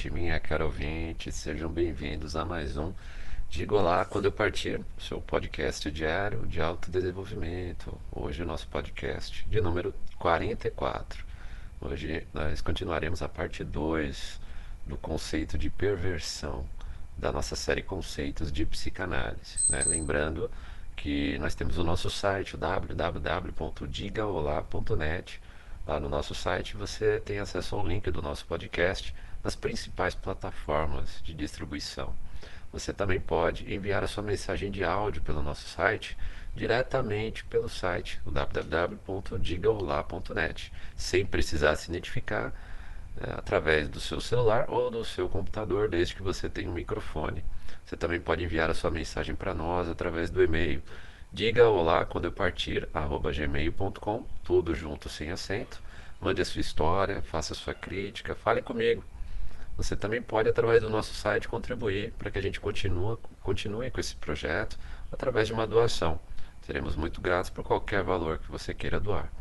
ouvinte, 0.00 0.10
minha 0.10 0.40
cara 0.40 0.64
ouvinte, 0.64 1.30
sejam 1.30 1.68
bem-vindos 1.68 2.34
a 2.34 2.42
mais 2.42 2.78
um 2.78 2.94
Digo 3.50 3.76
Olá 3.76 4.02
Quando 4.06 4.24
Eu 4.26 4.32
Partir, 4.32 4.80
seu 4.98 5.20
podcast 5.20 5.90
diário 5.90 6.46
de 6.46 6.58
autodesenvolvimento. 6.58 8.00
Hoje 8.10 8.42
nosso 8.42 8.66
podcast 8.68 9.46
de 9.46 9.60
número 9.60 9.92
44. 10.18 11.22
Hoje 11.82 12.26
nós 12.32 12.62
continuaremos 12.62 13.20
a 13.20 13.28
parte 13.28 13.62
2 13.62 14.40
do 14.86 14.96
conceito 14.96 15.58
de 15.58 15.68
perversão 15.68 16.64
da 17.18 17.30
nossa 17.30 17.54
série 17.54 17.82
Conceitos 17.82 18.50
de 18.50 18.64
Psicanálise. 18.64 19.58
Né? 19.68 19.82
Lembrando 19.84 20.50
que 20.96 21.36
nós 21.38 21.54
temos 21.54 21.76
o 21.76 21.84
nosso 21.84 22.08
site, 22.08 22.56
www.digaolá.net 22.56 25.42
Lá 25.86 25.98
no 25.98 26.08
nosso 26.08 26.34
site 26.34 26.76
você 26.76 27.20
tem 27.20 27.38
acesso 27.38 27.74
ao 27.74 27.86
link 27.86 28.10
do 28.10 28.22
nosso 28.22 28.46
podcast 28.46 29.14
nas 29.42 29.54
principais 29.54 30.14
plataformas 30.14 31.20
de 31.22 31.32
distribuição. 31.34 32.14
Você 32.72 32.92
também 32.92 33.18
pode 33.18 33.72
enviar 33.72 34.04
a 34.04 34.06
sua 34.06 34.22
mensagem 34.22 34.70
de 34.70 34.84
áudio 34.84 35.22
pelo 35.22 35.42
nosso 35.42 35.66
site 35.68 36.16
diretamente 36.54 37.44
pelo 37.44 37.68
site 37.68 38.20
www.digaolá.net, 38.26 40.72
sem 40.96 41.24
precisar 41.24 41.76
se 41.76 41.90
identificar 41.90 42.52
é, 43.16 43.30
através 43.32 43.88
do 43.88 44.00
seu 44.00 44.20
celular 44.20 44.66
ou 44.68 44.90
do 44.90 45.04
seu 45.04 45.28
computador, 45.28 45.88
desde 45.88 46.14
que 46.14 46.22
você 46.22 46.48
tenha 46.48 46.68
um 46.68 46.74
microfone. 46.74 47.44
Você 47.84 47.96
também 47.96 48.20
pode 48.20 48.44
enviar 48.44 48.70
a 48.70 48.74
sua 48.74 48.90
mensagem 48.90 49.34
para 49.34 49.54
nós 49.54 49.88
através 49.88 50.30
do 50.30 50.42
e-mail 50.42 50.82
Diga 51.32 51.68
olá 51.68 52.04
quando 52.04 52.24
eu 52.24 52.32
partir, 52.32 52.88
arroba 52.92 53.30
gmail.com, 53.30 54.26
tudo 54.42 54.74
junto 54.74 55.08
sem 55.08 55.30
acento. 55.30 55.80
Mande 56.20 56.42
a 56.42 56.44
sua 56.44 56.60
história, 56.60 57.22
faça 57.22 57.52
a 57.52 57.56
sua 57.56 57.72
crítica, 57.72 58.34
fale 58.34 58.60
comigo. 58.60 59.04
Você 59.80 59.96
também 59.96 60.20
pode, 60.20 60.46
através 60.46 60.82
do 60.82 60.90
nosso 60.90 61.14
site, 61.14 61.48
contribuir 61.48 62.12
para 62.18 62.30
que 62.30 62.38
a 62.38 62.42
gente 62.42 62.60
continue, 62.60 63.16
continue 63.40 63.90
com 63.90 63.98
esse 63.98 64.14
projeto 64.14 64.78
através 65.10 65.46
de 65.46 65.54
uma 65.54 65.66
doação. 65.66 66.20
Seremos 66.60 66.96
muito 66.96 67.18
gratos 67.18 67.48
por 67.48 67.64
qualquer 67.64 68.02
valor 68.02 68.36
que 68.36 68.50
você 68.50 68.74
queira 68.74 69.00
doar. 69.00 69.32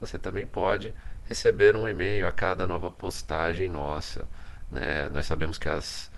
Você 0.00 0.16
também 0.16 0.46
pode 0.46 0.94
receber 1.24 1.74
um 1.74 1.88
e-mail 1.88 2.28
a 2.28 2.30
cada 2.30 2.64
nova 2.64 2.92
postagem 2.92 3.68
nossa. 3.68 4.24
Né? 4.70 5.08
Nós 5.08 5.26
sabemos 5.26 5.58
que 5.58 5.68
as 5.68 6.12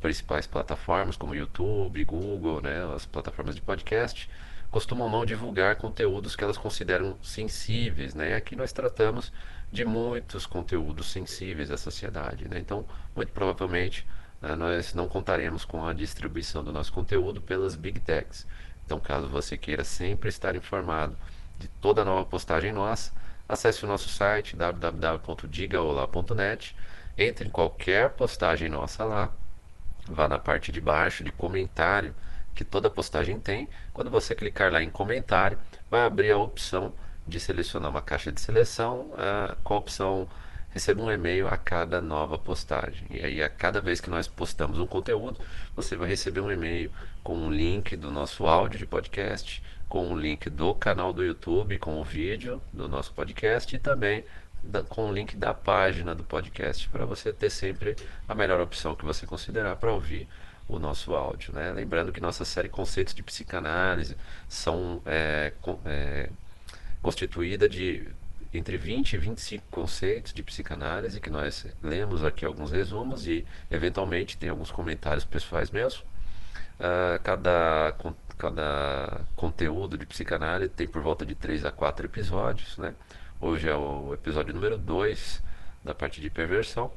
principais 0.00 0.48
plataformas, 0.48 1.16
como 1.16 1.32
YouTube, 1.32 2.04
Google, 2.04 2.60
né? 2.60 2.82
as 2.96 3.06
plataformas 3.06 3.54
de 3.54 3.62
podcast, 3.62 4.28
costumam 4.72 5.08
não 5.08 5.24
divulgar 5.24 5.76
conteúdos 5.76 6.34
que 6.34 6.42
elas 6.42 6.58
consideram 6.58 7.16
sensíveis, 7.22 8.12
né? 8.12 8.34
Aqui 8.34 8.54
nós 8.54 8.72
tratamos 8.72 9.32
de 9.72 9.84
muitos 9.84 10.46
conteúdos 10.46 11.10
sensíveis 11.10 11.70
à 11.70 11.76
sociedade, 11.76 12.48
né? 12.48 12.58
Então, 12.58 12.84
muito 13.14 13.30
provavelmente, 13.32 14.06
né, 14.40 14.56
nós 14.56 14.94
não 14.94 15.06
contaremos 15.08 15.64
com 15.64 15.86
a 15.86 15.92
distribuição 15.92 16.64
do 16.64 16.72
nosso 16.72 16.92
conteúdo 16.92 17.40
pelas 17.40 17.76
Big 17.76 18.00
Techs. 18.00 18.46
Então, 18.84 18.98
caso 18.98 19.28
você 19.28 19.56
queira 19.56 19.84
sempre 19.84 20.28
estar 20.28 20.56
informado 20.56 21.16
de 21.58 21.68
toda 21.68 22.04
nova 22.04 22.24
postagem 22.24 22.72
nossa, 22.72 23.12
acesse 23.48 23.84
o 23.84 23.88
nosso 23.88 24.08
site 24.08 24.56
www.digaolá.net, 24.56 26.74
entre 27.16 27.46
em 27.46 27.50
qualquer 27.50 28.10
postagem 28.10 28.68
nossa 28.68 29.04
lá, 29.04 29.30
vá 30.08 30.28
na 30.28 30.38
parte 30.38 30.72
de 30.72 30.80
baixo 30.80 31.22
de 31.22 31.30
comentário, 31.30 32.12
que 32.54 32.64
toda 32.64 32.90
postagem 32.90 33.38
tem. 33.38 33.68
Quando 33.92 34.10
você 34.10 34.34
clicar 34.34 34.72
lá 34.72 34.82
em 34.82 34.90
comentário, 34.90 35.58
vai 35.90 36.00
abrir 36.02 36.32
a 36.32 36.38
opção 36.38 36.92
de 37.26 37.38
selecionar 37.38 37.90
uma 37.90 38.02
caixa 38.02 38.32
de 38.32 38.40
seleção 38.40 39.10
uh, 39.12 39.56
com 39.62 39.74
a 39.74 39.78
opção 39.78 40.28
receba 40.70 41.02
um 41.02 41.10
e-mail 41.10 41.48
a 41.48 41.56
cada 41.56 42.00
nova 42.00 42.38
postagem. 42.38 43.06
E 43.10 43.24
aí, 43.24 43.42
a 43.42 43.48
cada 43.48 43.80
vez 43.80 44.00
que 44.00 44.08
nós 44.08 44.28
postamos 44.28 44.78
um 44.78 44.86
conteúdo, 44.86 45.40
você 45.74 45.96
vai 45.96 46.08
receber 46.08 46.40
um 46.40 46.50
e-mail 46.50 46.90
com 47.22 47.36
um 47.36 47.50
link 47.50 47.96
do 47.96 48.10
nosso 48.10 48.46
áudio 48.46 48.78
de 48.78 48.86
podcast, 48.86 49.62
com 49.88 50.06
o 50.06 50.12
um 50.12 50.16
link 50.16 50.48
do 50.48 50.72
canal 50.74 51.12
do 51.12 51.24
YouTube, 51.24 51.78
com 51.78 52.00
o 52.00 52.04
vídeo 52.04 52.62
do 52.72 52.88
nosso 52.88 53.12
podcast 53.12 53.74
e 53.74 53.78
também 53.78 54.24
da, 54.62 54.82
com 54.84 55.10
o 55.10 55.12
link 55.12 55.36
da 55.36 55.52
página 55.52 56.14
do 56.14 56.22
podcast 56.22 56.88
para 56.88 57.04
você 57.04 57.32
ter 57.32 57.50
sempre 57.50 57.96
a 58.28 58.34
melhor 58.34 58.60
opção 58.60 58.94
que 58.94 59.04
você 59.04 59.26
considerar 59.26 59.76
para 59.76 59.92
ouvir 59.92 60.28
o 60.68 60.78
nosso 60.78 61.14
áudio. 61.14 61.52
Né? 61.52 61.72
Lembrando 61.72 62.12
que 62.12 62.20
nossa 62.20 62.44
série 62.44 62.68
Conceitos 62.68 63.14
de 63.14 63.22
Psicanálise 63.22 64.16
são 64.48 65.02
é, 65.04 65.52
é, 65.84 66.30
constituída 67.02 67.68
de 67.68 68.06
entre 68.52 68.76
20 68.76 69.12
e 69.12 69.16
25 69.18 69.64
conceitos 69.70 70.32
de 70.32 70.42
psicanálise 70.42 71.20
que 71.20 71.30
nós 71.30 71.66
lemos 71.82 72.24
aqui 72.24 72.44
alguns 72.44 72.72
resumos 72.72 73.26
e 73.26 73.46
eventualmente 73.70 74.36
tem 74.36 74.48
alguns 74.48 74.70
comentários 74.70 75.24
pessoais 75.24 75.70
meus. 75.70 75.98
Uh, 75.98 77.20
cada, 77.22 77.94
cada 78.36 79.20
conteúdo 79.36 79.96
de 79.96 80.04
psicanálise 80.04 80.72
tem 80.72 80.88
por 80.88 81.00
volta 81.00 81.24
de 81.24 81.34
3 81.34 81.64
a 81.64 81.70
4 81.70 82.06
episódios. 82.06 82.76
Né? 82.78 82.94
Hoje 83.40 83.68
é 83.68 83.74
o 83.74 84.12
episódio 84.14 84.52
número 84.52 84.76
2 84.76 85.42
da 85.84 85.94
parte 85.94 86.20
de 86.20 86.28
perversão. 86.28 86.90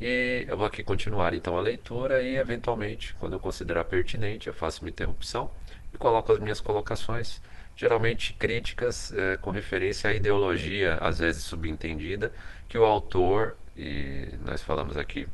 E 0.00 0.44
eu 0.48 0.56
vou 0.56 0.66
aqui 0.66 0.82
continuar 0.82 1.32
então 1.32 1.56
a 1.56 1.60
leitura 1.60 2.22
e 2.22 2.36
eventualmente, 2.36 3.14
quando 3.18 3.34
eu 3.34 3.40
considerar 3.40 3.84
pertinente, 3.84 4.46
eu 4.46 4.52
faço 4.52 4.82
uma 4.82 4.90
interrupção 4.90 5.50
e 5.94 5.96
coloco 5.96 6.32
as 6.32 6.38
minhas 6.38 6.60
colocações, 6.60 7.40
geralmente 7.76 8.32
críticas 8.32 9.12
é, 9.12 9.36
com 9.36 9.50
referência 9.50 10.10
à 10.10 10.14
ideologia, 10.14 10.94
às 11.00 11.18
vezes 11.18 11.44
subentendida, 11.44 12.32
que 12.68 12.78
o 12.78 12.84
autor, 12.84 13.56
e 13.76 14.28
nós 14.44 14.62
falamos 14.62 14.96
aqui 14.96 15.28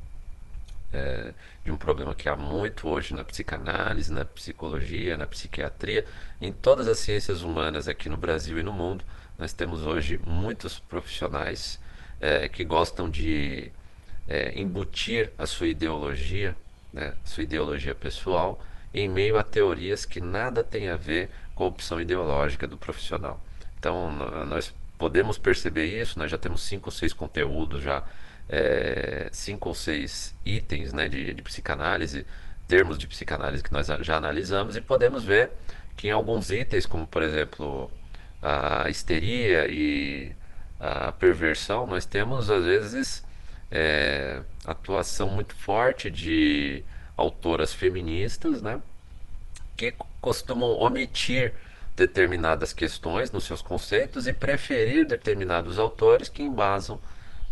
é, 0.92 1.32
de 1.64 1.70
um 1.70 1.76
problema 1.76 2.14
que 2.14 2.28
há 2.28 2.36
muito 2.36 2.88
hoje 2.88 3.14
na 3.14 3.24
psicanálise, 3.24 4.12
na 4.12 4.24
psicologia, 4.24 5.16
na 5.16 5.26
psiquiatria, 5.26 6.04
em 6.40 6.52
todas 6.52 6.88
as 6.88 6.98
ciências 6.98 7.42
humanas 7.42 7.88
aqui 7.88 8.08
no 8.08 8.16
Brasil 8.16 8.58
e 8.58 8.62
no 8.62 8.72
mundo, 8.72 9.04
nós 9.38 9.52
temos 9.52 9.86
hoje 9.86 10.20
muitos 10.26 10.78
profissionais 10.78 11.80
é, 12.20 12.48
que 12.48 12.64
gostam 12.64 13.08
de 13.08 13.70
é, 14.28 14.58
embutir 14.60 15.30
a 15.38 15.46
sua 15.46 15.68
ideologia, 15.68 16.54
né, 16.92 17.14
sua 17.24 17.44
ideologia 17.44 17.94
pessoal, 17.94 18.62
em 18.94 19.08
meio 19.08 19.38
a 19.38 19.42
teorias 19.42 20.04
que 20.04 20.20
nada 20.20 20.62
tem 20.62 20.88
a 20.88 20.96
ver 20.96 21.30
opção 21.56 22.00
ideológica 22.00 22.66
do 22.66 22.76
profissional. 22.76 23.40
Então, 23.78 24.10
nós 24.46 24.74
podemos 24.98 25.38
perceber 25.38 25.86
isso, 26.00 26.18
nós 26.18 26.30
já 26.30 26.38
temos 26.38 26.62
cinco 26.62 26.88
ou 26.88 26.92
seis 26.92 27.12
conteúdos, 27.12 27.82
já 27.82 28.04
é, 28.48 29.28
cinco 29.32 29.68
ou 29.68 29.74
seis 29.74 30.34
itens 30.44 30.92
né, 30.92 31.08
de, 31.08 31.34
de 31.34 31.42
psicanálise, 31.42 32.26
termos 32.68 32.96
de 32.96 33.06
psicanálise 33.06 33.62
que 33.62 33.72
nós 33.72 33.88
já 34.00 34.16
analisamos, 34.16 34.76
e 34.76 34.80
podemos 34.80 35.24
ver 35.24 35.50
que 35.96 36.08
em 36.08 36.10
alguns 36.10 36.50
itens, 36.50 36.86
como 36.86 37.06
por 37.06 37.22
exemplo 37.22 37.90
a 38.40 38.88
histeria 38.88 39.66
e 39.68 40.32
a 40.80 41.12
perversão, 41.12 41.86
nós 41.86 42.04
temos 42.04 42.50
às 42.50 42.64
vezes 42.64 43.24
é, 43.70 44.42
atuação 44.64 45.28
muito 45.28 45.54
forte 45.54 46.10
de 46.10 46.84
autoras 47.16 47.72
feministas, 47.72 48.60
né? 48.60 48.80
Que 49.76 49.94
costumam 50.22 50.70
omitir 50.78 51.52
determinadas 51.94 52.72
questões 52.72 53.30
nos 53.30 53.44
seus 53.44 53.60
conceitos 53.60 54.26
e 54.26 54.32
preferir 54.32 55.04
determinados 55.04 55.78
autores 55.78 56.28
que 56.28 56.42
embasam 56.42 56.98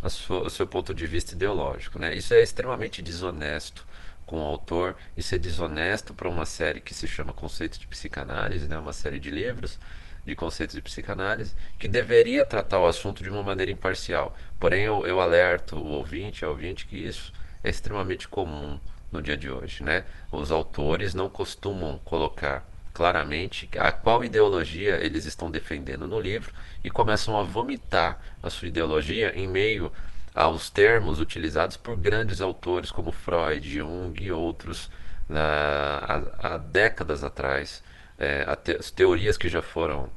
sua, 0.09 0.45
o 0.45 0.49
seu 0.49 0.67
ponto 0.67 0.95
de 0.95 1.07
vista 1.07 1.35
ideológico. 1.35 1.99
Né? 1.99 2.15
Isso 2.15 2.33
é 2.33 2.41
extremamente 2.41 3.03
desonesto 3.03 3.87
com 4.25 4.39
o 4.39 4.47
autor, 4.47 4.97
isso 5.17 5.35
é 5.35 5.39
desonesto 5.39 6.15
para 6.15 6.29
uma 6.29 6.47
série 6.47 6.81
que 6.81 6.95
se 6.95 7.09
chama 7.09 7.33
Conceitos 7.33 7.79
de 7.79 7.87
Psicanálise, 7.89 8.69
né? 8.69 8.79
uma 8.79 8.93
série 8.93 9.19
de 9.19 9.31
livros 9.31 9.79
de 10.25 10.37
conceitos 10.37 10.77
de 10.77 10.83
psicanálise, 10.83 11.55
que 11.79 11.89
deveria 11.89 12.45
tratar 12.45 12.79
o 12.79 12.87
assunto 12.87 13.23
de 13.23 13.31
uma 13.31 13.43
maneira 13.43 13.73
imparcial. 13.73 14.37
Porém, 14.61 14.85
eu, 14.85 15.07
eu 15.07 15.19
alerto 15.19 15.77
o 15.77 15.87
ouvinte, 15.87 16.45
a 16.45 16.49
ouvinte, 16.49 16.87
que 16.87 16.97
isso 16.97 17.33
é 17.65 17.71
extremamente 17.71 18.29
comum 18.29 18.79
no 19.11 19.23
dia 19.23 19.37
de 19.37 19.51
hoje. 19.51 19.83
Né? 19.83 20.05
Os 20.31 20.51
autores 20.51 21.15
não 21.15 21.29
costumam 21.29 21.99
colocar 22.05 22.69
claramente 22.93 23.69
a 23.79 23.93
qual 23.93 24.25
ideologia 24.25 24.97
eles 24.97 25.25
estão 25.25 25.51
defendendo 25.51 26.07
no 26.07 26.21
livro 26.21 26.53
e 26.83 26.91
começam 26.91 27.39
a 27.39 27.43
vomitar 27.43 28.21
a 28.43 28.51
sua 28.51 28.69
ideologia 28.69 29.33
em 29.35 29.49
meio 29.49 29.93
aos 30.35 30.71
termos 30.71 31.21
utilizados 31.21 31.77
por 31.77 31.97
grandes 31.97 32.41
autores 32.41 32.91
como 32.91 33.11
Freud, 33.13 33.69
Jung 33.69 34.21
e 34.21 34.31
outros 34.31 34.91
há, 35.31 36.23
há 36.39 36.59
décadas 36.59 37.25
atrás 37.25 37.83
é, 38.19 38.45
te, 38.57 38.73
as 38.73 38.91
teorias 38.91 39.37
que 39.37 39.49
já 39.49 39.63
foram 39.63 40.11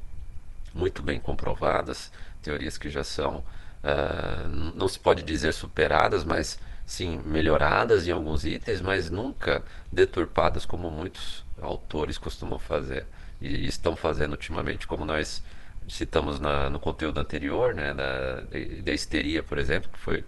muito 0.74 1.01
bem 1.01 1.19
comprovadas, 1.19 2.12
teorias 2.42 2.78
que 2.78 2.89
já 2.89 3.04
são, 3.04 3.38
uh, 3.38 4.50
não 4.75 4.88
se 4.88 5.00
pode 5.00 5.24
dizer 5.24 5.54
superadas, 5.54 6.24
mas 6.24 6.60
sim 6.94 7.19
melhoradas 7.25 8.07
em 8.07 8.12
alguns 8.12 8.45
itens, 8.45 8.80
mas 8.80 9.10
nunca 9.10 9.63
deturpadas 9.92 10.63
como 10.63 10.92
muitos 10.92 11.44
autores 11.60 12.19
costumam 12.19 12.60
fazer 12.60 13.07
e 13.42 13.66
estão 13.66 13.95
fazendo 13.95 14.34
ultimamente, 14.34 14.86
como 14.86 15.04
nós 15.04 15.44
citamos 15.90 16.40
na, 16.40 16.69
no 16.69 16.80
conteúdo 16.80 17.19
anterior, 17.19 17.74
né, 17.74 17.95
da, 17.95 18.42
da 18.84 18.94
histeria, 18.94 19.42
por 19.42 19.57
exemplo, 19.57 19.90
que 19.92 19.98
foi 19.98 20.24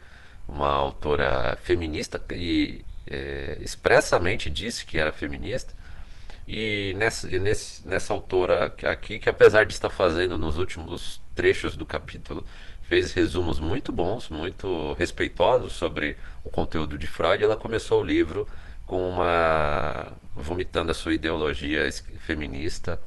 uma 0.48 0.68
autora 0.70 1.56
feminista 1.62 2.20
e 2.32 2.84
é, 3.06 3.58
expressamente 3.62 4.50
disse 4.50 4.86
que 4.86 4.98
era 4.98 5.12
feminista. 5.12 5.72
E 6.48 6.96
nessa, 6.98 7.28
nessa 7.86 8.14
autora 8.14 8.74
aqui, 8.84 9.20
que 9.20 9.30
apesar 9.30 9.66
de 9.66 9.74
estar 9.74 9.90
fazendo 9.90 10.38
nos 10.38 10.58
últimos 10.58 11.22
trechos 11.36 11.78
do 11.78 11.86
capítulo, 11.86 12.44
fez 12.88 13.14
resumos 13.14 13.60
muito 13.60 13.92
bons, 13.92 14.30
muito 14.30 14.94
respeitosos 14.94 15.74
sobre 15.74 16.18
o 16.44 16.50
conteúdo 16.50 16.98
de 16.98 17.08
Freud, 17.08 17.44
ela 17.44 17.56
começou 17.56 18.02
o 18.02 18.06
livro 18.06 18.48
com 18.86 19.10
uma 19.10 20.08
vomitando 20.36 20.92
a 20.92 20.94
sua 20.94 21.14
ideologia 21.14 21.90
feminista 22.20 23.00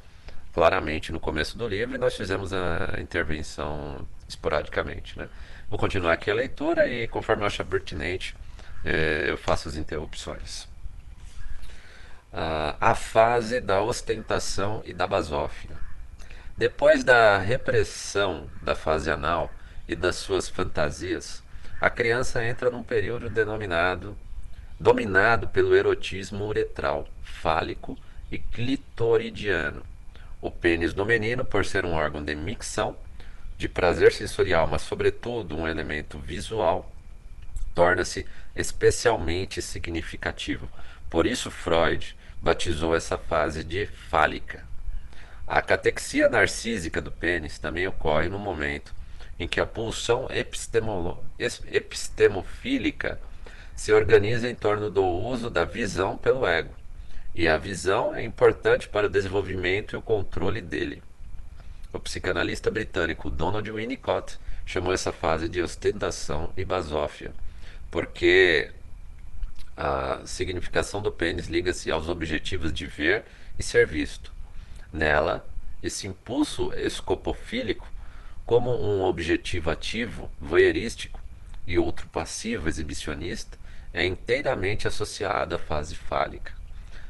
claramente 0.53 1.11
no 1.11 1.19
começo 1.19 1.57
do 1.57 1.67
livro 1.67 1.95
e 1.95 1.97
nós 1.97 2.15
fizemos 2.15 2.51
a 2.51 2.99
intervenção 2.99 4.05
esporadicamente, 4.27 5.17
né? 5.17 5.29
Vou 5.69 5.79
continuar 5.79 6.13
aqui 6.13 6.29
a 6.29 6.33
leitura 6.33 6.87
e 6.87 7.07
conforme 7.07 7.43
eu 7.43 7.47
achar 7.47 7.63
pertinente, 7.63 8.35
eh, 8.83 9.25
eu 9.27 9.37
faço 9.37 9.69
as 9.69 9.75
interrupções. 9.75 10.67
Ah, 12.33 12.75
a 12.81 12.95
fase 12.95 13.61
da 13.61 13.81
ostentação 13.81 14.81
e 14.85 14.93
da 14.93 15.07
basófia. 15.07 15.77
Depois 16.57 17.03
da 17.03 17.37
repressão 17.37 18.49
da 18.61 18.75
fase 18.75 19.09
anal 19.09 19.49
e 19.89 19.95
das 19.95 20.17
suas 20.17 20.47
fantasias, 20.47 21.41
a 21.81 21.89
criança 21.89 22.45
entra 22.45 22.69
num 22.69 22.83
período 22.83 23.27
denominado 23.27 24.15
dominado 24.79 25.47
pelo 25.47 25.75
erotismo 25.75 26.45
uretral, 26.45 27.07
fálico 27.23 27.97
e 28.31 28.37
clitoridiano. 28.37 29.83
O 30.39 30.49
pênis 30.51 30.93
do 30.93 31.05
menino, 31.05 31.43
por 31.43 31.65
ser 31.65 31.83
um 31.85 31.93
órgão 31.93 32.23
de 32.23 32.33
micção, 32.35 32.95
de 33.57 33.67
prazer 33.67 34.13
sensorial, 34.13 34.67
mas 34.67 34.83
sobretudo 34.83 35.57
um 35.57 35.67
elemento 35.67 36.17
visual, 36.19 36.89
torna-se 37.73 38.25
especialmente 38.55 39.61
significativo. 39.61 40.69
Por 41.09 41.25
isso 41.25 41.51
Freud 41.51 42.15
batizou 42.39 42.95
essa 42.95 43.17
fase 43.17 43.63
de 43.63 43.87
fálica. 43.87 44.63
A 45.45 45.61
catexia 45.61 46.29
narcísica 46.29 47.01
do 47.01 47.11
pênis 47.11 47.57
também 47.57 47.87
ocorre 47.87 48.29
no 48.29 48.37
momento 48.37 48.98
em 49.39 49.47
que 49.47 49.59
a 49.59 49.65
pulsão 49.65 50.27
epistemofílica 51.69 53.19
se 53.75 53.93
organiza 53.93 54.49
em 54.49 54.55
torno 54.55 54.89
do 54.89 55.05
uso 55.05 55.49
da 55.49 55.63
visão 55.63 56.17
pelo 56.17 56.45
ego. 56.45 56.73
E 57.33 57.47
a 57.47 57.57
visão 57.57 58.13
é 58.13 58.21
importante 58.23 58.89
para 58.89 59.07
o 59.07 59.09
desenvolvimento 59.09 59.95
e 59.95 59.97
o 59.97 60.01
controle 60.01 60.61
dele. 60.61 61.01
O 61.93 61.99
psicanalista 61.99 62.69
britânico 62.69 63.29
Donald 63.29 63.71
Winnicott 63.71 64.37
chamou 64.65 64.93
essa 64.93 65.11
fase 65.11 65.47
de 65.47 65.61
ostentação 65.61 66.51
e 66.55 66.65
basófia, 66.65 67.31
porque 67.89 68.71
a 69.75 70.21
significação 70.25 71.01
do 71.01 71.11
pênis 71.11 71.47
liga-se 71.47 71.89
aos 71.89 72.09
objetivos 72.09 72.73
de 72.73 72.85
ver 72.85 73.23
e 73.57 73.63
ser 73.63 73.87
visto. 73.87 74.31
Nela, 74.91 75.47
esse 75.81 76.05
impulso 76.05 76.73
escopofílico, 76.73 77.88
como 78.49 78.71
um 78.71 79.03
objetivo 79.03 79.69
ativo, 79.69 80.27
voyeurístico, 80.41 81.21
e 81.67 81.77
outro 81.77 82.07
passivo, 82.07 82.67
exibicionista, 82.67 83.59
é 83.93 84.03
inteiramente 84.03 84.87
associado 84.87 85.53
à 85.53 85.59
fase 85.59 85.93
fálica. 85.93 86.51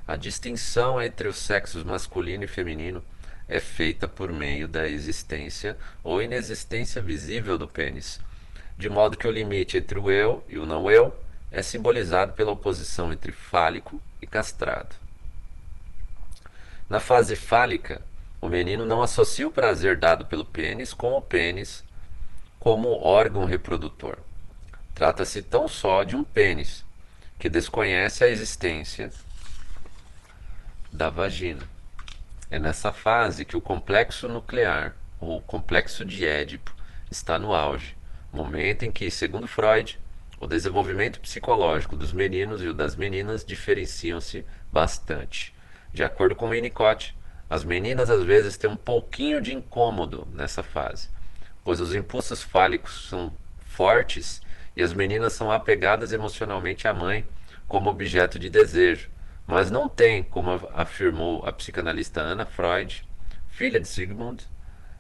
A 0.06 0.18
distinção 0.18 1.02
entre 1.02 1.30
os 1.30 1.38
sexos 1.38 1.86
masculino 1.86 2.44
e 2.44 2.48
feminino 2.48 3.02
é 3.48 3.62
feita 3.62 4.06
por 4.06 4.34
meio 4.34 4.68
da 4.68 4.90
existência 4.90 5.78
ou 6.04 6.22
inexistência 6.22 7.02
visível 7.02 7.58
do 7.58 7.70
pênis, 7.70 8.20
de 8.78 8.90
modo 8.90 9.16
que 9.16 9.26
o 9.26 9.32
limite 9.32 9.78
entre 9.78 9.98
o 9.98 10.12
eu 10.12 10.44
e 10.50 10.60
o 10.60 10.66
não 10.66 10.92
eu 10.92 11.18
é 11.50 11.62
simbolizado 11.62 12.34
pela 12.34 12.52
oposição 12.52 13.14
entre 13.14 13.32
fálico 13.32 14.02
e 14.22 14.28
castrado. 14.28 14.94
Na 16.90 17.00
fase 17.00 17.38
fálica, 17.38 18.02
o 18.42 18.48
menino 18.48 18.86
não 18.86 19.02
associa 19.02 19.48
o 19.48 19.52
prazer 19.52 19.98
dado 19.98 20.26
pelo 20.26 20.46
pênis 20.46 20.94
com 20.94 21.14
o 21.14 21.22
pênis 21.22 21.84
como 22.60 22.90
órgão 23.02 23.46
reprodutor. 23.46 24.18
Trata-se 24.94 25.42
tão 25.42 25.68
só 25.68 26.04
de 26.04 26.16
um 26.16 26.24
pênis, 26.24 26.86
que 27.38 27.50
desconhece 27.50 28.24
a 28.24 28.28
existência 28.28 29.12
da 30.92 31.10
vagina. 31.10 31.64
É 32.52 32.60
nessa 32.60 32.92
fase 32.92 33.46
que 33.46 33.56
o 33.56 33.62
complexo 33.62 34.28
nuclear, 34.28 34.96
ou 35.20 35.42
complexo 35.42 36.04
de 36.04 36.26
Édipo, 36.26 36.76
está 37.10 37.40
no 37.40 37.54
auge, 37.54 37.96
momento 38.32 38.84
em 38.84 38.92
que, 38.92 39.10
segundo 39.10 39.48
Freud, 39.48 40.00
o 40.40 40.48
desenvolvimento 40.48 41.20
psicológico 41.20 41.96
dos 41.96 42.12
meninos 42.12 42.62
e 42.62 42.68
o 42.68 42.74
das 42.74 42.96
meninas 42.96 43.44
diferenciam-se 43.44 44.46
bastante. 44.72 45.54
De 45.94 46.04
acordo 46.04 46.36
com 46.36 46.50
Winnicott, 46.50 47.16
as 47.50 47.64
meninas 47.64 48.10
às 48.10 48.24
vezes 48.24 48.58
têm 48.58 48.70
um 48.70 48.76
pouquinho 48.76 49.42
de 49.42 49.54
incômodo 49.54 50.28
nessa 50.34 50.62
fase, 50.62 51.10
pois 51.64 51.82
os 51.82 51.96
impulsos 51.96 52.44
fálicos 52.44 53.08
são 53.10 53.34
fortes 53.60 54.42
e 54.76 54.84
as 54.84 54.94
meninas 54.94 55.34
são 55.34 55.52
apegadas 55.52 56.12
emocionalmente 56.14 56.88
à 56.88 56.94
mãe 56.94 57.26
como 57.68 57.90
objeto 57.90 58.38
de 58.38 58.50
desejo, 58.50 59.10
mas 59.48 59.72
não 59.72 59.90
tem, 59.90 60.22
como 60.22 60.52
afirmou 60.74 61.44
a 61.46 61.52
psicanalista 61.52 62.22
Anna 62.22 62.46
Freud, 62.46 63.04
filha 63.50 63.80
de 63.80 63.88
Sigmund, 63.88 64.48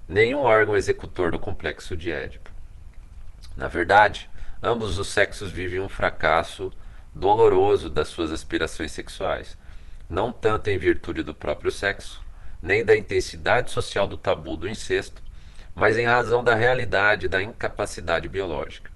nenhum 0.08 0.40
órgão 0.40 0.76
executor 0.76 1.32
do 1.32 1.38
complexo 1.38 1.96
de 1.96 2.12
Édipo. 2.12 2.50
Na 3.56 3.68
verdade, 3.68 4.30
ambos 4.62 4.98
os 4.98 5.08
sexos 5.10 5.52
vivem 5.52 5.80
um 5.80 5.90
fracasso 5.90 6.72
doloroso 7.14 7.90
das 7.90 8.08
suas 8.08 8.32
aspirações 8.32 8.92
sexuais, 8.92 9.58
não 10.10 10.32
tanto 10.32 10.70
em 10.70 10.78
virtude 10.78 11.22
do 11.22 11.34
próprio 11.34 11.72
sexo, 11.72 12.24
nem 12.62 12.84
da 12.84 12.96
intensidade 12.96 13.72
social 13.72 14.08
do 14.08 14.18
tabu 14.18 14.58
do 14.58 14.68
incesto, 14.68 15.22
mas 15.74 15.98
em 15.98 16.06
razão 16.06 16.44
da 16.44 16.56
realidade 16.56 17.28
da 17.28 17.42
incapacidade 17.42 18.28
biológica. 18.28 18.92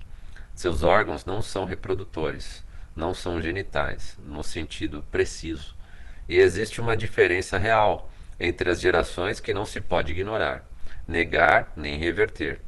Seus 0.54 0.84
órgãos 0.84 1.26
não 1.26 1.42
são 1.42 1.66
reprodutores, 1.66 2.64
não 2.96 3.14
são 3.14 3.42
genitais, 3.42 4.18
no 4.24 4.44
sentido 4.44 5.04
preciso. 5.12 5.76
E 6.28 6.38
existe 6.38 6.80
uma 6.80 6.96
diferença 6.96 7.58
real 7.58 8.10
entre 8.40 8.70
as 8.70 8.80
gerações 8.80 9.40
que 9.40 9.54
não 9.54 9.66
se 9.66 9.82
pode 9.82 10.12
ignorar, 10.12 10.64
negar 11.08 11.72
nem 11.76 11.98
reverter. 11.98 12.60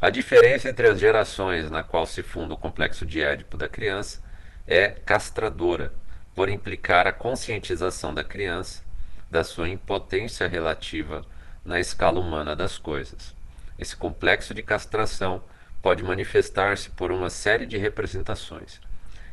A 0.00 0.08
diferença 0.08 0.68
entre 0.68 0.88
as 0.88 0.98
gerações 0.98 1.70
na 1.70 1.82
qual 1.82 2.06
se 2.06 2.22
funda 2.22 2.54
o 2.54 2.58
complexo 2.58 3.04
de 3.04 3.20
Édipo 3.20 3.56
da 3.56 3.68
criança 3.68 4.22
é 4.66 4.88
castradora, 4.88 5.92
por 6.34 6.48
implicar 6.48 7.06
a 7.06 7.12
conscientização 7.12 8.14
da 8.14 8.24
criança 8.24 8.82
da 9.30 9.44
sua 9.44 9.68
impotência 9.68 10.48
relativa 10.48 11.24
na 11.64 11.78
escala 11.78 12.18
humana 12.18 12.56
das 12.56 12.78
coisas. 12.78 13.34
Esse 13.78 13.96
complexo 13.96 14.52
de 14.52 14.62
castração 14.62 15.42
pode 15.80 16.02
manifestar-se 16.02 16.90
por 16.90 17.10
uma 17.10 17.30
série 17.30 17.66
de 17.66 17.78
representações 17.78 18.80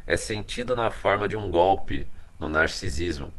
é 0.08 0.16
sentido 0.16 0.74
na 0.74 0.90
forma 0.90 1.28
de 1.28 1.36
um 1.36 1.52
golpe 1.52 2.08
no 2.40 2.48
narcisismo 2.48 3.32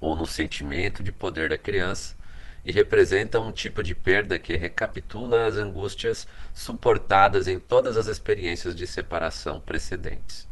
ou 0.00 0.16
no 0.16 0.26
sentimento 0.26 1.00
de 1.00 1.12
poder 1.12 1.48
da 1.48 1.56
criança 1.56 2.16
e 2.64 2.72
representa 2.72 3.40
um 3.40 3.52
tipo 3.52 3.82
de 3.82 3.94
perda 3.94 4.38
que 4.38 4.56
recapitula 4.56 5.46
as 5.46 5.56
angústias 5.56 6.26
suportadas 6.52 7.46
em 7.46 7.58
todas 7.58 7.96
as 7.96 8.08
experiências 8.08 8.74
de 8.74 8.86
separação 8.86 9.60
precedentes. 9.60 10.48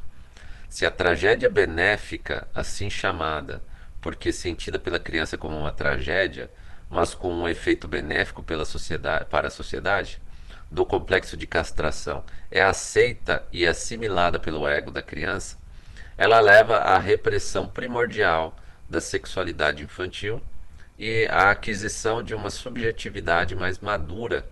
Se 0.68 0.86
a 0.86 0.90
tragédia 0.90 1.50
benéfica, 1.50 2.46
assim 2.54 2.88
chamada, 2.88 3.60
porque 4.00 4.32
sentida 4.32 4.78
pela 4.78 4.98
criança 4.98 5.36
como 5.36 5.56
uma 5.56 5.72
tragédia, 5.72 6.50
mas 6.88 7.14
com 7.14 7.32
um 7.32 7.48
efeito 7.48 7.86
benéfico 7.86 8.42
pela 8.42 8.64
sociedade, 8.64 9.26
para 9.26 9.48
a 9.48 9.50
sociedade, 9.50 10.20
do 10.70 10.86
complexo 10.86 11.36
de 11.36 11.46
castração 11.46 12.24
é 12.50 12.62
aceita 12.62 13.44
e 13.52 13.66
assimilada 13.66 14.38
pelo 14.38 14.66
ego 14.68 14.90
da 14.90 15.02
criança, 15.02 15.58
ela 16.16 16.38
leva 16.38 16.76
à 16.76 16.98
repressão 16.98 17.66
primordial 17.66 18.54
da 18.88 19.00
sexualidade 19.00 19.82
infantil 19.82 20.40
e 20.98 21.26
à 21.30 21.50
aquisição 21.50 22.22
de 22.22 22.34
uma 22.34 22.50
subjetividade 22.50 23.56
mais 23.56 23.78
madura. 23.78 24.46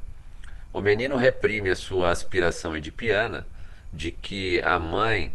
O 0.72 0.80
menino 0.80 1.16
reprime 1.16 1.70
a 1.70 1.76
sua 1.76 2.10
aspiração 2.10 2.76
edipiana 2.76 3.46
de 3.92 4.10
que 4.10 4.60
a 4.62 4.78
mãe 4.78 5.32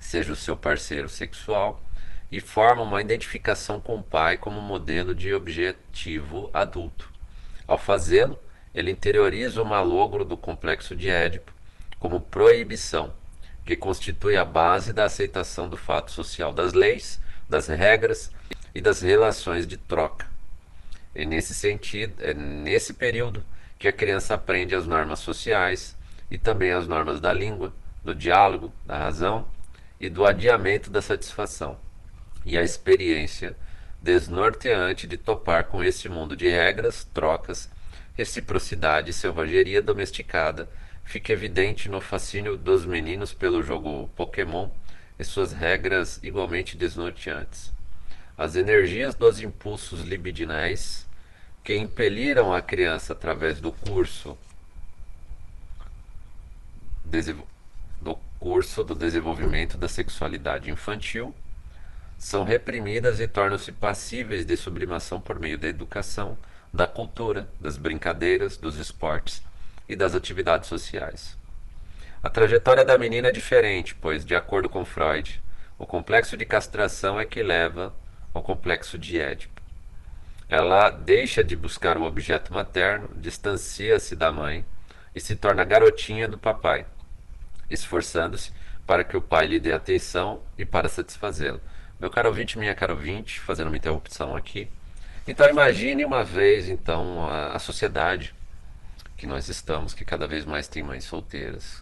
seja 0.00 0.32
o 0.32 0.36
seu 0.36 0.56
parceiro 0.56 1.08
sexual 1.08 1.81
e 2.32 2.40
forma 2.40 2.82
uma 2.82 3.02
identificação 3.02 3.78
com 3.78 3.96
o 3.96 4.02
pai 4.02 4.38
como 4.38 4.58
modelo 4.58 5.14
de 5.14 5.34
objetivo 5.34 6.48
adulto. 6.54 7.12
Ao 7.68 7.76
fazê-lo, 7.76 8.38
ele 8.74 8.90
interioriza 8.90 9.62
o 9.62 9.66
malogro 9.66 10.24
do 10.24 10.34
complexo 10.34 10.96
de 10.96 11.10
Édipo 11.10 11.52
como 11.98 12.22
proibição, 12.22 13.12
que 13.66 13.76
constitui 13.76 14.36
a 14.36 14.46
base 14.46 14.94
da 14.94 15.04
aceitação 15.04 15.68
do 15.68 15.76
fato 15.76 16.10
social 16.10 16.54
das 16.54 16.72
leis, 16.72 17.20
das 17.48 17.68
regras 17.68 18.32
e 18.74 18.80
das 18.80 19.02
relações 19.02 19.66
de 19.66 19.76
troca. 19.76 20.26
É 21.14 21.26
nesse 21.26 21.52
sentido, 21.52 22.14
é 22.18 22.32
nesse 22.32 22.94
período 22.94 23.44
que 23.78 23.86
a 23.86 23.92
criança 23.92 24.34
aprende 24.34 24.74
as 24.74 24.86
normas 24.86 25.18
sociais 25.18 25.94
e 26.30 26.38
também 26.38 26.72
as 26.72 26.88
normas 26.88 27.20
da 27.20 27.32
língua, 27.32 27.74
do 28.02 28.14
diálogo, 28.14 28.72
da 28.86 28.96
razão 28.96 29.46
e 30.00 30.08
do 30.08 30.24
adiamento 30.24 30.90
da 30.90 31.02
satisfação, 31.02 31.78
e 32.44 32.58
a 32.58 32.62
experiência 32.62 33.56
desnorteante 34.00 35.06
de 35.06 35.16
topar 35.16 35.64
com 35.64 35.82
esse 35.82 36.08
mundo 36.08 36.36
de 36.36 36.48
regras, 36.48 37.04
trocas, 37.14 37.70
reciprocidade 38.14 39.10
e 39.10 39.12
selvageria 39.12 39.80
domesticada 39.80 40.68
fica 41.04 41.32
evidente 41.32 41.88
no 41.88 42.00
fascínio 42.00 42.56
dos 42.56 42.84
meninos 42.84 43.32
pelo 43.32 43.62
jogo 43.62 44.08
Pokémon 44.16 44.68
e 45.18 45.24
suas 45.24 45.52
regras 45.52 46.18
igualmente 46.22 46.76
desnorteantes. 46.76 47.72
As 48.36 48.56
energias 48.56 49.14
dos 49.14 49.40
impulsos 49.40 50.00
libidinais 50.02 51.06
que 51.62 51.76
impeliram 51.76 52.52
a 52.52 52.60
criança 52.60 53.12
através 53.12 53.60
do 53.60 53.70
curso 53.70 54.36
do 58.00 58.16
curso 58.40 58.82
do 58.82 58.94
desenvolvimento 58.94 59.76
da 59.76 59.86
sexualidade 59.86 60.70
infantil 60.70 61.34
são 62.22 62.44
reprimidas 62.44 63.18
e 63.18 63.26
tornam-se 63.26 63.72
passíveis 63.72 64.46
de 64.46 64.56
sublimação 64.56 65.20
por 65.20 65.40
meio 65.40 65.58
da 65.58 65.66
educação, 65.66 66.38
da 66.72 66.86
cultura, 66.86 67.48
das 67.60 67.76
brincadeiras, 67.76 68.56
dos 68.56 68.76
esportes 68.76 69.42
e 69.88 69.96
das 69.96 70.14
atividades 70.14 70.68
sociais. 70.68 71.36
A 72.22 72.30
trajetória 72.30 72.84
da 72.84 72.96
menina 72.96 73.26
é 73.26 73.32
diferente, 73.32 73.96
pois, 73.96 74.24
de 74.24 74.36
acordo 74.36 74.68
com 74.68 74.84
Freud, 74.84 75.42
o 75.76 75.84
complexo 75.84 76.36
de 76.36 76.46
castração 76.46 77.18
é 77.18 77.24
que 77.24 77.42
leva 77.42 77.92
ao 78.32 78.40
complexo 78.40 78.96
de 78.96 79.18
Édipo. 79.18 79.60
Ela 80.48 80.90
deixa 80.90 81.42
de 81.42 81.56
buscar 81.56 81.98
o 81.98 82.04
objeto 82.04 82.54
materno, 82.54 83.10
distancia-se 83.16 84.14
da 84.14 84.30
mãe 84.30 84.64
e 85.12 85.20
se 85.20 85.34
torna 85.34 85.64
garotinha 85.64 86.28
do 86.28 86.38
papai, 86.38 86.86
esforçando-se 87.68 88.52
para 88.86 89.02
que 89.02 89.16
o 89.16 89.20
pai 89.20 89.48
lhe 89.48 89.58
dê 89.58 89.72
atenção 89.72 90.40
e 90.56 90.64
para 90.64 90.88
satisfazê-lo. 90.88 91.60
Meu 92.02 92.10
caro 92.10 92.30
ouvinte, 92.30 92.58
minha 92.58 92.74
caro 92.74 92.94
ouvinte, 92.94 93.38
fazendo 93.38 93.68
uma 93.68 93.76
interrupção 93.76 94.34
aqui. 94.34 94.68
Então 95.24 95.48
imagine 95.48 96.04
uma 96.04 96.24
vez 96.24 96.68
então 96.68 97.24
a, 97.28 97.52
a 97.52 97.60
sociedade 97.60 98.34
que 99.16 99.24
nós 99.24 99.48
estamos, 99.48 99.94
que 99.94 100.04
cada 100.04 100.26
vez 100.26 100.44
mais 100.44 100.66
tem 100.66 100.82
mães 100.82 101.04
solteiras, 101.04 101.80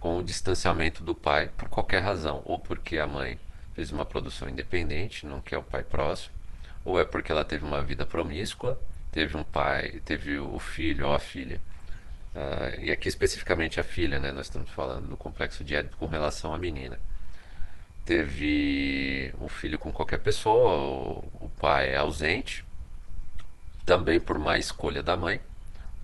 com 0.00 0.18
o 0.18 0.24
distanciamento 0.24 1.04
do 1.04 1.14
pai 1.14 1.48
por 1.56 1.68
qualquer 1.68 2.02
razão, 2.02 2.42
ou 2.44 2.58
porque 2.58 2.98
a 2.98 3.06
mãe 3.06 3.38
fez 3.72 3.92
uma 3.92 4.04
produção 4.04 4.48
independente, 4.48 5.26
não 5.26 5.40
quer 5.40 5.58
o 5.58 5.62
pai 5.62 5.84
próximo, 5.84 6.34
ou 6.84 6.98
é 6.98 7.04
porque 7.04 7.30
ela 7.30 7.44
teve 7.44 7.64
uma 7.64 7.80
vida 7.80 8.04
promíscua, 8.04 8.80
teve 9.12 9.36
um 9.36 9.44
pai, 9.44 10.02
teve 10.04 10.40
o 10.40 10.58
filho 10.58 11.06
ou 11.06 11.14
a 11.14 11.20
filha. 11.20 11.60
Uh, 12.34 12.80
e 12.80 12.90
aqui 12.90 13.06
especificamente 13.06 13.78
a 13.78 13.84
filha, 13.84 14.18
né? 14.18 14.32
Nós 14.32 14.46
estamos 14.46 14.70
falando 14.70 15.06
do 15.06 15.16
complexo 15.16 15.62
de 15.62 15.76
Édipo 15.76 15.98
com 15.98 16.06
relação 16.06 16.52
à 16.52 16.58
menina. 16.58 16.98
Teve 18.04 19.32
um 19.40 19.48
filho 19.48 19.78
com 19.78 19.92
qualquer 19.92 20.18
pessoa, 20.18 21.22
o, 21.40 21.50
pai 21.58 21.90
é 21.90 21.96
ausente, 21.96 22.64
também 23.86 24.18
por 24.18 24.38
má 24.38 24.58
escolha 24.58 25.02
da 25.02 25.16
mãe 25.16 25.40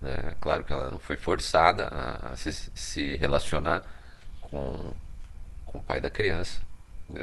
né? 0.00 0.34
Claro 0.40 0.64
que 0.64 0.72
ela 0.72 0.90
não 0.90 0.98
foi 0.98 1.16
forçada 1.16 1.88
a, 1.88 2.36
se, 2.36 2.52
se, 2.52 3.16
relacionar 3.16 3.82
com, 4.40 4.92
com 5.66 5.78
o 5.78 5.82
pai 5.82 6.00
da 6.00 6.10
criança. 6.10 6.60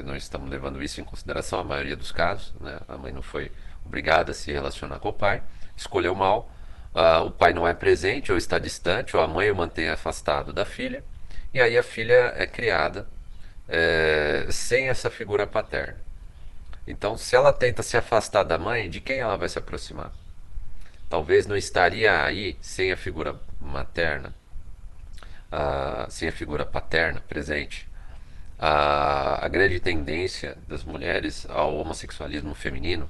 Nós 0.03 0.23
estamos 0.23 0.49
levando 0.49 0.81
isso 0.81 0.99
em 0.99 1.03
consideração 1.03 1.59
a 1.59 1.63
maioria 1.63 1.95
dos 1.95 2.11
casos. 2.11 2.53
Né? 2.59 2.77
A 2.87 2.97
mãe 2.97 3.11
não 3.11 3.21
foi 3.21 3.51
obrigada 3.85 4.31
a 4.31 4.33
se 4.33 4.51
relacionar 4.51 4.99
com 4.99 5.09
o 5.09 5.13
pai, 5.13 5.43
escolheu 5.75 6.15
mal. 6.15 6.49
O 7.25 7.31
pai 7.31 7.53
não 7.53 7.67
é 7.67 7.73
presente 7.73 8.31
ou 8.31 8.37
está 8.37 8.57
distante, 8.57 9.17
ou 9.17 9.21
a 9.21 9.27
mãe 9.27 9.51
o 9.51 9.55
mantém 9.55 9.89
afastado 9.89 10.53
da 10.53 10.65
filha. 10.65 11.03
E 11.53 11.59
aí 11.59 11.77
a 11.77 11.83
filha 11.83 12.33
é 12.35 12.47
criada 12.47 13.07
é, 13.67 14.47
sem 14.49 14.89
essa 14.89 15.09
figura 15.09 15.47
paterna. 15.47 15.97
Então, 16.87 17.17
se 17.17 17.35
ela 17.35 17.51
tenta 17.53 17.83
se 17.83 17.97
afastar 17.97 18.43
da 18.43 18.57
mãe, 18.57 18.89
de 18.89 19.01
quem 19.01 19.19
ela 19.19 19.37
vai 19.37 19.49
se 19.49 19.57
aproximar? 19.57 20.11
talvez 21.09 21.47
não 21.47 21.55
estaria 21.55 22.23
aí 22.23 22.57
sem 22.61 22.91
a 22.91 22.97
figura 22.97 23.39
materna, 23.59 24.33
sem 26.09 26.27
a 26.27 26.31
figura 26.31 26.65
paterna 26.65 27.21
presente. 27.21 27.87
A 28.59 29.47
grande 29.49 29.79
tendência 29.79 30.57
das 30.67 30.83
mulheres 30.83 31.45
ao 31.49 31.75
homossexualismo 31.75 32.55
feminino, 32.55 33.09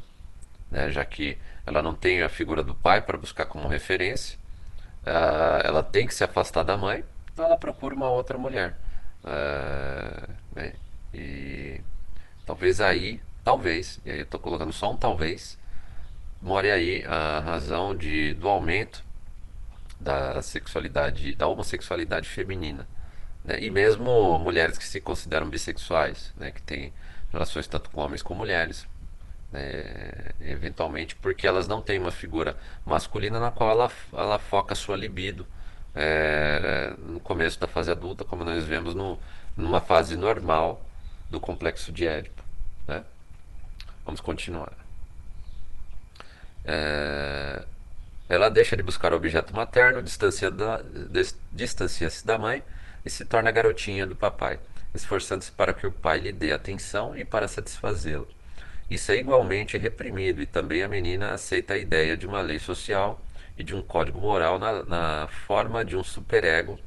né, 0.72 0.90
já 0.92 1.06
que 1.06 1.38
ela 1.66 1.82
não 1.82 1.94
tem 1.96 2.22
a 2.22 2.30
figura 2.30 2.64
do 2.64 2.76
pai 2.76 3.02
para 3.02 3.18
buscar 3.18 3.46
como 3.46 3.68
referência, 3.68 4.38
ela 5.64 5.84
tem 5.84 6.08
que 6.08 6.14
se 6.14 6.24
afastar 6.24 6.64
da 6.64 6.78
mãe, 6.78 7.04
então 7.32 7.46
ela 7.46 7.58
procura 7.58 7.96
uma 7.96 8.10
outra 8.10 8.38
mulher. 8.38 8.76
Né, 10.56 10.74
e 11.14 11.82
talvez 12.46 12.80
aí, 12.80 13.22
talvez, 13.44 14.00
e 14.06 14.12
aí 14.12 14.20
eu 14.20 14.24
estou 14.24 14.40
colocando 14.40 14.72
só 14.72 14.92
um 14.92 14.98
talvez, 14.98 15.58
more 16.42 16.70
aí 16.70 17.04
a 17.06 17.40
razão 17.40 17.96
de, 17.96 18.34
do 18.36 18.48
aumento 18.48 19.04
da 20.00 20.42
sexualidade, 20.42 21.34
da 21.36 21.48
homossexualidade 21.48 22.30
feminina. 22.30 22.88
Né? 23.44 23.62
E 23.62 23.72
mesmo 23.72 24.38
mulheres 24.40 24.78
que 24.78 24.86
se 24.86 25.02
consideram 25.02 25.50
bissexuais, 25.50 26.34
né? 26.38 26.52
que 26.52 26.62
têm 26.62 26.94
relações 27.32 27.68
tanto 27.68 27.90
com 27.90 28.02
homens 28.02 28.22
como 28.22 28.40
mulheres. 28.40 28.88
Né? 29.52 30.32
Eventualmente 30.42 31.16
porque 31.16 31.48
elas 31.48 31.68
não 31.68 31.82
têm 31.82 32.00
uma 32.00 32.12
figura 32.12 32.58
masculina 32.86 33.40
na 33.40 33.52
qual 33.52 33.72
ela, 33.72 33.92
ela 34.14 34.38
foca 34.38 34.76
sua 34.76 34.96
libido 34.96 35.48
é, 35.96 36.94
no 37.08 37.20
começo 37.20 37.60
da 37.60 37.68
fase 37.68 37.90
adulta, 37.90 38.26
como 38.26 38.44
nós 38.44 38.66
vemos 38.66 38.94
no, 38.94 39.18
numa 39.56 39.80
fase 39.80 40.18
normal 40.18 40.84
do 41.30 41.40
complexo 41.40 41.92
de 41.92 42.06
Édipo. 42.06 42.44
Né? 42.88 43.04
Vamos 44.04 44.22
continuar. 44.22 44.74
É, 46.66 47.64
ela 48.28 48.50
deixa 48.50 48.76
de 48.76 48.84
buscar 48.84 49.14
o 49.14 49.16
objeto 49.16 49.56
materno, 49.56 50.02
distancia-se 50.02 52.26
da, 52.26 52.38
mãe 52.38 52.64
e 53.06 53.10
se 53.10 53.24
torna 53.24 53.52
garotinha 53.52 54.06
do 54.06 54.16
papai, 54.16 54.60
esforçando-se 54.94 55.52
para 55.52 55.74
que 55.74 55.86
o 55.86 55.92
pai 55.92 56.20
lhe 56.20 56.32
dê 56.32 56.52
atenção 56.52 57.16
e 57.16 57.24
para 57.24 57.48
satisfazê-lo. 57.48 58.28
Isso 58.90 59.12
é 59.12 59.18
igualmente 59.18 59.78
reprimido 59.78 60.42
e 60.42 60.46
também 60.46 60.84
a 60.84 60.88
menina 60.88 61.34
aceita 61.34 61.76
a 61.76 61.78
ideia 61.78 62.18
de 62.18 62.28
uma 62.28 62.42
lei 62.42 62.60
social 62.60 63.22
e 63.58 63.64
de 63.64 63.76
um 63.76 63.82
código 63.82 64.20
moral 64.20 64.60
na, 64.60 64.84
na 64.84 65.28
forma 65.28 65.84
de 65.84 65.96
um 65.96 66.04
superego 66.04 66.80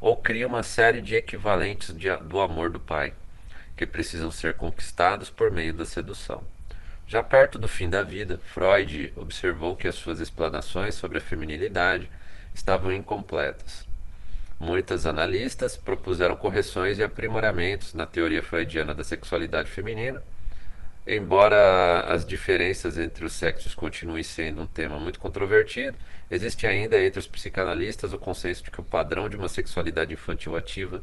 ou 0.00 0.16
cria 0.16 0.46
uma 0.46 0.62
série 0.62 1.00
de 1.00 1.16
equivalentes 1.16 1.96
de, 1.96 2.14
do 2.18 2.40
amor 2.40 2.70
do 2.70 2.78
pai, 2.78 3.12
que 3.76 3.86
precisam 3.86 4.30
ser 4.30 4.54
conquistados 4.54 5.30
por 5.30 5.50
meio 5.50 5.74
da 5.74 5.84
sedução. 5.84 6.42
Já 7.06 7.22
perto 7.22 7.58
do 7.58 7.66
fim 7.66 7.88
da 7.88 8.02
vida, 8.02 8.38
Freud 8.52 9.12
observou 9.16 9.74
que 9.74 9.88
as 9.88 9.94
suas 9.94 10.20
explanações 10.20 10.94
sobre 10.94 11.18
a 11.18 11.22
feminilidade 11.22 12.10
estavam 12.54 12.92
incompletas. 12.92 13.86
Muitas 14.60 15.06
analistas 15.06 15.76
propuseram 15.76 16.36
correções 16.36 16.98
e 16.98 17.02
aprimoramentos 17.02 17.94
na 17.94 18.06
teoria 18.06 18.42
freudiana 18.42 18.94
da 18.94 19.04
sexualidade 19.04 19.70
feminina. 19.70 20.22
Embora 21.10 22.00
as 22.02 22.22
diferenças 22.26 22.98
entre 22.98 23.24
os 23.24 23.32
sexos 23.32 23.74
continuem 23.74 24.22
sendo 24.22 24.60
um 24.60 24.66
tema 24.66 25.00
muito 25.00 25.18
controvertido, 25.18 25.96
existe 26.30 26.66
ainda 26.66 27.02
entre 27.02 27.18
os 27.18 27.26
psicanalistas 27.26 28.12
o 28.12 28.18
consenso 28.18 28.62
de 28.62 28.70
que 28.70 28.78
o 28.78 28.84
padrão 28.84 29.26
de 29.26 29.34
uma 29.34 29.48
sexualidade 29.48 30.12
infantil 30.12 30.54
ativa, 30.54 31.02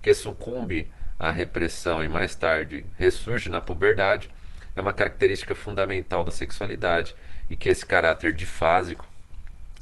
que 0.00 0.14
sucumbe 0.14 0.88
à 1.18 1.32
repressão 1.32 2.04
e 2.04 2.08
mais 2.08 2.36
tarde 2.36 2.86
ressurge 2.96 3.50
na 3.50 3.60
puberdade, 3.60 4.30
é 4.76 4.80
uma 4.80 4.92
característica 4.92 5.56
fundamental 5.56 6.22
da 6.22 6.30
sexualidade 6.30 7.16
e 7.50 7.56
que 7.56 7.68
esse 7.68 7.84
caráter 7.84 8.32
difásico 8.32 9.04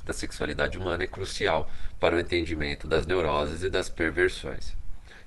da 0.07 0.15
sexualidade 0.15 0.79
humana 0.79 1.05
é 1.05 1.07
crucial 1.07 1.71
para 2.01 2.17
o 2.17 2.19
entendimento 2.19 2.89
das 2.89 3.07
neuroses 3.07 3.63
e 3.63 3.69
das 3.69 3.91
perversões. 3.91 4.75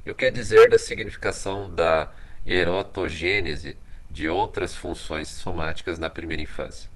E 0.03 0.09
o 0.09 0.15
que 0.15 0.25
é 0.25 0.31
dizer 0.31 0.71
da 0.71 0.79
significação 0.79 1.69
da 1.69 2.11
erotogênese 2.43 3.77
de 4.13 4.29
outras 4.29 4.75
funções 4.75 5.27
somáticas 5.27 5.97
na 5.97 6.07
primeira 6.07 6.43
infância? 6.43 6.87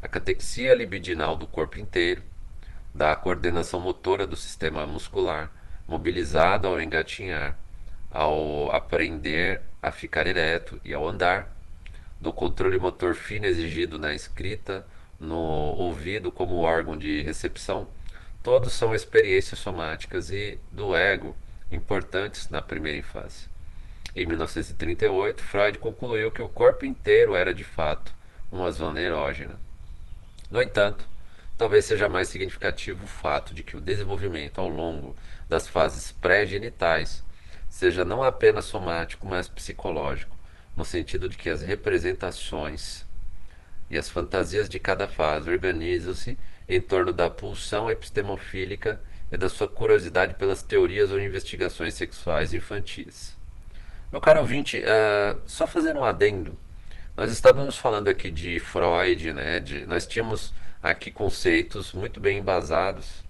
A 0.00 0.08
catexia 0.08 0.74
libidinal 0.74 1.36
do 1.36 1.46
corpo 1.46 1.78
inteiro, 1.78 2.22
da 2.94 3.14
coordenação 3.14 3.78
motora 3.78 4.26
do 4.26 4.36
sistema 4.36 4.86
muscular, 4.86 5.52
mobilizado 5.86 6.66
ao 6.66 6.80
engatinhar, 6.80 7.58
ao 8.10 8.74
aprender 8.74 9.60
a 9.82 9.92
ficar 9.92 10.26
ereto 10.26 10.80
e 10.82 10.94
ao 10.94 11.06
andar, 11.06 11.54
do 12.18 12.32
controle 12.32 12.78
motor 12.78 13.14
fino 13.14 13.44
exigido 13.44 13.98
na 13.98 14.14
escrita, 14.14 14.86
no 15.20 15.36
ouvido 15.36 16.32
como 16.32 16.56
órgão 16.56 16.96
de 16.96 17.20
recepção, 17.20 17.86
todos 18.42 18.72
são 18.72 18.94
experiências 18.94 19.60
somáticas 19.60 20.30
e 20.30 20.58
do 20.70 20.96
ego 20.96 21.36
importantes 21.70 22.48
na 22.48 22.62
primeira 22.62 22.98
infância. 22.98 23.51
Em 24.14 24.26
1938, 24.26 25.42
Freud 25.42 25.78
concluiu 25.78 26.30
que 26.30 26.42
o 26.42 26.48
corpo 26.48 26.84
inteiro 26.84 27.34
era 27.34 27.54
de 27.54 27.64
fato 27.64 28.14
uma 28.50 28.70
zona 28.70 29.00
erógena. 29.00 29.58
No 30.50 30.60
entanto, 30.60 31.08
talvez 31.56 31.86
seja 31.86 32.10
mais 32.10 32.28
significativo 32.28 33.04
o 33.04 33.06
fato 33.06 33.54
de 33.54 33.62
que 33.62 33.74
o 33.74 33.80
desenvolvimento 33.80 34.60
ao 34.60 34.68
longo 34.68 35.16
das 35.48 35.66
fases 35.66 36.12
pré-genitais 36.12 37.24
seja 37.70 38.04
não 38.04 38.22
apenas 38.22 38.66
somático, 38.66 39.26
mas 39.26 39.48
psicológico, 39.48 40.36
no 40.76 40.84
sentido 40.84 41.26
de 41.26 41.38
que 41.38 41.48
as 41.48 41.62
representações 41.62 43.06
e 43.88 43.96
as 43.96 44.10
fantasias 44.10 44.68
de 44.68 44.78
cada 44.78 45.08
fase 45.08 45.48
organizam-se 45.50 46.38
em 46.68 46.82
torno 46.82 47.14
da 47.14 47.30
pulsão 47.30 47.90
epistemofílica 47.90 49.00
e 49.30 49.38
da 49.38 49.48
sua 49.48 49.68
curiosidade 49.68 50.34
pelas 50.34 50.62
teorias 50.62 51.10
ou 51.10 51.18
investigações 51.18 51.94
sexuais 51.94 52.52
infantis. 52.52 53.40
Meu 54.12 54.20
caro 54.20 54.40
ouvinte, 54.40 54.76
uh, 54.78 55.40
só 55.46 55.66
fazendo 55.66 56.00
um 56.00 56.04
adendo, 56.04 56.54
nós 57.16 57.32
estávamos 57.32 57.78
falando 57.78 58.08
aqui 58.08 58.30
de 58.30 58.60
Freud, 58.60 59.32
né? 59.32 59.58
De, 59.58 59.86
nós 59.86 60.06
tínhamos 60.06 60.52
aqui 60.82 61.10
conceitos 61.10 61.94
muito 61.94 62.20
bem 62.20 62.36
embasados 62.36 63.24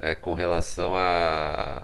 é, 0.00 0.14
com 0.14 0.32
relação 0.32 0.96
a, 0.96 1.82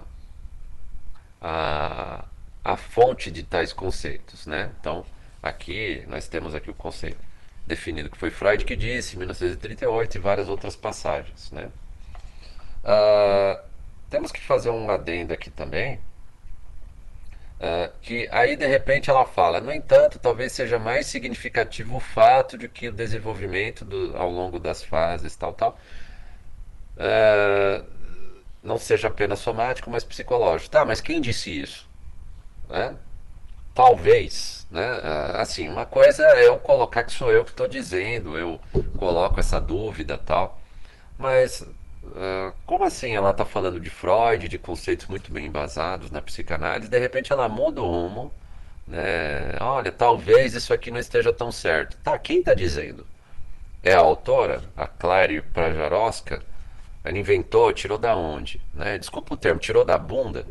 a, 1.38 2.24
a 2.64 2.76
fonte 2.78 3.30
de 3.30 3.42
tais 3.42 3.74
conceitos, 3.74 4.46
né? 4.46 4.70
Então, 4.80 5.04
aqui 5.42 6.02
nós 6.08 6.26
temos 6.26 6.54
aqui 6.54 6.70
o 6.70 6.74
conceito 6.74 7.18
definido 7.66 8.08
que 8.08 8.16
foi 8.16 8.30
Freud 8.30 8.64
que 8.64 8.74
disse, 8.74 9.16
em 9.16 9.18
1938 9.18 10.14
e 10.14 10.18
várias 10.18 10.48
outras 10.48 10.74
passagens, 10.74 11.52
né? 11.52 11.68
Uh, 12.82 13.62
temos 14.08 14.32
que 14.32 14.40
fazer 14.40 14.70
um 14.70 14.90
adendo 14.90 15.34
aqui 15.34 15.50
também, 15.50 16.00
uh, 17.60 17.92
que 18.00 18.28
aí 18.32 18.56
de 18.56 18.66
repente 18.66 19.10
ela 19.10 19.24
fala, 19.24 19.60
no 19.60 19.72
entanto, 19.72 20.18
talvez 20.18 20.52
seja 20.52 20.78
mais 20.78 21.06
significativo 21.06 21.96
o 21.96 22.00
fato 22.00 22.58
de 22.58 22.68
que 22.68 22.88
o 22.88 22.92
desenvolvimento 22.92 23.84
do, 23.84 24.16
ao 24.16 24.30
longo 24.30 24.58
das 24.58 24.82
fases, 24.82 25.36
tal, 25.36 25.52
tal, 25.52 25.78
uh, 26.96 27.84
não 28.62 28.78
seja 28.78 29.08
apenas 29.08 29.38
somático, 29.38 29.90
mas 29.90 30.04
psicológico. 30.04 30.70
Tá, 30.70 30.84
mas 30.84 31.00
quem 31.00 31.20
disse 31.20 31.60
isso? 31.60 31.88
Né? 32.68 32.94
Talvez, 33.74 34.66
né? 34.70 35.00
Ah, 35.02 35.40
assim, 35.42 35.68
uma 35.68 35.86
coisa 35.86 36.22
é 36.24 36.46
eu 36.46 36.58
colocar 36.58 37.04
que 37.04 37.12
sou 37.12 37.30
eu 37.30 37.44
que 37.44 37.50
estou 37.50 37.66
dizendo, 37.68 38.36
eu 38.36 38.60
coloco 38.98 39.40
essa 39.40 39.60
dúvida 39.60 40.18
tal, 40.18 40.60
mas 41.16 41.64
uh, 42.10 42.52
como 42.66 42.84
assim 42.84 43.14
ela 43.14 43.30
está 43.30 43.44
falando 43.44 43.80
de 43.80 43.90
Freud, 43.90 44.48
de 44.48 44.58
conceitos 44.58 45.06
muito 45.06 45.32
bem 45.32 45.46
embasados 45.46 46.10
na 46.10 46.20
psicanálise, 46.20 46.88
de 46.88 46.98
repente 46.98 47.32
ela 47.32 47.48
muda 47.48 47.80
o 47.80 47.86
rumo, 47.86 48.32
né? 48.86 49.56
Olha, 49.60 49.92
talvez 49.92 50.54
isso 50.54 50.72
aqui 50.74 50.90
não 50.90 50.98
esteja 50.98 51.32
tão 51.32 51.52
certo. 51.52 51.96
Tá, 51.98 52.18
quem 52.18 52.40
está 52.40 52.54
dizendo? 52.54 53.06
É 53.82 53.94
a 53.94 54.00
autora, 54.00 54.62
a 54.76 54.86
Clary 54.86 55.40
Prajarowska? 55.40 56.42
Ela 57.02 57.18
inventou, 57.18 57.72
tirou 57.72 57.96
da 57.96 58.14
onde? 58.14 58.60
Né? 58.74 58.98
Desculpa 58.98 59.34
o 59.34 59.36
termo, 59.36 59.60
tirou 59.60 59.84
da 59.84 59.96
bunda? 59.96 60.46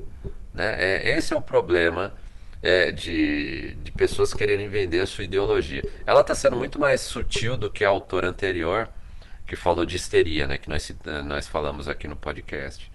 Né? 0.54 0.76
É, 0.78 1.18
esse 1.18 1.34
é 1.34 1.38
o 1.38 1.42
problema 1.42 2.14
é, 2.62 2.92
de, 2.92 3.76
de 3.76 3.92
pessoas 3.92 4.34
quererem 4.34 4.68
vender 4.68 5.02
a 5.02 5.06
sua 5.06 5.24
ideologia. 5.24 5.84
Ela 6.06 6.22
está 6.22 6.34
sendo 6.34 6.56
muito 6.56 6.80
mais 6.80 7.02
sutil 7.02 7.56
do 7.56 7.70
que 7.70 7.86
a 7.86 7.90
autora 7.90 8.30
anterior, 8.30 8.90
que 9.50 9.56
falou 9.56 9.86
de 9.86 9.96
histeria, 9.96 10.48
né? 10.48 10.58
que 10.58 10.70
nós, 10.70 10.96
nós 11.26 11.48
falamos 11.48 11.88
aqui 11.88 12.08
no 12.08 12.16
podcast. 12.16 12.92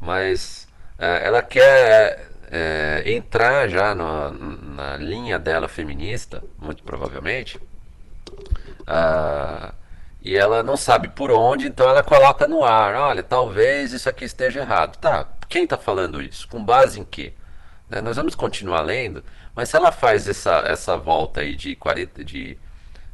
Mas 0.00 0.68
é, 0.98 1.26
ela 1.26 1.40
quer 1.40 2.28
é, 2.50 3.02
entrar 3.06 3.68
já 3.68 3.94
no, 3.94 4.30
na 4.74 4.96
linha 4.96 5.38
dela 5.38 5.68
feminista, 5.68 6.42
muito 6.58 6.82
provavelmente. 6.82 7.60
Ah, 8.86 9.72
e 10.20 10.36
ela 10.36 10.62
não 10.62 10.76
sabe 10.76 11.08
por 11.08 11.30
onde, 11.30 11.68
então 11.68 11.88
ela 11.88 12.02
coloca 12.02 12.48
no 12.48 12.64
ar: 12.64 12.94
olha, 12.94 13.22
talvez 13.22 13.92
isso 13.92 14.08
aqui 14.08 14.24
esteja 14.24 14.60
errado. 14.60 14.96
Tá, 14.98 15.28
quem 15.48 15.64
está 15.64 15.78
falando 15.78 16.20
isso? 16.20 16.48
Com 16.48 16.64
base 16.64 17.00
em 17.00 17.04
quê? 17.04 17.32
Né? 17.88 18.00
Nós 18.00 18.16
vamos 18.16 18.34
continuar 18.34 18.80
lendo, 18.82 19.22
mas 19.54 19.68
se 19.68 19.76
ela 19.76 19.92
faz 19.92 20.26
essa, 20.28 20.64
essa 20.66 20.96
volta 20.96 21.40
aí 21.40 21.54
de, 21.54 21.76
40, 21.76 22.24
de, 22.24 22.58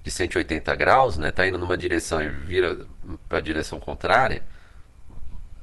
de 0.02 0.10
180 0.10 0.74
graus, 0.76 1.18
né? 1.18 1.30
tá 1.30 1.46
indo 1.46 1.58
numa 1.58 1.76
direção 1.76 2.22
e 2.22 2.28
vira 2.28 2.86
para 3.28 3.38
a 3.38 3.40
direção 3.40 3.78
contrária, 3.78 4.42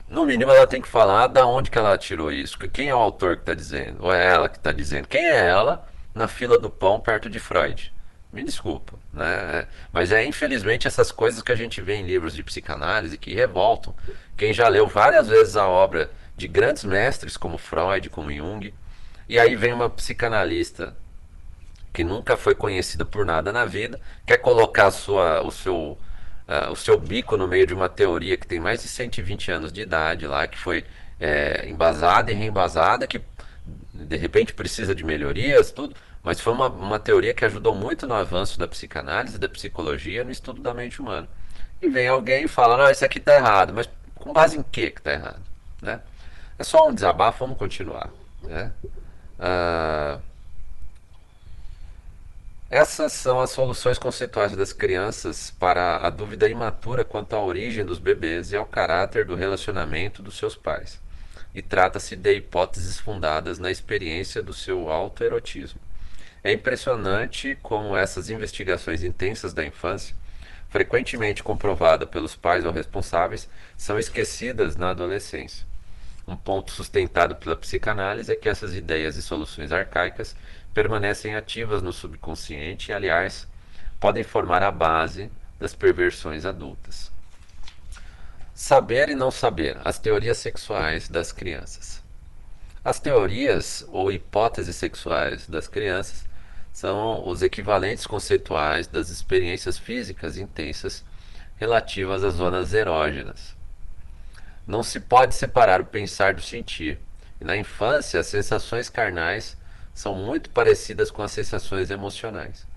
no 0.07 0.25
mínimo 0.25 0.51
ela 0.51 0.65
tem 0.65 0.81
que 0.81 0.87
falar 0.87 1.27
da 1.27 1.45
onde 1.45 1.69
que 1.69 1.77
ela 1.77 1.97
tirou 1.97 2.31
isso. 2.31 2.57
Quem 2.69 2.89
é 2.89 2.95
o 2.95 2.99
autor 2.99 3.35
que 3.35 3.41
está 3.41 3.53
dizendo? 3.53 3.97
Ou 4.01 4.13
é 4.13 4.25
ela 4.25 4.47
que 4.47 4.57
está 4.57 4.71
dizendo? 4.71 5.07
Quem 5.07 5.21
é 5.21 5.47
ela 5.47 5.85
na 6.15 6.27
fila 6.27 6.57
do 6.57 6.69
pão 6.69 6.99
perto 6.99 7.29
de 7.29 7.39
Freud? 7.39 7.93
Me 8.31 8.43
desculpa, 8.43 8.93
né? 9.11 9.67
Mas 9.91 10.11
é 10.11 10.23
infelizmente 10.23 10.87
essas 10.87 11.11
coisas 11.11 11.41
que 11.41 11.51
a 11.51 11.55
gente 11.55 11.81
vê 11.81 11.95
em 11.95 12.05
livros 12.05 12.33
de 12.33 12.43
psicanálise 12.43 13.17
que 13.17 13.33
revoltam. 13.33 13.93
Quem 14.37 14.53
já 14.53 14.67
leu 14.67 14.87
várias 14.87 15.27
vezes 15.27 15.57
a 15.57 15.67
obra 15.67 16.09
de 16.37 16.47
grandes 16.47 16.83
mestres 16.83 17.35
como 17.35 17.57
Freud, 17.57 18.09
como 18.09 18.31
Jung, 18.31 18.73
e 19.27 19.39
aí 19.39 19.55
vem 19.55 19.73
uma 19.73 19.89
psicanalista 19.89 20.95
que 21.97 22.03
nunca 22.03 22.37
foi 22.37 22.53
conhecida 22.53 23.03
por 23.03 23.25
nada 23.25 23.51
na 23.51 23.65
vida, 23.65 23.99
quer 24.23 24.37
colocar 24.37 24.91
sua, 24.91 25.41
o, 25.41 25.49
seu, 25.49 25.75
uh, 25.75 26.71
o 26.71 26.75
seu 26.75 26.95
bico 26.99 27.35
no 27.35 27.47
meio 27.47 27.65
de 27.65 27.73
uma 27.73 27.89
teoria 27.89 28.37
que 28.37 28.45
tem 28.45 28.59
mais 28.59 28.83
de 28.83 28.87
120 28.87 29.49
anos 29.49 29.73
de 29.73 29.81
idade 29.81 30.27
lá, 30.27 30.45
que 30.45 30.59
foi 30.59 30.85
é, 31.19 31.67
embasada 31.67 32.31
e 32.31 32.35
reembasada, 32.35 33.07
que 33.07 33.19
de 33.95 34.15
repente 34.15 34.53
precisa 34.53 34.93
de 34.93 35.03
melhorias, 35.03 35.71
tudo, 35.71 35.95
mas 36.21 36.39
foi 36.39 36.53
uma, 36.53 36.67
uma 36.67 36.99
teoria 36.99 37.33
que 37.33 37.43
ajudou 37.43 37.73
muito 37.73 38.05
no 38.05 38.13
avanço 38.13 38.59
da 38.59 38.67
psicanálise, 38.67 39.39
da 39.39 39.49
psicologia, 39.49 40.23
no 40.23 40.29
estudo 40.29 40.61
da 40.61 40.75
mente 40.75 41.01
humana. 41.01 41.27
E 41.81 41.89
vem 41.89 42.07
alguém 42.07 42.43
e 42.43 42.47
fala, 42.47 42.77
não, 42.77 42.91
isso 42.91 43.03
aqui 43.03 43.17
está 43.17 43.33
errado, 43.33 43.73
mas 43.73 43.89
com 44.13 44.31
base 44.31 44.55
em 44.55 44.61
que 44.61 44.91
que 44.91 44.99
está 44.99 45.13
errado? 45.13 45.41
Né? 45.81 45.99
É 46.59 46.63
só 46.63 46.87
um 46.87 46.93
desabafo, 46.93 47.39
vamos 47.39 47.57
continuar. 47.57 48.11
Né? 48.43 48.71
Ah, 49.39 50.19
essas 52.69 53.13
são 53.13 53.39
as 53.39 53.51
soluções 53.51 53.97
conceituais 53.97 54.53
das 54.53 54.73
crianças 54.73 55.51
para 55.51 56.05
a 56.05 56.09
dúvida 56.09 56.49
imatura 56.49 57.05
quanto 57.05 57.33
à 57.33 57.41
origem 57.41 57.85
dos 57.85 57.97
bebês 57.97 58.51
e 58.51 58.57
ao 58.57 58.65
caráter 58.65 59.23
do 59.23 59.35
relacionamento 59.35 60.21
dos 60.21 60.37
seus 60.37 60.53
pais. 60.53 60.99
E 61.55 61.61
trata-se 61.61 62.15
de 62.17 62.35
hipóteses 62.35 62.99
fundadas 62.99 63.57
na 63.57 63.71
experiência 63.71 64.43
do 64.43 64.53
seu 64.53 64.89
autoerotismo. 64.89 65.79
É 66.43 66.51
impressionante 66.51 67.57
como 67.63 67.95
essas 67.95 68.29
investigações 68.29 69.01
intensas 69.01 69.53
da 69.53 69.65
infância, 69.65 70.13
frequentemente 70.69 71.41
comprovadas 71.41 72.09
pelos 72.09 72.35
pais 72.35 72.65
ou 72.65 72.73
responsáveis, 72.73 73.49
são 73.77 73.97
esquecidas 73.97 74.75
na 74.75 74.89
adolescência. 74.89 75.65
Um 76.27 76.35
ponto 76.35 76.71
sustentado 76.73 77.37
pela 77.37 77.55
psicanálise 77.55 78.29
é 78.29 78.35
que 78.35 78.49
essas 78.49 78.75
ideias 78.75 79.15
e 79.15 79.21
soluções 79.21 79.71
arcaicas 79.71 80.35
permanecem 80.77 81.33
ativas 81.33 81.81
no 81.81 81.91
subconsciente 81.91 82.91
e, 82.91 82.93
aliás, 82.93 83.47
podem 83.99 84.23
formar 84.23 84.61
a 84.61 84.69
base 84.69 85.31
das 85.59 85.73
perversões 85.73 86.45
adultas. 86.45 87.11
Saber 88.53 89.09
e 89.09 89.15
não 89.15 89.31
saber 89.31 89.79
as 89.83 89.97
teorias 89.97 90.37
sexuais 90.37 91.09
das 91.09 91.31
crianças. 91.31 92.03
As 92.85 92.99
teorias 92.99 93.87
ou 93.87 94.11
hipóteses 94.11 94.75
sexuais 94.75 95.47
das 95.47 95.67
crianças 95.67 96.25
são 96.71 97.27
os 97.27 97.41
equivalentes 97.41 98.05
conceituais 98.05 98.85
das 98.85 99.09
experiências 99.09 99.79
físicas 99.79 100.37
intensas 100.37 101.03
relativas 101.55 102.23
às 102.23 102.35
zonas 102.35 102.71
erógenas, 102.71 103.55
não 104.67 104.83
se 104.83 104.99
pode 104.99 105.33
separar 105.33 105.81
o 105.81 105.85
pensar 105.85 106.35
do 106.35 106.41
sentir. 106.43 106.99
E 107.41 107.43
na 107.43 107.57
infância, 107.57 108.19
as 108.19 108.27
sensações 108.27 108.91
carnais 108.91 109.57
são 109.97 110.13
muito 110.13 110.51
parecidas 110.51 111.09
com 111.09 111.23
as 111.23 111.31
sensações 111.31 111.89
emocionais. 111.89 112.67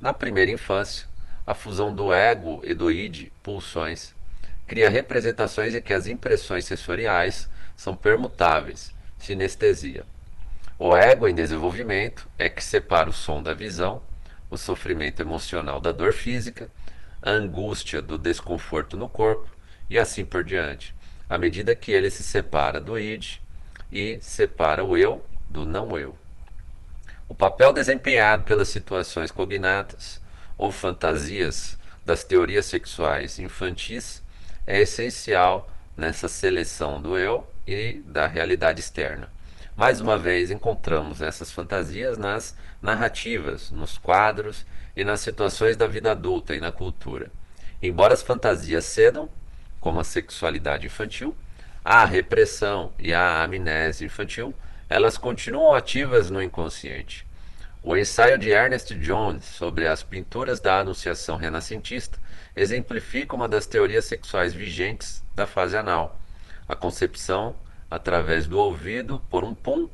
Na 0.00 0.12
primeira 0.12 0.50
infância, 0.50 1.06
a 1.46 1.54
fusão 1.54 1.94
do 1.94 2.12
ego 2.12 2.60
e 2.64 2.74
do 2.74 2.90
id, 2.90 3.30
pulsões, 3.40 4.12
cria 4.66 4.90
representações 4.90 5.76
em 5.76 5.80
que 5.80 5.94
as 5.94 6.08
impressões 6.08 6.64
sensoriais 6.64 7.48
são 7.76 7.94
permutáveis, 7.94 8.92
sinestesia. 9.16 10.04
O 10.76 10.96
ego 10.96 11.28
em 11.28 11.34
desenvolvimento 11.36 12.28
é 12.36 12.48
que 12.48 12.64
separa 12.64 13.08
o 13.08 13.12
som 13.12 13.40
da 13.40 13.54
visão, 13.54 14.02
o 14.50 14.58
sofrimento 14.58 15.22
emocional 15.22 15.80
da 15.80 15.92
dor 15.92 16.12
física, 16.12 16.68
a 17.22 17.30
angústia 17.30 18.02
do 18.02 18.18
desconforto 18.18 18.96
no 18.96 19.08
corpo 19.08 19.48
e 19.88 19.96
assim 19.96 20.24
por 20.24 20.42
diante 20.42 20.92
à 21.30 21.38
medida 21.38 21.76
que 21.76 21.92
ele 21.92 22.10
se 22.10 22.24
separa 22.24 22.80
do 22.80 22.98
id 22.98 23.38
e 23.92 24.18
separa 24.20 24.84
o 24.84 24.96
eu 24.96 25.24
do 25.48 25.64
não 25.64 25.96
eu. 25.96 26.25
O 27.28 27.34
papel 27.34 27.72
desempenhado 27.72 28.44
pelas 28.44 28.68
situações 28.68 29.32
cognatas 29.32 30.20
ou 30.56 30.70
fantasias 30.70 31.76
das 32.04 32.22
teorias 32.22 32.66
sexuais 32.66 33.40
infantis 33.40 34.22
é 34.64 34.80
essencial 34.80 35.68
nessa 35.96 36.28
seleção 36.28 37.02
do 37.02 37.18
eu 37.18 37.44
e 37.66 38.00
da 38.06 38.28
realidade 38.28 38.78
externa. 38.78 39.28
Mais 39.76 40.00
uma 40.00 40.16
vez, 40.16 40.52
encontramos 40.52 41.20
essas 41.20 41.50
fantasias 41.50 42.16
nas 42.16 42.56
narrativas, 42.80 43.72
nos 43.72 43.98
quadros 43.98 44.64
e 44.96 45.02
nas 45.02 45.20
situações 45.20 45.76
da 45.76 45.86
vida 45.88 46.12
adulta 46.12 46.54
e 46.54 46.60
na 46.60 46.70
cultura. 46.70 47.30
Embora 47.82 48.14
as 48.14 48.22
fantasias 48.22 48.84
cedam 48.84 49.28
como 49.80 49.98
a 49.98 50.04
sexualidade 50.04 50.86
infantil, 50.86 51.36
a 51.84 52.04
repressão 52.04 52.92
e 52.98 53.12
a 53.12 53.42
amnésia 53.42 54.06
infantil 54.06 54.54
elas 54.88 55.18
continuam 55.18 55.74
ativas 55.74 56.30
no 56.30 56.42
inconsciente. 56.42 57.26
O 57.82 57.96
ensaio 57.96 58.38
de 58.38 58.50
Ernest 58.50 58.94
Jones 58.94 59.44
sobre 59.44 59.86
as 59.86 60.02
pinturas 60.02 60.60
da 60.60 60.80
Anunciação 60.80 61.36
renascentista 61.36 62.18
exemplifica 62.54 63.36
uma 63.36 63.48
das 63.48 63.66
teorias 63.66 64.04
sexuais 64.04 64.52
vigentes 64.52 65.22
da 65.34 65.46
fase 65.46 65.76
anal, 65.76 66.18
a 66.68 66.74
concepção 66.74 67.54
através 67.90 68.46
do 68.46 68.58
ouvido 68.58 69.20
por 69.30 69.44
um 69.44 69.54
pum, 69.54 69.88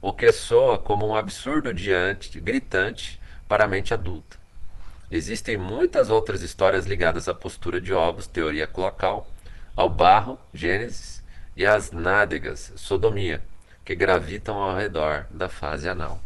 o 0.00 0.12
que 0.12 0.32
soa 0.32 0.78
como 0.78 1.06
um 1.06 1.14
absurdo 1.14 1.72
diante, 1.72 2.40
gritante 2.40 3.20
para 3.46 3.64
a 3.64 3.68
mente 3.68 3.94
adulta. 3.94 4.36
Existem 5.10 5.56
muitas 5.56 6.10
outras 6.10 6.42
histórias 6.42 6.86
ligadas 6.86 7.28
à 7.28 7.34
postura 7.34 7.80
de 7.80 7.92
ovos, 7.94 8.26
teoria 8.26 8.66
cloacal, 8.66 9.28
ao 9.74 9.88
barro, 9.88 10.38
Gênesis, 10.52 11.22
e 11.56 11.64
às 11.64 11.90
nádegas, 11.90 12.72
sodomia, 12.76 13.42
que 13.88 13.94
gravitam 13.94 14.58
ao 14.58 14.76
redor 14.76 15.26
da 15.30 15.48
fase 15.48 15.88
anal. 15.88 16.20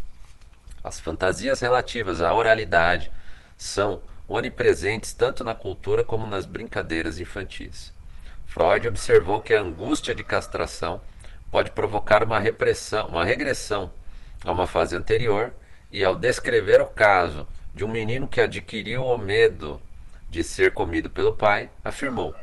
As 0.83 0.99
fantasias 0.99 1.61
relativas 1.61 2.21
à 2.21 2.35
oralidade 2.35 3.09
são 3.57 4.03
onipresentes 4.27 5.13
tanto 5.13 5.45
na 5.45 5.55
cultura 5.55 6.03
como 6.03 6.27
nas 6.27 6.45
brincadeiras 6.45 7.21
infantis. 7.21 7.93
Freud 8.47 8.89
observou 8.89 9.41
que 9.41 9.55
a 9.55 9.61
angústia 9.61 10.13
de 10.13 10.25
castração 10.25 11.01
pode 11.53 11.71
provocar 11.71 12.25
uma 12.25 12.41
repressão, 12.41 13.07
uma 13.07 13.25
regressão 13.25 13.93
a 14.45 14.51
uma 14.51 14.67
fase 14.67 14.97
anterior, 14.97 15.53
e 15.93 16.03
ao 16.03 16.17
descrever 16.17 16.81
o 16.81 16.87
caso 16.87 17.47
de 17.73 17.85
um 17.85 17.89
menino 17.89 18.27
que 18.27 18.41
adquiriu 18.41 19.05
o 19.05 19.17
medo 19.17 19.81
de 20.29 20.43
ser 20.43 20.73
comido 20.73 21.09
pelo 21.09 21.37
pai, 21.37 21.71
afirmou: 21.85 22.35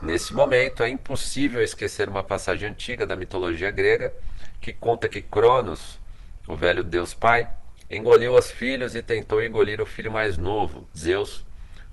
Nesse 0.00 0.32
momento 0.32 0.82
é 0.82 0.88
impossível 0.88 1.62
esquecer 1.62 2.08
uma 2.08 2.24
passagem 2.24 2.70
antiga 2.70 3.06
da 3.06 3.14
mitologia 3.14 3.70
grega 3.70 4.10
que 4.60 4.72
conta 4.72 5.08
que 5.08 5.22
Cronos, 5.22 5.98
o 6.46 6.56
velho 6.56 6.82
deus 6.82 7.14
pai, 7.14 7.48
engoliu 7.90 8.34
os 8.34 8.50
filhos 8.50 8.94
e 8.94 9.02
tentou 9.02 9.42
engolir 9.42 9.80
o 9.80 9.86
filho 9.86 10.12
mais 10.12 10.36
novo, 10.36 10.88
Zeus, 10.96 11.44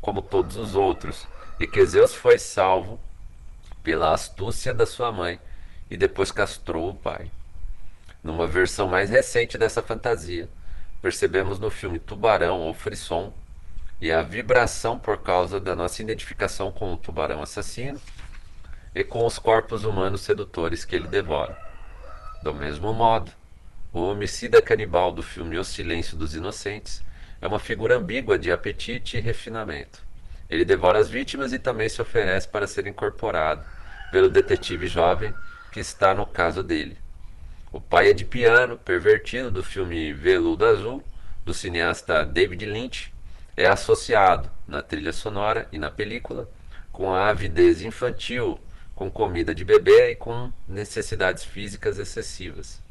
como 0.01 0.21
todos 0.21 0.57
os 0.57 0.75
outros, 0.75 1.27
e 1.59 1.65
que 1.67 1.85
Zeus 1.85 2.13
foi 2.13 2.37
salvo 2.37 2.99
pela 3.83 4.13
astúcia 4.13 4.73
da 4.73 4.85
sua 4.85 5.11
mãe 5.11 5.39
e 5.89 5.95
depois 5.95 6.31
castrou 6.31 6.89
o 6.89 6.95
pai. 6.95 7.31
Numa 8.23 8.47
versão 8.47 8.87
mais 8.87 9.09
recente 9.09 9.57
dessa 9.57 9.81
fantasia, 9.81 10.49
percebemos 11.01 11.59
no 11.59 11.69
filme 11.69 11.99
Tubarão 11.99 12.61
ou 12.61 12.73
Frisson 12.73 13.31
e 14.01 14.11
a 14.11 14.21
vibração 14.21 14.99
por 14.99 15.21
causa 15.21 15.59
da 15.59 15.75
nossa 15.75 16.01
identificação 16.01 16.71
com 16.71 16.93
o 16.93 16.97
tubarão 16.97 17.41
assassino 17.41 18.01
e 18.93 19.03
com 19.03 19.25
os 19.25 19.39
corpos 19.39 19.83
humanos 19.83 20.21
sedutores 20.21 20.83
que 20.83 20.95
ele 20.95 21.07
devora. 21.07 21.64
Do 22.41 22.53
mesmo 22.53 22.93
modo, 22.93 23.31
o 23.91 24.01
homicida 24.01 24.61
canibal 24.61 25.11
do 25.11 25.23
filme 25.23 25.57
O 25.57 25.63
Silêncio 25.63 26.17
dos 26.17 26.35
Inocentes 26.35 27.03
é 27.41 27.47
uma 27.47 27.59
figura 27.59 27.97
ambígua 27.97 28.37
de 28.37 28.51
apetite 28.51 29.17
e 29.17 29.21
refinamento. 29.21 30.03
Ele 30.49 30.63
devora 30.63 30.99
as 30.99 31.09
vítimas 31.09 31.53
e 31.53 31.59
também 31.59 31.89
se 31.89 32.01
oferece 32.01 32.47
para 32.47 32.67
ser 32.67 32.87
incorporado 32.87 33.65
pelo 34.11 34.29
detetive 34.29 34.87
jovem 34.87 35.33
que 35.71 35.79
está 35.79 36.13
no 36.13 36.25
caso 36.25 36.61
dele. 36.61 36.97
O 37.71 37.81
pai 37.81 38.11
é 38.11 38.13
de 38.13 38.23
piano, 38.23 38.77
pervertido 38.77 39.51
do 39.51 39.63
filme 39.63 40.13
Veludo 40.13 40.65
Azul, 40.65 41.03
do 41.43 41.53
cineasta 41.53 42.25
David 42.25 42.65
Lynch, 42.65 43.13
é 43.57 43.65
associado 43.65 44.49
na 44.67 44.81
trilha 44.81 45.11
sonora 45.11 45.67
e 45.71 45.77
na 45.77 45.91
película 45.91 46.49
com 46.91 47.13
a 47.13 47.27
avidez 47.27 47.81
infantil, 47.81 48.59
com 48.95 49.11
comida 49.11 49.53
de 49.53 49.65
bebê 49.65 50.11
e 50.11 50.15
com 50.15 50.51
necessidades 50.67 51.43
físicas 51.43 51.99
excessivas. 51.99 52.81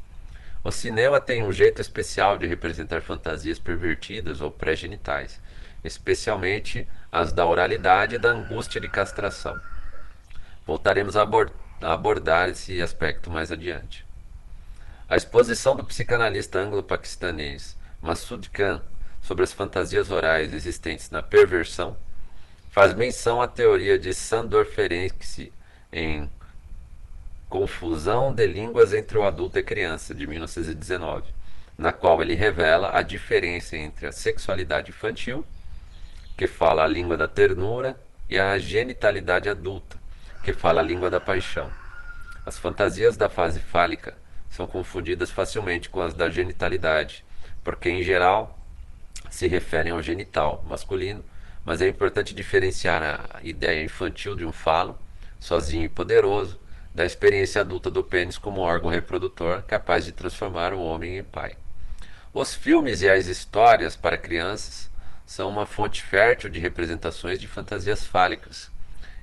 O 0.63 0.71
cinema 0.71 1.19
tem 1.19 1.43
um 1.43 1.51
jeito 1.51 1.81
especial 1.81 2.37
de 2.37 2.45
representar 2.45 3.01
fantasias 3.01 3.59
pervertidas 3.59 4.39
ou 4.39 4.51
pré-genitais, 4.51 5.39
especialmente 5.83 6.87
as 7.11 7.31
da 7.31 7.45
oralidade 7.45 8.15
e 8.15 8.19
da 8.19 8.29
angústia 8.29 8.79
de 8.79 8.87
castração. 8.87 9.59
Voltaremos 10.65 11.15
a, 11.15 11.23
abord 11.23 11.51
a 11.81 11.93
abordar 11.93 12.49
esse 12.49 12.81
aspecto 12.81 13.29
mais 13.29 13.51
adiante. 13.51 14.05
A 15.07 15.15
exposição 15.15 15.75
do 15.75 15.83
psicanalista 15.83 16.57
anglo-paquistanês 16.57 17.75
Massoud 18.01 18.49
Khan 18.49 18.81
sobre 19.21 19.43
as 19.43 19.53
fantasias 19.53 20.09
orais 20.09 20.53
existentes 20.53 21.11
na 21.11 21.21
perversão 21.21 21.95
faz 22.71 22.93
menção 22.93 23.41
à 23.41 23.47
teoria 23.47 23.97
de 23.99 24.13
Sandor 24.13 24.65
Ferenczi 24.65 25.53
em 25.95 26.29
Confusão 27.47 28.33
de 28.33 28.45
Línguas 28.45 28.93
entre 28.93 29.17
o 29.17 29.23
Adulto 29.23 29.57
e 29.57 29.63
Criança, 29.63 30.13
de 30.13 30.27
1919, 30.27 31.23
na 31.77 31.93
qual 31.93 32.21
ele 32.21 32.35
revela 32.35 32.91
a 32.93 33.01
diferença 33.01 33.77
entre 33.77 34.05
a 34.05 34.11
sexualidade 34.11 34.89
infantil, 34.89 35.45
que 36.35 36.47
fala 36.47 36.83
a 36.83 36.87
língua 36.87 37.15
da 37.15 37.29
ternura, 37.29 37.97
e 38.29 38.37
a 38.37 38.57
genitalidade 38.57 39.47
adulta, 39.47 39.97
que 40.43 40.51
fala 40.51 40.81
a 40.81 40.83
língua 40.83 41.09
da 41.09 41.21
paixão. 41.21 41.71
As 42.45 42.57
fantasias 42.57 43.15
da 43.15 43.29
fase 43.29 43.59
fálica 43.59 44.17
são 44.49 44.67
confundidas 44.67 45.31
facilmente 45.31 45.89
com 45.89 46.01
as 46.01 46.13
da 46.13 46.29
genitalidade, 46.29 47.23
porque 47.63 47.89
em 47.89 48.03
geral 48.03 48.59
se 49.29 49.47
referem 49.47 49.91
ao 49.93 50.01
genital 50.01 50.65
masculino, 50.67 51.23
mas 51.63 51.81
é 51.81 51.87
importante 51.87 52.35
diferenciar 52.35 53.01
a 53.33 53.39
ideia 53.43 53.83
infantil 53.83 54.35
de 54.35 54.45
um 54.45 54.51
falo, 54.51 54.97
sozinho 55.45 55.83
e 55.83 55.89
poderoso, 55.89 56.59
da 56.93 57.05
experiência 57.05 57.61
adulta 57.61 57.91
do 57.91 58.03
pênis 58.03 58.35
como 58.35 58.61
órgão 58.61 58.89
reprodutor 58.89 59.61
capaz 59.63 60.03
de 60.03 60.11
transformar 60.11 60.73
o 60.73 60.81
homem 60.81 61.19
em 61.19 61.23
pai. 61.23 61.55
Os 62.33 62.55
filmes 62.55 63.03
e 63.03 63.09
as 63.09 63.27
histórias 63.27 63.95
para 63.95 64.17
crianças 64.17 64.89
são 65.23 65.47
uma 65.47 65.67
fonte 65.67 66.01
fértil 66.01 66.49
de 66.49 66.59
representações 66.59 67.37
de 67.39 67.47
fantasias 67.47 68.07
fálicas, 68.07 68.71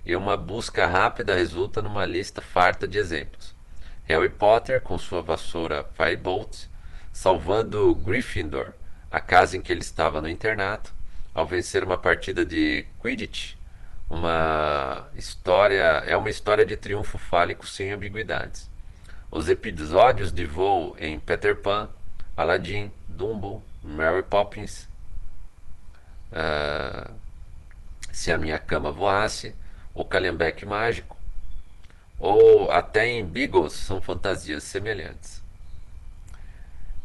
e 0.06 0.14
uma 0.14 0.37
busca 0.37 0.87
rápida 0.87 1.35
resulta 1.35 1.82
numa 1.82 2.06
lista 2.06 2.40
farta 2.40 2.87
de 2.87 2.98
exemplos. 2.98 3.52
Harry 4.04 4.28
Potter 4.28 4.80
com 4.80 4.96
sua 4.98 5.22
vassoura 5.22 5.85
Firebolt, 5.94 6.68
salvando 7.12 7.94
Gryffindor, 7.96 8.72
a 9.11 9.20
casa 9.20 9.56
em 9.56 9.61
que 9.61 9.72
ele 9.72 9.80
estava 9.80 10.20
no 10.20 10.28
internato, 10.28 10.94
ao 11.35 11.46
vencer 11.46 11.82
uma 11.82 11.98
partida 11.98 12.44
de 12.44 12.87
Quidditch. 13.00 13.54
Uma 14.12 15.09
história 15.14 16.05
é 16.07 16.14
uma 16.14 16.29
história 16.29 16.66
de 16.66 16.77
triunfo 16.77 17.16
fálico 17.16 17.66
sem 17.66 17.92
ambiguidades. 17.92 18.70
Os 19.31 19.48
episódios 19.48 20.31
de 20.31 20.44
voo 20.44 20.94
em 20.98 21.18
Peter 21.18 21.57
Pan, 21.57 21.88
Aladdin, 22.37 22.92
Dumbo, 23.09 23.62
Mary 23.83 24.22
Poppins, 24.22 24.87
uh, 26.31 27.11
Se 28.12 28.31
a 28.31 28.37
Minha 28.37 28.59
Cama 28.59 28.92
Voasse, 28.92 29.57
O 29.94 30.05
Calhambeque 30.05 30.66
Mágico, 30.66 31.16
ou 32.18 32.70
até 32.70 33.07
em 33.07 33.25
Beagles 33.25 33.72
são 33.72 34.03
fantasias 34.03 34.62
semelhantes. 34.62 35.42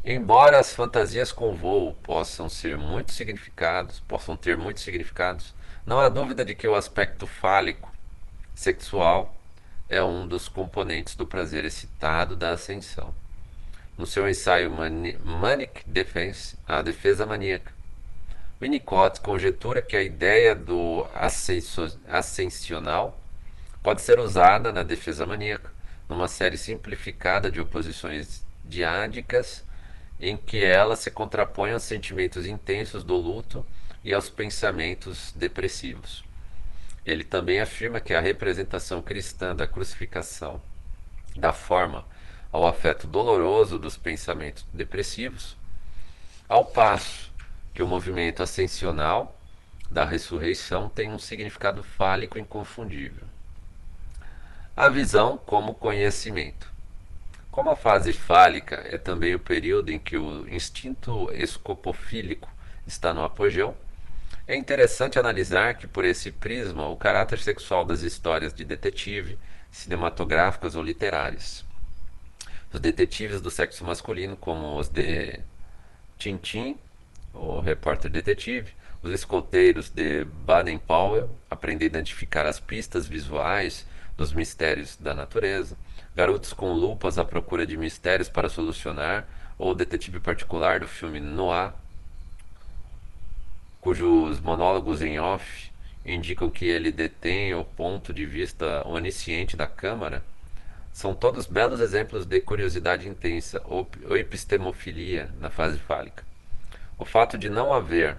Embora 0.04 0.60
as 0.60 0.76
fantasias 0.76 1.32
com 1.32 1.56
voo 1.56 1.93
possam 2.04 2.50
ser 2.50 2.78
muito 2.78 3.13
significados, 3.13 4.02
possam 4.02 4.36
ter 4.36 4.58
muitos 4.58 4.84
significados, 4.84 5.56
não 5.88 6.02
há 6.02 6.10
dúvida 6.10 6.43
de 6.43 6.54
que 6.54 6.67
o 6.67 6.76
aspecto 6.76 7.26
fálico 7.26 7.89
sexual 8.54 9.34
é 9.88 10.04
um 10.04 10.28
dos 10.28 10.50
componentes 10.50 11.15
do 11.15 11.26
prazer 11.26 11.63
excitado 11.63 12.36
da 12.36 12.52
ascensão. 12.52 13.15
No 13.97 14.06
seu 14.06 14.28
ensaio 14.28 14.69
Manic 14.69 15.89
Defense, 15.89 16.58
a 16.67 16.82
defesa 16.82 17.26
maníaca, 17.26 17.71
Winnicott 18.62 19.21
conjetura 19.21 19.82
que 19.82 19.95
a 19.95 20.04
ideia 20.04 20.54
do 20.54 21.08
ascensional 22.06 23.17
pode 23.82 24.02
ser 24.02 24.19
usada 24.19 24.73
na 24.73 24.84
defesa 24.84 25.26
maníaca, 25.26 25.71
numa 26.10 26.28
série 26.28 26.58
simplificada 26.58 27.50
de 27.50 27.62
oposições 27.62 28.45
diádicas 28.65 29.63
em 30.19 30.36
que 30.36 30.65
ela 30.65 30.97
se 30.97 31.10
contrapõe 31.10 31.71
aos 31.71 31.84
sentimentos 31.84 32.45
intensos 32.45 33.06
do 33.06 33.15
luto 33.15 33.65
e 34.08 34.13
aos 34.13 34.30
pensamentos 34.30 35.34
depressivos. 35.36 36.24
Ele 37.06 37.26
também 37.26 37.60
afirma 37.60 38.00
que 38.00 38.13
a 38.13 38.22
representação 38.22 39.02
cristã 39.02 39.54
da 39.54 39.67
crucificação 39.67 40.62
dá 41.36 41.52
forma 41.52 42.06
ao 42.50 42.65
afeto 42.65 43.06
doloroso 43.06 43.78
dos 43.78 43.98
pensamentos 43.98 44.65
depressivos, 44.74 45.58
ao 46.48 46.63
passo 46.63 47.30
que 47.74 47.84
o 47.84 47.88
movimento 47.88 48.41
ascensional 48.41 49.38
da 49.91 50.06
ressurreição 50.06 50.88
tem 50.88 51.12
um 51.12 51.20
significado 51.20 51.84
fálico 51.84 52.39
inconfundível 52.39 53.28
a 54.78 54.89
visão 54.89 55.39
como 55.43 55.74
conhecimento. 55.74 56.72
Como 57.50 57.72
a 57.72 57.76
fase 57.76 58.13
fálica 58.13 58.76
é 58.86 58.96
também 58.96 59.34
o 59.34 59.39
período 59.39 59.89
em 59.89 59.98
que 59.98 60.15
o 60.15 60.48
instinto 60.48 61.32
escopofílico 61.34 62.48
está 62.86 63.12
no 63.12 63.24
apogeu, 63.24 63.76
é 64.47 64.55
interessante 64.55 65.19
analisar 65.19 65.75
que, 65.75 65.86
por 65.86 66.05
esse 66.05 66.31
prisma, 66.31 66.88
o 66.88 66.95
caráter 66.95 67.39
sexual 67.39 67.83
das 67.83 68.01
histórias 68.01 68.53
de 68.53 68.63
detetive, 68.63 69.38
cinematográficas 69.69 70.75
ou 70.75 70.81
literárias. 70.81 71.65
Os 72.71 72.79
detetives 72.79 73.41
do 73.41 73.51
sexo 73.51 73.83
masculino, 73.83 74.38
como 74.38 74.77
os 74.77 74.88
de 74.88 75.39
Tintin, 76.17 76.77
o 77.33 77.60
repórter 77.60 78.10
detetive, 78.10 78.71
os 79.03 79.12
escoteiros 79.12 79.89
de 79.89 80.23
Baden-Powell, 80.23 81.29
aprendem 81.51 81.86
a 81.86 81.89
identificar 81.89 82.45
as 82.45 82.60
pistas 82.60 83.05
visuais 83.05 83.86
dos 84.15 84.31
mistérios 84.31 84.95
da 84.95 85.13
natureza, 85.13 85.77
garotos 86.15 86.53
com 86.53 86.71
lupas 86.71 87.17
à 87.19 87.25
procura 87.25 87.65
de 87.67 87.77
mistérios 87.77 88.29
para 88.29 88.49
solucionar, 88.49 89.27
ou 89.57 89.71
o 89.71 89.75
detetive 89.75 90.19
particular 90.19 90.79
do 90.79 90.88
filme 90.88 91.19
Noir, 91.19 91.73
cujos 93.88 94.41
monólogos 94.41 95.02
em 95.02 95.17
off 95.17 95.71
indicam 96.06 96.50
que 96.50 96.65
ele 96.65 96.91
detém 96.91 97.54
o 97.54 97.63
ponto 97.63 98.13
de 98.13 98.26
vista 98.26 98.86
onisciente 98.86 99.56
da 99.56 99.65
Câmara, 99.65 100.21
são 100.91 101.15
todos 101.15 101.45
belos 101.45 101.80
exemplos 101.80 102.26
de 102.26 102.41
curiosidade 102.41 103.08
intensa 103.08 103.63
ou 103.63 103.89
epistemofilia 104.10 105.30
na 105.39 105.50
fase 105.50 105.78
fálica. 105.78 106.26
O 106.97 107.06
fato 107.06 107.38
de 107.38 107.50
não 107.50 107.71
haver 107.71 108.17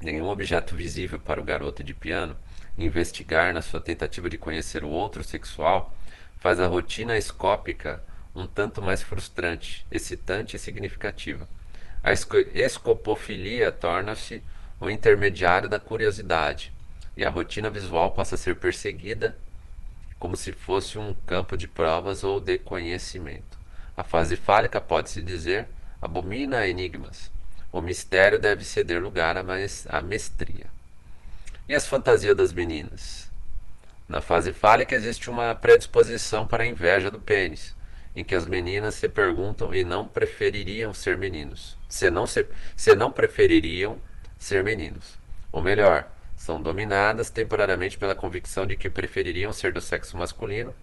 nenhum 0.00 0.28
objeto 0.28 0.76
visível 0.76 1.18
para 1.18 1.40
o 1.40 1.44
garoto 1.44 1.82
de 1.82 1.92
piano 1.92 2.36
investigar 2.78 3.52
na 3.52 3.62
sua 3.62 3.80
tentativa 3.80 4.30
de 4.30 4.38
conhecer 4.38 4.84
o 4.84 4.90
outro 4.90 5.24
sexual 5.24 5.92
faz 6.38 6.60
a 6.60 6.68
rotina 6.68 7.18
escópica 7.18 8.00
um 8.32 8.46
tanto 8.46 8.80
mais 8.80 9.02
frustrante, 9.02 9.84
excitante 9.90 10.54
e 10.54 10.58
significativa. 10.60 11.48
A 12.00 12.12
escopofilia 12.12 13.72
torna-se 13.72 14.40
o 14.84 14.90
intermediário 14.90 15.68
da 15.68 15.80
curiosidade, 15.80 16.72
e 17.16 17.24
a 17.24 17.30
rotina 17.30 17.70
visual 17.70 18.10
passa 18.12 18.34
a 18.34 18.38
ser 18.38 18.56
perseguida 18.56 19.36
como 20.18 20.36
se 20.36 20.52
fosse 20.52 20.98
um 20.98 21.14
campo 21.26 21.56
de 21.56 21.68
provas 21.68 22.24
ou 22.24 22.40
de 22.40 22.58
conhecimento. 22.58 23.58
A 23.96 24.02
fase 24.02 24.36
fálica, 24.36 24.80
pode-se 24.80 25.22
dizer, 25.22 25.68
abomina 26.00 26.66
enigmas. 26.66 27.30
O 27.70 27.80
mistério 27.80 28.38
deve 28.38 28.64
ceder 28.64 29.02
lugar 29.02 29.36
à 29.36 30.00
mestria. 30.00 30.66
E 31.68 31.74
as 31.74 31.86
fantasias 31.86 32.36
das 32.36 32.52
meninas? 32.52 33.30
Na 34.08 34.20
fase 34.20 34.52
fálica 34.52 34.94
existe 34.94 35.30
uma 35.30 35.54
predisposição 35.54 36.46
para 36.46 36.62
a 36.62 36.66
inveja 36.66 37.10
do 37.10 37.18
pênis, 37.18 37.74
em 38.14 38.22
que 38.22 38.34
as 38.34 38.46
meninas 38.46 38.94
se 38.94 39.08
perguntam 39.08 39.74
e 39.74 39.82
não 39.82 40.06
prefeririam 40.06 40.94
ser 40.94 41.16
meninos. 41.16 41.76
Se 41.88 42.10
não, 42.10 42.26
se, 42.26 42.46
se 42.76 42.94
não 42.94 43.10
prefeririam 43.10 43.98
ser 44.44 44.62
meninos. 44.62 45.18
Ou 45.50 45.62
melhor, 45.62 46.06
são 46.36 46.60
dominadas 46.60 47.30
temporariamente 47.30 47.96
pela 47.96 48.14
convicção 48.14 48.66
de 48.66 48.76
que 48.76 48.90
prefeririam 48.90 49.52
ser 49.52 49.72
do 49.72 49.80
sexo 49.80 50.18
masculino 50.18 50.74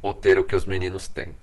ou 0.00 0.14
ter 0.14 0.38
o 0.38 0.44
que 0.44 0.56
os 0.56 0.64
meninos 0.64 1.06
têm. 1.06 1.36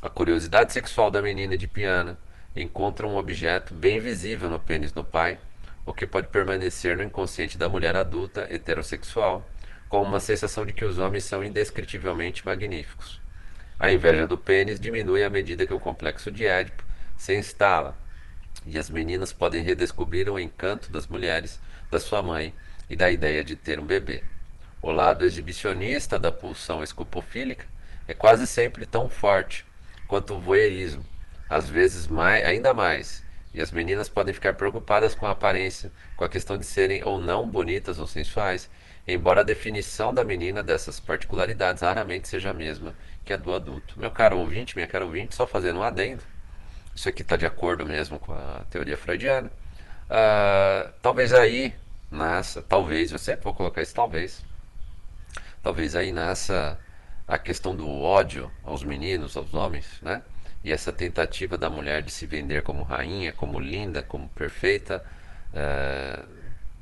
A 0.00 0.08
curiosidade 0.08 0.72
sexual 0.72 1.10
da 1.10 1.20
menina 1.20 1.58
de 1.58 1.66
piano 1.66 2.16
encontra 2.54 3.04
um 3.04 3.16
objeto 3.16 3.74
bem 3.74 3.98
visível 3.98 4.48
no 4.48 4.60
pênis 4.60 4.92
do 4.92 5.02
pai, 5.02 5.38
o 5.84 5.92
que 5.92 6.06
pode 6.06 6.28
permanecer 6.28 6.96
no 6.96 7.02
inconsciente 7.02 7.58
da 7.58 7.68
mulher 7.68 7.96
adulta 7.96 8.46
heterossexual, 8.48 9.44
com 9.88 10.00
uma 10.02 10.20
sensação 10.20 10.64
de 10.64 10.72
que 10.72 10.84
os 10.84 10.98
homens 10.98 11.24
são 11.24 11.42
indescritivelmente 11.42 12.46
magníficos. 12.46 13.20
A 13.80 13.90
inveja 13.90 14.26
do 14.26 14.38
pênis 14.38 14.78
diminui 14.78 15.24
à 15.24 15.30
medida 15.30 15.66
que 15.66 15.74
o 15.74 15.80
complexo 15.80 16.30
de 16.30 16.46
Édipo 16.46 16.84
se 17.16 17.36
instala, 17.36 17.96
e 18.66 18.78
as 18.78 18.90
meninas 18.90 19.32
podem 19.32 19.62
redescobrir 19.62 20.28
o 20.28 20.38
encanto 20.38 20.90
das 20.90 21.06
mulheres 21.06 21.58
da 21.90 21.98
sua 21.98 22.22
mãe 22.22 22.54
e 22.88 22.96
da 22.96 23.10
ideia 23.10 23.42
de 23.44 23.56
ter 23.56 23.78
um 23.78 23.84
bebê. 23.84 24.22
O 24.80 24.90
lado 24.90 25.24
exibicionista 25.24 26.18
da 26.18 26.30
pulsão 26.30 26.82
escopofílica 26.82 27.66
é 28.06 28.14
quase 28.14 28.46
sempre 28.46 28.86
tão 28.86 29.08
forte 29.08 29.66
quanto 30.06 30.34
o 30.34 30.40
voyeurismo, 30.40 31.04
às 31.48 31.68
vezes 31.68 32.06
mais, 32.06 32.44
ainda 32.44 32.72
mais, 32.72 33.22
e 33.52 33.60
as 33.60 33.72
meninas 33.72 34.08
podem 34.08 34.32
ficar 34.32 34.54
preocupadas 34.54 35.14
com 35.14 35.26
a 35.26 35.32
aparência, 35.32 35.90
com 36.16 36.24
a 36.24 36.28
questão 36.28 36.56
de 36.56 36.64
serem 36.64 37.02
ou 37.04 37.20
não 37.20 37.48
bonitas 37.48 37.98
ou 37.98 38.06
sensuais, 38.06 38.70
embora 39.06 39.40
a 39.40 39.44
definição 39.44 40.12
da 40.12 40.24
menina 40.24 40.62
dessas 40.62 41.00
particularidades 41.00 41.82
raramente 41.82 42.28
seja 42.28 42.50
a 42.50 42.54
mesma 42.54 42.94
que 43.24 43.32
a 43.32 43.36
do 43.36 43.54
adulto. 43.54 43.98
Meu 43.98 44.10
caro 44.10 44.38
ouvinte, 44.38 44.76
minha 44.76 44.86
cara 44.86 45.04
ouvinte, 45.04 45.34
só 45.34 45.46
fazendo 45.46 45.80
um 45.80 45.82
adendo, 45.82 46.22
isso 46.98 47.08
aqui 47.08 47.22
está 47.22 47.36
de 47.36 47.46
acordo 47.46 47.86
mesmo 47.86 48.18
com 48.18 48.32
a 48.32 48.64
teoria 48.68 48.96
freudiana. 48.96 49.48
Uh, 50.10 50.90
talvez 51.00 51.32
aí 51.32 51.72
nasça, 52.10 52.60
talvez, 52.60 53.12
eu 53.12 53.20
sempre 53.20 53.44
vou 53.44 53.54
colocar 53.54 53.80
isso 53.80 53.94
talvez, 53.94 54.44
talvez 55.62 55.94
aí 55.94 56.10
nasça 56.10 56.76
a 57.26 57.38
questão 57.38 57.76
do 57.76 57.88
ódio 57.88 58.50
aos 58.64 58.82
meninos, 58.82 59.36
aos 59.36 59.54
homens, 59.54 59.86
né? 60.02 60.22
E 60.64 60.72
essa 60.72 60.92
tentativa 60.92 61.56
da 61.56 61.70
mulher 61.70 62.02
de 62.02 62.10
se 62.10 62.26
vender 62.26 62.62
como 62.64 62.82
rainha, 62.82 63.32
como 63.32 63.60
linda, 63.60 64.02
como 64.02 64.28
perfeita, 64.30 65.04
é, 65.54 66.20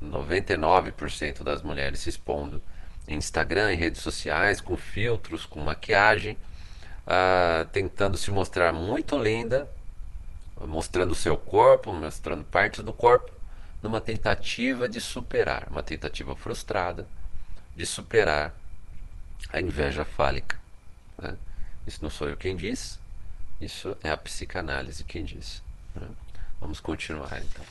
99% 0.03 1.43
das 1.43 1.61
mulheres 1.61 1.99
se 1.99 2.09
expondo 2.09 2.59
em 3.07 3.17
Instagram, 3.17 3.71
em 3.71 3.77
redes 3.77 4.01
sociais, 4.01 4.61
com 4.61 4.75
filtros, 4.75 5.45
com 5.45 5.59
maquiagem, 5.59 6.35
uh, 7.05 7.65
tentando 7.71 8.17
se 8.17 8.31
mostrar 8.31 8.73
muito 8.73 9.15
linda, 9.15 9.69
mostrando 10.65 11.11
o 11.11 11.15
seu 11.15 11.37
corpo, 11.37 11.93
mostrando 11.93 12.43
partes 12.43 12.83
do 12.83 12.93
corpo, 12.93 13.31
numa 13.81 14.01
tentativa 14.01 14.89
de 14.89 14.99
superar, 14.99 15.67
uma 15.69 15.83
tentativa 15.83 16.35
frustrada 16.35 17.07
de 17.75 17.85
superar 17.85 18.53
a 19.51 19.61
inveja 19.61 20.03
fálica. 20.03 20.59
Né? 21.21 21.35
Isso 21.85 21.99
não 22.01 22.09
sou 22.09 22.27
eu 22.27 22.35
quem 22.35 22.55
diz, 22.55 22.99
isso 23.61 23.95
é 24.03 24.09
a 24.09 24.17
psicanálise 24.17 25.03
quem 25.03 25.23
diz. 25.23 25.61
Né? 25.95 26.07
Vamos 26.59 26.79
continuar 26.79 27.39
então. 27.39 27.65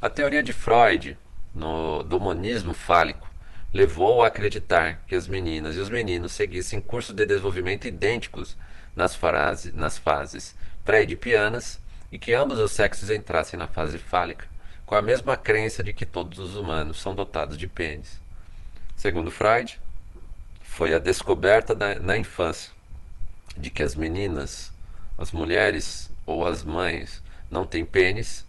A 0.00 0.08
teoria 0.08 0.42
de 0.42 0.52
Freud 0.52 1.18
no, 1.54 2.02
do 2.02 2.18
monismo 2.18 2.72
fálico 2.72 3.28
levou 3.72 4.22
a 4.22 4.28
acreditar 4.28 5.02
que 5.06 5.14
as 5.14 5.26
meninas 5.26 5.76
e 5.76 5.78
os 5.78 5.90
meninos 5.90 6.32
seguissem 6.32 6.80
cursos 6.80 7.14
de 7.14 7.26
desenvolvimento 7.26 7.86
idênticos 7.86 8.56
nas, 8.96 9.14
frase, 9.14 9.72
nas 9.72 9.98
fases 9.98 10.54
pré-edipianas 10.88 11.78
e 12.10 12.18
que 12.18 12.32
ambos 12.32 12.58
os 12.58 12.72
sexos 12.72 13.10
entrassem 13.10 13.58
na 13.58 13.66
fase 13.66 13.98
fálica 13.98 14.46
com 14.86 14.94
a 14.94 15.02
mesma 15.02 15.36
crença 15.36 15.84
de 15.84 15.92
que 15.92 16.06
todos 16.06 16.38
os 16.38 16.56
humanos 16.56 16.98
são 16.98 17.14
dotados 17.14 17.58
de 17.58 17.66
pênis. 17.66 18.18
Segundo 18.96 19.30
Freud, 19.30 19.78
foi 20.62 20.94
a 20.94 20.98
descoberta 20.98 21.74
da, 21.74 21.96
na 21.96 22.16
infância 22.16 22.72
de 23.54 23.68
que 23.68 23.82
as 23.82 23.94
meninas, 23.94 24.72
as 25.18 25.30
mulheres 25.30 26.10
ou 26.24 26.46
as 26.46 26.64
mães 26.64 27.22
não 27.50 27.66
têm 27.66 27.84
pênis, 27.84 28.46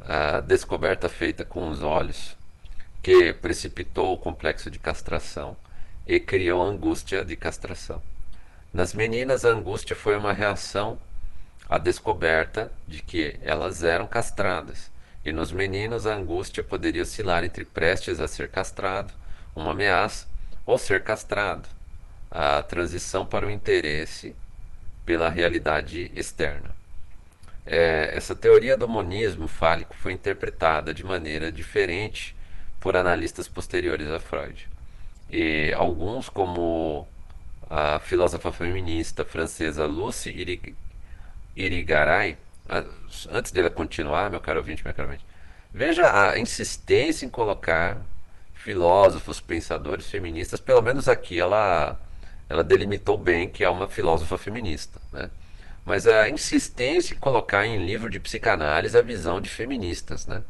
a 0.00 0.38
descoberta 0.38 1.08
feita 1.08 1.44
com 1.44 1.68
os 1.68 1.82
olhos, 1.82 2.36
que 3.02 3.32
precipitou 3.32 4.14
o 4.14 4.18
complexo 4.18 4.70
de 4.70 4.78
castração 4.78 5.56
e 6.06 6.20
criou 6.20 6.62
a 6.62 6.66
angústia 6.66 7.24
de 7.24 7.34
castração. 7.34 8.00
Nas 8.72 8.94
meninas, 8.94 9.44
a 9.44 9.48
angústia 9.48 9.96
foi 9.96 10.16
uma 10.16 10.32
reação 10.32 11.00
à 11.68 11.78
descoberta 11.78 12.70
de 12.86 13.02
que 13.02 13.38
elas 13.42 13.82
eram 13.82 14.06
castradas 14.06 14.92
e 15.24 15.32
nos 15.32 15.50
meninos, 15.50 16.06
a 16.06 16.14
angústia 16.14 16.62
poderia 16.62 17.02
oscilar 17.02 17.44
entre 17.44 17.64
prestes 17.64 18.20
a 18.20 18.28
ser 18.28 18.50
castrado, 18.50 19.12
uma 19.56 19.70
ameaça, 19.70 20.26
ou 20.66 20.76
ser 20.76 21.02
castrado, 21.02 21.66
a 22.30 22.62
transição 22.62 23.24
para 23.24 23.46
o 23.46 23.50
interesse 23.50 24.36
pela 25.06 25.30
realidade 25.30 26.12
externa. 26.14 26.70
É, 27.64 28.10
essa 28.14 28.36
teoria 28.36 28.76
do 28.76 28.86
monismo 28.86 29.48
fálico 29.48 29.94
foi 29.96 30.12
interpretada 30.12 30.92
de 30.92 31.02
maneira 31.02 31.50
diferente 31.50 32.36
por 32.78 32.94
analistas 32.94 33.48
posteriores 33.48 34.08
a 34.08 34.20
Freud. 34.20 34.68
E 35.30 35.72
alguns, 35.74 36.28
como 36.28 37.08
a 37.70 37.98
filósofa 37.98 38.52
feminista 38.52 39.24
francesa 39.24 39.86
Lucy 39.86 40.28
Irigaray, 41.56 42.36
antes 43.30 43.52
dele 43.52 43.70
continuar, 43.70 44.30
meu 44.30 44.40
caro 44.40 44.58
ouvinte, 44.58 44.84
meu 44.84 44.92
caro 44.94 45.08
ouvinte, 45.08 45.24
veja 45.72 46.30
a 46.30 46.38
insistência 46.38 47.26
em 47.26 47.28
colocar 47.28 47.98
filósofos, 48.54 49.40
pensadores 49.40 50.06
feministas, 50.06 50.60
pelo 50.60 50.80
menos 50.80 51.08
aqui 51.08 51.38
ela, 51.38 52.00
ela 52.48 52.64
delimitou 52.64 53.18
bem 53.18 53.48
que 53.48 53.62
é 53.62 53.68
uma 53.68 53.86
filósofa 53.86 54.38
feminista, 54.38 55.00
né? 55.12 55.30
Mas 55.84 56.06
a 56.06 56.30
insistência 56.30 57.14
em 57.14 57.18
colocar 57.18 57.66
em 57.66 57.84
livro 57.84 58.08
de 58.08 58.18
psicanálise 58.18 58.96
a 58.96 59.02
visão 59.02 59.38
de 59.38 59.50
feministas, 59.50 60.26
né? 60.26 60.42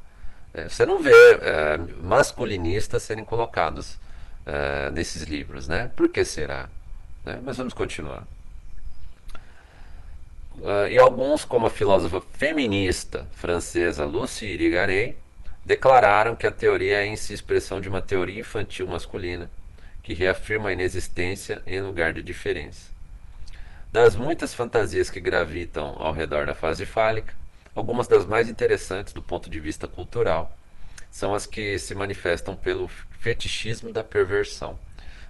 É, 0.53 0.69
você 0.69 0.87
não 0.87 1.03
vê 1.03 1.13
é, 1.43 1.77
masculinistas 2.01 3.03
serem 3.03 3.25
colocados 3.25 3.99
é, 4.47 4.91
nesses 4.93 5.25
livros, 5.25 5.67
né? 5.67 5.91
Por 5.97 6.09
que 6.09 6.25
será? 6.25 6.69
Né? 7.25 7.41
Mas 7.43 7.57
vamos 7.57 7.75
continuar. 7.75 8.25
Uh, 10.59 10.89
e 10.89 10.99
alguns, 10.99 11.45
como 11.45 11.67
a 11.67 11.71
filósofa 11.71 12.21
feminista 12.21 13.27
francesa 13.33 14.05
Lucie 14.05 14.49
Irigaray, 14.49 15.17
declararam 15.65 16.37
que 16.37 16.47
a 16.47 16.51
teoria 16.51 17.03
é 17.03 17.07
em 17.07 17.17
si 17.17 17.35
expressão 17.35 17.81
de 17.81 17.89
uma 17.89 18.01
teoria 18.01 18.41
infantil 18.41 18.87
masculina, 18.87 19.51
que 20.03 20.15
reafirma 20.15 20.69
a 20.69 20.73
inexistência 20.73 21.63
em 21.67 21.81
lugar 21.81 22.13
de 22.13 22.23
diferença. 22.23 22.93
Das 23.91 24.17
muitas 24.17 24.53
fantasias 24.53 25.09
que 25.09 25.21
gravitam 25.21 25.95
ao 25.99 26.13
redor 26.13 26.47
da 26.47 26.55
fase 26.55 26.85
fálica, 26.85 27.35
algumas 27.75 28.07
das 28.07 28.27
mais 28.27 28.49
interessantes 28.49 29.13
do 29.13 29.23
ponto 29.23 29.49
de 29.49 29.59
vista 29.61 29.89
cultural 29.89 30.57
são 31.11 31.33
as 31.33 31.47
que 31.47 31.79
se 31.79 31.95
manifestam 31.95 32.57
pelo 32.57 32.89
fetichismo 33.21 33.93
da 33.93 34.03
perversão. 34.03 34.79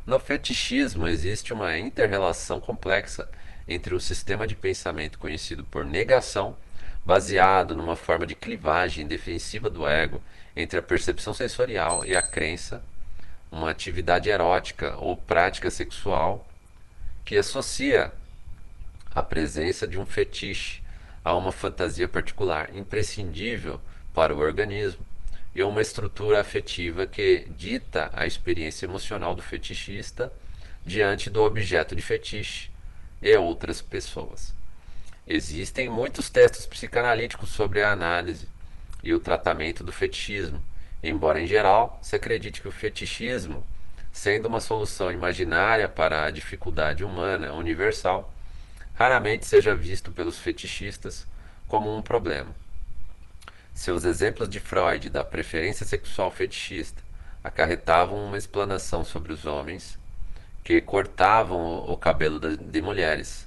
No 0.07 0.19
fetichismo 0.19 1.07
existe 1.07 1.53
uma 1.53 1.79
interrelação 1.79 2.59
complexa 2.59 3.29
entre 3.67 3.95
o 3.95 4.01
sistema 4.01 4.47
de 4.47 4.55
pensamento 4.55 5.19
conhecido 5.19 5.65
por 5.65 5.85
negação, 5.85 6.57
baseado 7.05 7.75
numa 7.75 7.97
forma 7.97 8.27
de 8.27 8.35
clivagem 8.35 9.07
defensiva 9.07 9.69
do 9.69 9.87
ego 9.87 10.23
entre 10.57 10.79
a 10.79 10.83
percepção 10.83 11.35
sensorial 11.35 12.05
e 12.05 12.17
a 12.17 12.23
crença, 12.23 12.83
uma 13.51 13.71
atividade 13.71 14.29
erótica 14.29 14.97
ou 14.97 15.17
prática 15.17 15.71
sexual 15.71 16.47
que 17.25 17.37
associa 17.37 18.13
a 19.15 19.23
presença 19.23 19.87
de 19.87 19.99
um 19.99 20.05
fetiche 20.05 20.83
a 21.25 21.35
uma 21.35 21.53
fantasia 21.53 22.07
particular, 22.07 22.75
imprescindível 22.77 23.81
para 24.13 24.35
o 24.35 24.39
organismo, 24.39 25.05
e 25.55 25.63
uma 25.63 25.81
estrutura 25.81 26.41
afetiva 26.41 27.07
que 27.07 27.47
dita 27.57 28.11
a 28.13 28.27
experiência 28.27 28.87
emocional 28.87 29.35
do 29.35 29.43
fetichista 29.43 30.33
diante 30.85 31.31
do 31.31 31.43
objeto 31.43 31.95
de 31.95 32.03
fetiche 32.03 32.74
e 33.21 33.37
outras 33.37 33.81
pessoas. 33.81 34.55
Existem 35.27 35.89
muitos 35.89 36.29
textos 36.29 36.67
psicanalíticos 36.67 37.49
sobre 37.49 37.83
a 37.83 37.91
análise 37.93 38.47
e 39.03 39.15
o 39.15 39.21
tratamento 39.21 39.83
do 39.83 39.93
fetichismo, 39.93 40.63
embora 41.03 41.41
em 41.41 41.47
geral 41.47 41.99
se 42.03 42.15
acredite 42.15 42.61
que 42.61 42.69
o 42.69 42.73
fetichismo, 42.73 43.65
sendo 44.13 44.47
uma 44.47 44.61
solução 44.61 45.11
imaginária 45.11 45.89
para 45.89 46.25
a 46.25 46.31
dificuldade 46.31 47.03
humana 47.03 47.53
universal, 47.55 48.33
raramente 48.95 49.47
seja 49.47 49.75
visto 49.75 50.13
pelos 50.13 50.39
fetichistas 50.39 51.27
como 51.67 51.97
um 51.97 52.03
problema. 52.03 52.55
Seus 53.75 54.05
exemplos 54.05 54.49
de 54.49 54.61
Freud 54.61 55.11
da 55.11 55.25
preferência 55.25 55.85
sexual 55.85 56.31
fetichista 56.31 57.03
acarretavam 57.43 58.25
uma 58.25 58.39
explanação 58.39 59.05
sobre 59.05 59.33
os 59.33 59.45
homens 59.45 59.99
que 60.65 60.81
cortavam 60.81 61.85
o 61.87 61.95
cabelo 61.95 62.41
de 62.41 62.81
mulheres 62.81 63.47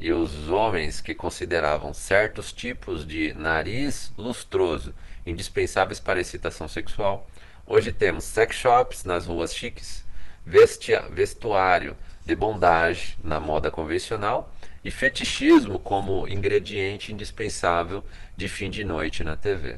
e 0.00 0.10
os 0.12 0.48
homens 0.48 0.98
que 1.00 1.14
consideravam 1.14 1.92
certos 1.92 2.52
tipos 2.52 3.06
de 3.06 3.34
nariz 3.34 4.10
lustroso 4.16 4.94
indispensáveis 5.26 6.00
para 6.00 6.20
excitação 6.20 6.66
sexual. 6.66 7.28
Hoje 7.66 7.92
temos 7.92 8.24
sex 8.24 8.56
shops 8.56 9.04
nas 9.04 9.26
ruas 9.26 9.54
chiques, 9.54 10.04
vestuário 10.44 11.94
de 12.24 12.34
bondage 12.34 13.16
na 13.22 13.38
moda 13.38 13.70
convencional 13.70 14.52
e 14.82 14.90
fetichismo 14.90 15.78
como 15.78 16.26
ingrediente 16.26 17.12
indispensável 17.12 18.02
de 18.36 18.48
fim 18.48 18.70
de 18.70 18.84
noite 18.84 19.22
na 19.22 19.36
TV. 19.36 19.76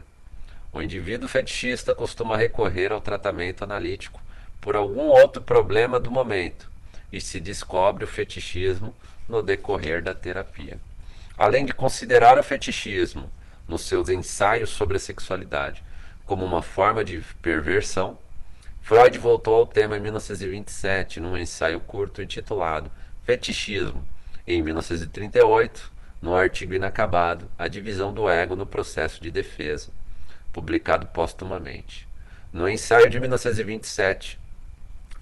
O 0.72 0.80
indivíduo 0.80 1.28
fetichista 1.28 1.94
costuma 1.94 2.36
recorrer 2.36 2.92
ao 2.92 3.00
tratamento 3.00 3.64
analítico 3.64 4.23
por 4.64 4.76
algum 4.76 5.08
outro 5.08 5.42
problema 5.42 6.00
do 6.00 6.10
momento 6.10 6.70
e 7.12 7.20
se 7.20 7.38
descobre 7.38 8.02
o 8.02 8.08
fetichismo 8.08 8.94
no 9.28 9.42
decorrer 9.42 10.02
da 10.02 10.14
terapia. 10.14 10.78
Além 11.36 11.66
de 11.66 11.74
considerar 11.74 12.38
o 12.38 12.42
fetichismo 12.42 13.30
nos 13.68 13.82
seus 13.82 14.08
ensaios 14.08 14.70
sobre 14.70 14.96
a 14.96 15.00
sexualidade 15.00 15.84
como 16.24 16.46
uma 16.46 16.62
forma 16.62 17.04
de 17.04 17.22
perversão, 17.42 18.16
Freud 18.80 19.18
voltou 19.18 19.56
ao 19.56 19.66
tema 19.66 19.98
em 19.98 20.00
1927 20.00 21.20
num 21.20 21.36
ensaio 21.36 21.78
curto 21.80 22.22
intitulado 22.22 22.90
Fetichismo 23.22 24.02
em 24.46 24.62
1938, 24.62 25.92
no 26.22 26.34
artigo 26.34 26.72
inacabado 26.72 27.50
A 27.58 27.68
Divisão 27.68 28.14
do 28.14 28.30
Ego 28.30 28.56
no 28.56 28.64
Processo 28.64 29.22
de 29.22 29.30
Defesa, 29.30 29.90
publicado 30.54 31.06
póstumamente. 31.08 32.08
No 32.50 32.66
ensaio 32.66 33.10
de 33.10 33.20
1927, 33.20 34.42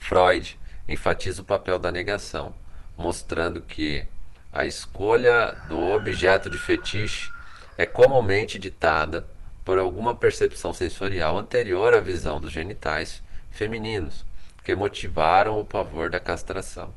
Freud 0.03 0.59
enfatiza 0.89 1.43
o 1.43 1.45
papel 1.45 1.79
da 1.79 1.93
negação, 1.93 2.53
mostrando 2.99 3.61
que 3.61 4.05
a 4.53 4.67
escolha 4.67 5.57
do 5.69 5.79
objeto 5.79 6.51
de 6.51 6.59
fetiche 6.59 7.31
é 7.79 7.87
comumente 7.87 8.59
ditada 8.59 9.25
por 9.65 9.79
alguma 9.79 10.13
percepção 10.13 10.75
sensorial 10.75 11.39
anterior 11.39 11.95
à 11.95 12.01
visão 12.01 12.41
dos 12.41 12.51
genitais 12.51 13.23
femininos, 13.53 14.27
que 14.65 14.75
motivaram 14.75 15.59
o 15.61 15.65
pavor 15.65 16.11
da 16.11 16.19
castração. 16.19 16.93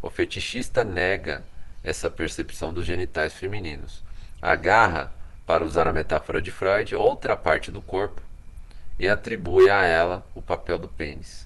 O 0.00 0.08
fetichista 0.08 0.84
nega 0.84 1.44
essa 1.82 2.08
percepção 2.08 2.72
dos 2.72 2.86
genitais 2.86 3.34
femininos. 3.34 4.02
Agarra, 4.40 5.12
para 5.44 5.64
usar 5.64 5.88
a 5.88 5.92
metáfora 5.92 6.40
de 6.40 6.52
Freud, 6.52 6.94
outra 6.94 7.36
parte 7.36 7.72
do 7.72 7.82
corpo 7.82 8.22
e 8.96 9.08
atribui 9.08 9.68
a 9.68 9.82
ela 9.82 10.24
o 10.36 10.40
papel 10.40 10.78
do 10.78 10.86
pênis. 10.88 11.43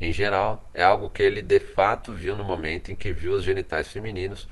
Em 0.00 0.12
geral, 0.12 0.68
é 0.74 0.82
algo 0.82 1.08
que 1.08 1.22
ele 1.22 1.40
de 1.40 1.58
fato 1.58 2.12
viu 2.12 2.36
no 2.36 2.44
momento 2.44 2.92
em 2.92 2.96
que 2.96 3.12
viu 3.12 3.32
os 3.32 3.44
genitais 3.44 3.88
femininos 3.88 4.46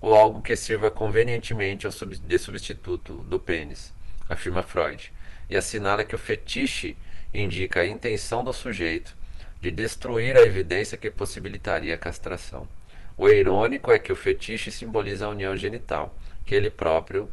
ou 0.00 0.14
algo 0.14 0.40
que 0.40 0.56
sirva 0.56 0.90
convenientemente 0.90 1.86
de 1.88 2.38
substituto 2.38 3.14
do 3.24 3.38
pênis, 3.38 3.92
afirma 4.28 4.62
Freud, 4.62 5.12
e 5.48 5.56
assinala 5.56 6.04
que 6.04 6.14
o 6.14 6.18
fetiche 6.18 6.96
indica 7.32 7.80
a 7.80 7.86
intenção 7.86 8.42
do 8.42 8.52
sujeito 8.52 9.16
de 9.60 9.70
destruir 9.70 10.36
a 10.36 10.42
evidência 10.42 10.98
que 10.98 11.10
possibilitaria 11.10 11.94
a 11.94 11.98
castração. 11.98 12.68
O 13.16 13.28
irônico 13.28 13.90
é 13.90 13.98
que 13.98 14.12
o 14.12 14.16
fetiche 14.16 14.70
simboliza 14.70 15.26
a 15.26 15.30
união 15.30 15.56
genital, 15.56 16.14
que 16.44 16.54
ele 16.54 16.70
próprio 16.70 17.28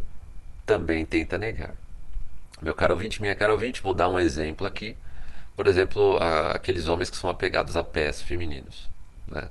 também 0.65 1.05
tenta 1.05 1.37
negar. 1.37 1.75
Meu 2.61 2.73
caro 2.73 2.93
ouvinte, 2.93 3.21
minha 3.21 3.35
cara 3.35 3.51
ouvinte, 3.51 3.81
vou 3.81 3.93
dar 3.93 4.07
um 4.07 4.17
exemplo 4.17 4.65
aqui. 4.65 4.95
Por 5.55 5.67
exemplo, 5.67 6.17
aqueles 6.53 6.87
homens 6.87 7.09
que 7.09 7.17
são 7.17 7.29
apegados 7.29 7.77
a 7.77 7.83
pés 7.83 8.21
femininos. 8.21 8.89
Né? 9.27 9.47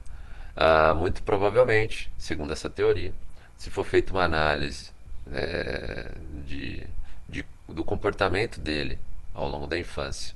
Ah, 0.57 0.95
muito 0.95 1.23
provavelmente, 1.23 2.11
segundo 2.19 2.53
essa 2.53 2.69
teoria, 2.69 3.13
se 3.57 3.71
for 3.71 3.85
feita 3.85 4.13
uma 4.13 4.25
análise 4.25 4.91
é, 5.33 6.11
de, 6.47 6.87
de, 7.29 7.45
do 7.69 7.85
comportamento 7.85 8.61
dele 8.61 8.99
ao 9.33 9.49
longo 9.49 9.67
da 9.67 9.79
infância, 9.79 10.35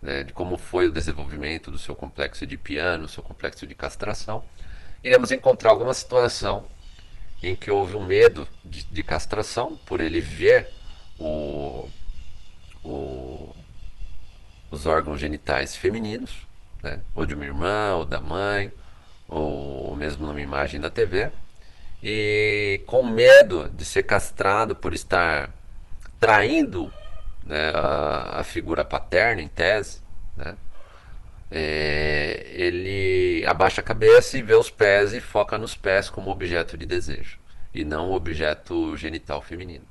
né, 0.00 0.22
de 0.22 0.32
como 0.32 0.56
foi 0.56 0.86
o 0.86 0.92
desenvolvimento 0.92 1.70
do 1.70 1.78
seu 1.78 1.94
complexo 1.96 2.46
de 2.46 2.56
piano, 2.56 3.08
seu 3.08 3.22
complexo 3.22 3.66
de 3.66 3.74
castração, 3.74 4.44
iremos 5.02 5.32
encontrar 5.32 5.70
alguma 5.70 5.94
situação 5.94 6.66
em 7.42 7.56
que 7.56 7.70
houve 7.70 7.96
um 7.96 8.04
medo 8.04 8.46
de, 8.64 8.84
de 8.84 9.02
castração 9.02 9.76
por 9.86 10.00
ele 10.00 10.20
ver 10.20 10.68
o, 11.18 11.88
o, 12.84 13.54
os 14.70 14.86
órgãos 14.86 15.20
genitais 15.20 15.76
femininos, 15.76 16.46
né? 16.82 17.00
ou 17.14 17.26
de 17.26 17.34
uma 17.34 17.44
irmã, 17.44 17.94
ou 17.96 18.04
da 18.04 18.20
mãe, 18.20 18.72
ou 19.26 19.94
mesmo 19.96 20.26
numa 20.26 20.40
imagem 20.40 20.80
da 20.80 20.90
TV, 20.90 21.30
e 22.02 22.80
com 22.86 23.02
medo 23.04 23.68
de 23.70 23.84
ser 23.84 24.04
castrado 24.04 24.74
por 24.76 24.94
estar 24.94 25.50
traindo 26.20 26.92
né, 27.44 27.70
a, 27.74 28.40
a 28.40 28.44
figura 28.44 28.84
paterna, 28.84 29.42
em 29.42 29.48
tese, 29.48 30.00
né? 30.36 30.56
é, 31.50 32.46
ele 32.50 33.44
abaixa 33.46 33.80
a 33.80 33.84
cabeça 33.84 34.36
e 34.36 34.42
vê 34.42 34.54
os 34.54 34.70
pés 34.70 35.12
e 35.12 35.20
foca 35.20 35.56
nos 35.56 35.74
pés 35.74 36.10
como 36.10 36.30
objeto 36.30 36.76
de 36.76 36.86
desejo 36.86 37.38
e 37.72 37.84
não 37.84 38.12
objeto 38.12 38.96
genital 38.96 39.40
feminino. 39.40 39.84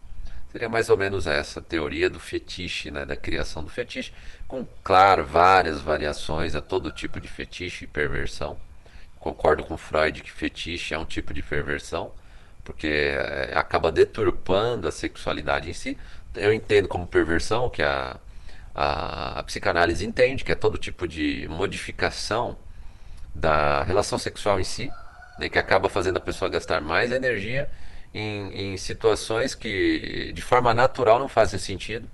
Seria 0.58 0.70
mais 0.70 0.90
ou 0.90 0.98
menos 0.98 1.28
essa 1.28 1.62
teoria 1.62 2.10
do 2.10 2.20
fetiche, 2.20 2.90
né, 2.90 3.06
da 3.06 3.16
criação 3.16 3.64
do 3.64 3.70
fetiche, 3.70 4.12
com, 4.48 4.66
claro, 4.84 5.24
várias 5.24 5.80
variações 5.80 6.56
a 6.56 6.62
todo 6.62 6.92
tipo 6.92 7.22
de 7.22 7.28
fetiche 7.28 7.86
e 7.86 7.88
perversão. 7.88 8.58
Concordo 9.20 9.64
com 9.64 9.78
Freud 9.78 10.24
que 10.24 10.32
fetiche 10.32 10.96
é 10.96 10.98
um 10.98 11.06
tipo 11.06 11.32
de 11.32 11.44
perversão, 11.44 12.12
porque 12.64 12.88
é, 12.88 13.52
acaba 13.54 13.92
deturpando 13.92 14.88
a 14.88 14.92
sexualidade 14.92 15.70
em 15.70 15.74
si. 15.74 15.96
Eu 16.34 16.52
entendo 16.52 16.88
como 16.88 17.06
perversão 17.06 17.70
que 17.70 17.84
a 17.84 18.18
a, 18.74 19.40
a 19.40 19.44
psicanálise 19.44 20.06
entende 20.06 20.44
que 20.44 20.52
é 20.52 20.56
todo 20.56 20.76
tipo 20.76 21.08
de 21.08 21.48
modificação 21.50 22.58
da 23.34 23.84
relação 23.84 24.18
sexual 24.18 24.60
em 24.60 24.64
si, 24.64 24.92
né, 25.38 25.50
que 25.50 25.60
acaba 25.60 25.88
fazendo 25.88 26.18
a 26.18 26.22
pessoa 26.22 26.50
gastar 26.50 26.82
mais 26.82 27.12
energia 27.12 27.70
em, 28.14 28.74
em 28.74 28.78
situações 28.78 29.56
que 29.56 30.32
de 30.34 30.42
forma 30.42 30.74
natural 30.74 31.20
não 31.20 31.28
fazem 31.28 31.60
sentido. 31.60 32.08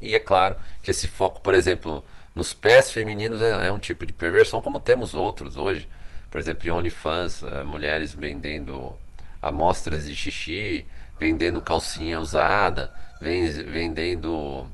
E 0.00 0.14
é 0.14 0.18
claro 0.18 0.56
que 0.82 0.90
esse 0.90 1.08
foco, 1.08 1.40
por 1.40 1.54
exemplo, 1.54 2.04
nos 2.34 2.52
pés 2.52 2.90
femininos 2.90 3.40
é, 3.40 3.68
é 3.68 3.72
um 3.72 3.78
tipo 3.78 4.04
de 4.04 4.12
perversão, 4.12 4.60
como 4.60 4.78
temos 4.78 5.14
outros 5.14 5.56
hoje. 5.56 5.88
Por 6.30 6.38
exemplo, 6.38 6.68
em 6.68 6.70
OnlyFans, 6.70 7.42
uh, 7.42 7.64
mulheres 7.64 8.12
vendendo 8.12 8.94
amostras 9.40 10.06
de 10.06 10.14
xixi, 10.14 10.84
vendendo 11.18 11.62
calcinha 11.62 12.20
usada, 12.20 12.92
vendendo 13.20 14.66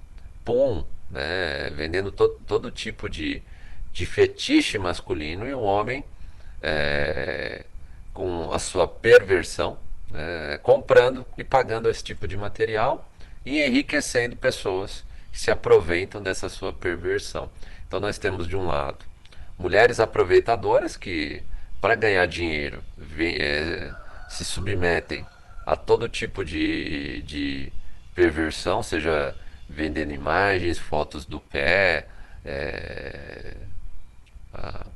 pum, 0.45 0.85
né, 1.11 1.71
vendendo 1.71 2.11
to, 2.11 2.29
todo 2.47 2.71
tipo 2.71 3.09
de, 3.09 3.43
de 3.93 4.07
fetiche 4.07 4.79
masculino 4.79 5.47
e 5.47 5.55
o 5.55 5.61
homem 5.61 6.05
é, 6.61 7.65
com 8.13 8.53
a 8.53 8.59
sua 8.59 8.89
perversão, 8.89 9.79
é, 10.15 10.59
comprando 10.63 11.27
e 11.37 11.45
pagando 11.45 11.89
esse 11.89 12.03
tipo 12.03 12.27
de 12.29 12.37
material 12.37 13.09
e 13.45 13.61
enriquecendo 13.63 14.37
pessoas 14.37 15.05
que 15.33 15.41
se 15.41 15.51
aproveitam 15.51 16.23
dessa 16.23 16.49
sua 16.49 16.73
perversão. 16.73 17.51
Então 17.87 18.01
nós 18.01 18.19
temos 18.19 18.47
de 18.47 18.57
um 18.57 18.67
lado 18.67 19.13
mulheres 19.59 20.01
aproveitadoras 20.01 20.97
que 20.97 21.43
para 21.81 21.95
ganhar 21.95 22.27
dinheiro 22.27 22.83
vem, 22.97 23.37
é, 23.37 23.95
se 24.29 24.45
submetem 24.45 25.25
a 25.65 25.77
todo 25.77 26.09
tipo 26.09 26.45
de, 26.45 27.23
de 27.23 27.73
perversão, 28.15 28.83
seja 28.83 29.35
vendendo 29.69 30.13
imagens, 30.13 30.79
fotos 30.79 31.25
do 31.25 31.39
pé, 31.41 32.09
é, 32.45 33.55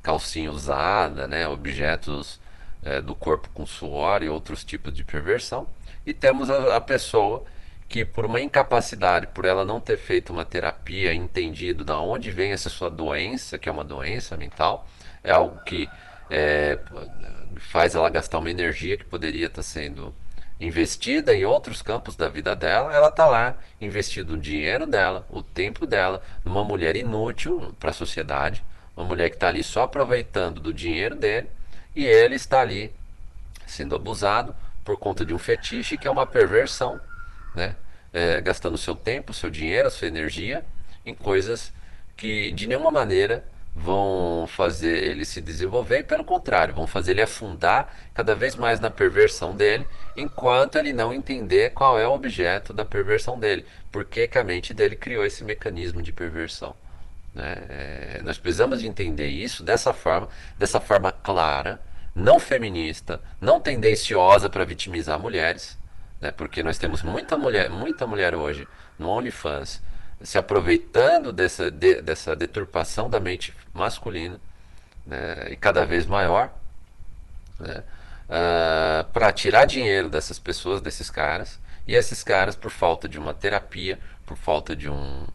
calcinha 0.03 0.51
usada, 0.51 1.27
né, 1.27 1.49
objetos 1.49 2.41
é, 2.87 3.01
do 3.01 3.17
corpo 3.17 3.51
com 3.53 3.67
suor 3.67 4.23
e 4.23 4.29
outros 4.29 4.63
tipos 4.63 4.93
de 4.93 5.03
perversão. 5.03 5.67
E 6.07 6.15
temos 6.15 6.49
a, 6.49 6.77
a 6.77 6.81
pessoa 6.81 7.45
que 7.89 8.05
por 8.05 8.25
uma 8.25 8.41
incapacidade, 8.41 9.27
por 9.29 9.45
ela 9.45 9.65
não 9.65 9.81
ter 9.81 9.97
feito 9.97 10.33
uma 10.33 10.45
terapia, 10.45 11.13
entendido 11.13 11.85
de 11.85 11.93
onde 11.93 12.31
vem 12.31 12.53
essa 12.53 12.69
sua 12.69 12.89
doença, 12.89 13.59
que 13.59 13.69
é 13.69 13.73
uma 13.73 13.85
doença 13.85 14.37
mental, 14.37 14.87
é 15.23 15.33
algo 15.33 15.61
que 15.65 15.89
é, 16.31 16.79
faz 17.57 17.95
ela 17.95 18.09
gastar 18.09 18.39
uma 18.39 18.51
energia 18.51 18.97
que 18.97 19.05
poderia 19.05 19.47
estar 19.47 19.63
sendo 19.63 20.15
investida 20.61 21.35
em 21.35 21.45
outros 21.45 21.83
campos 21.83 22.17
da 22.17 22.29
vida 22.29 22.57
dela, 22.57 22.95
ela 22.95 23.09
está 23.09 23.27
lá 23.27 23.57
investindo 23.81 24.35
o 24.35 24.39
dinheiro 24.39 24.87
dela, 24.87 25.27
o 25.29 25.43
tempo 25.43 25.87
dela, 25.87 26.23
numa 26.45 26.65
mulher 26.65 26.97
inútil 26.97 27.75
para 27.79 27.91
a 27.91 27.93
sociedade, 27.93 28.65
uma 28.97 29.05
mulher 29.07 29.29
que 29.29 29.37
está 29.37 29.49
ali 29.49 29.63
só 29.63 29.83
aproveitando 29.83 30.61
do 30.61 30.73
dinheiro 30.73 31.15
dele 31.15 31.49
e 31.97 32.05
ele 32.05 32.37
está 32.37 32.61
ali 32.61 32.95
sendo 33.67 33.97
abusado 33.97 34.55
por 34.85 34.97
conta 34.97 35.25
de 35.25 35.35
um 35.35 35.39
fetiche 35.39 35.97
que 35.97 36.07
é 36.07 36.11
uma 36.11 36.27
perversão 36.27 37.01
né? 37.57 37.75
É, 38.13 38.41
gastando 38.41 38.79
seu 38.79 38.95
tempo, 38.95 39.35
seu 39.35 39.51
dinheiro, 39.51 39.91
sua 39.91 40.07
energia 40.07 40.65
em 41.05 41.15
coisas 41.15 41.73
que 42.17 42.53
de 42.53 42.67
nenhuma 42.67 42.91
maneira 42.91 43.45
vão 43.75 44.47
fazer 44.49 45.05
ele 45.05 45.25
se 45.25 45.39
desenvolver, 45.41 45.99
e 45.99 46.03
pelo 46.03 46.25
contrário, 46.25 46.75
vão 46.75 46.87
fazer 46.87 47.11
ele 47.11 47.21
afundar 47.21 47.95
cada 48.15 48.35
vez 48.35 48.57
mais 48.57 48.81
na 48.81 48.91
perversão 48.91 49.55
dele, 49.55 49.87
enquanto 50.17 50.77
ele 50.77 50.95
não 50.95 51.13
entender 51.13 51.73
qual 51.73 51.99
é 51.99 52.09
o 52.09 52.13
objeto 52.13 52.73
da 52.73 52.87
perversão 52.87 53.39
dele, 53.39 53.67
porque 53.93 54.27
que 54.27 54.39
a 54.39 54.45
mente 54.45 54.73
dele 54.73 54.97
criou 54.97 55.27
esse 55.27 55.45
mecanismo 55.45 56.01
de 56.01 56.11
perversão. 56.11 56.75
Né? 57.37 57.57
É, 57.69 58.21
nós 58.25 58.39
precisamos 58.39 58.81
de 58.81 58.89
entender 58.89 59.29
isso 59.29 59.63
dessa 59.63 59.93
forma, 59.93 60.29
dessa 60.59 60.81
forma 60.81 61.13
clara, 61.13 61.79
não 62.15 62.41
feminista, 62.41 63.21
não 63.39 63.61
tendenciosa 63.61 64.49
para 64.49 64.65
vitimizar 64.65 65.21
mulheres, 65.21 65.77
né? 66.19 66.31
Porque 66.31 66.63
nós 66.63 66.79
temos 66.79 67.03
muita 67.03 67.37
mulher, 67.37 67.69
muita 67.69 68.07
mulher 68.07 68.35
hoje 68.35 68.67
no 68.99 69.11
OnlyFans 69.11 69.83
se 70.23 70.39
aproveitando 70.39 71.31
dessa, 71.31 71.71
de, 71.71 72.01
dessa 72.01 72.35
deturpação 72.35 73.11
da 73.11 73.21
mente 73.21 73.55
masculina 73.75 74.41
né? 75.07 75.49
e 75.51 75.57
cada 75.57 75.85
vez 75.85 76.07
maior 76.07 76.51
né? 77.61 77.83
ah, 78.31 79.05
para 79.13 79.31
tirar 79.31 79.67
dinheiro 79.67 80.09
dessas 80.09 80.39
pessoas, 80.39 80.81
desses 80.81 81.11
caras, 81.11 81.61
e 81.87 81.95
esses 81.95 82.25
caras, 82.25 82.57
por 82.57 82.71
falta 82.71 83.07
de 83.07 83.19
uma 83.19 83.35
terapia, 83.35 83.99
por 84.25 84.39
falta 84.39 84.75
de 84.75 84.89
um, 84.89 85.27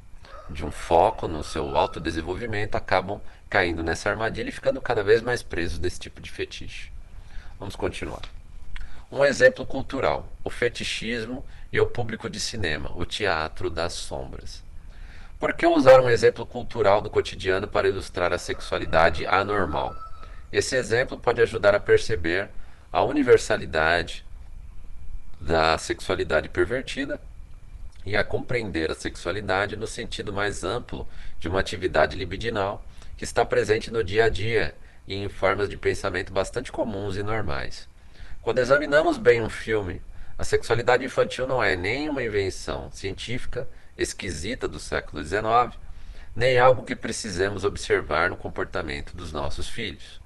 de 0.52 0.66
um 0.66 0.72
foco 0.72 1.28
no 1.28 1.43
seu 1.43 1.76
autodesenvolvimento, 1.76 2.76
acabam 2.76 3.22
caindo 3.49 3.84
nessa 3.84 4.10
armadilha 4.10 4.49
e 4.49 4.52
ficando 4.52 4.82
cada 4.82 5.04
vez 5.04 5.22
mais 5.22 5.41
presos 5.41 5.80
desse 5.80 5.99
tipo 5.99 6.22
de 6.22 6.32
fetiche. 6.32 6.91
Vamos 7.60 7.76
continuar. 7.76 8.22
Um 9.12 9.26
exemplo 9.26 9.66
cultural: 9.66 10.28
o 10.43 10.49
fetichismo 10.49 11.45
e 11.72 11.80
o 11.80 11.88
público 11.88 12.30
de 12.30 12.39
cinema, 12.39 12.91
o 12.95 13.06
teatro 13.06 13.70
das 13.70 13.93
sombras. 13.93 14.64
Por 15.39 15.54
que 15.54 15.66
usar 15.66 15.99
um 15.99 16.10
exemplo 16.10 16.45
cultural 16.45 17.02
do 17.02 17.10
cotidiano 17.10 17.68
para 17.68 17.88
ilustrar 17.88 18.32
a 18.32 18.38
sexualidade 18.38 19.26
anormal? 19.26 19.95
Esse 20.52 20.76
exemplo 20.76 21.18
pode 21.18 21.41
ajudar 21.41 21.74
a 21.74 21.80
perceber 21.80 22.49
a 22.91 23.02
universalidade 23.04 24.26
da 25.39 25.78
sexualidade 25.78 26.49
pervertida 26.49 27.20
e 28.06 28.16
a 28.16 28.24
compreender 28.24 28.89
a 28.91 28.95
sexualidade 28.95 29.76
no 29.76 29.88
sentido 29.88 30.34
mais 30.34 30.64
amplo 30.64 31.08
de 31.39 31.47
uma 31.47 31.60
atividade 31.60 32.16
libidinal 32.16 32.84
que 33.16 33.24
está 33.24 33.45
presente 33.45 33.91
no 33.91 34.04
dia 34.04 34.26
a 34.26 34.30
dia 34.30 34.74
e 35.08 35.16
em 35.16 35.30
formas 35.30 35.70
de 35.70 35.78
pensamento 35.78 36.34
bastante 36.34 36.72
comuns 36.72 37.16
e 37.16 37.24
normais. 37.24 37.88
Quando 38.41 38.60
examinamos 38.60 39.18
bem 39.18 39.41
um 39.41 39.49
filme, 39.49 40.02
a 40.38 40.43
sexualidade 40.43 41.06
infantil 41.06 41.45
não 41.45 41.62
é 41.62 41.76
nem 41.76 42.10
uma 42.10 42.24
invenção 42.24 42.89
científica 42.91 43.68
esquisita 43.97 44.68
do 44.68 44.80
século 44.80 45.24
XIX, 45.24 45.78
nem 46.36 46.58
algo 46.58 46.84
que 46.84 46.95
precisemos 46.95 47.64
observar 47.64 48.30
no 48.30 48.38
comportamento 48.38 49.16
dos 49.16 49.32
nossos 49.32 49.68
filhos. 49.70 50.20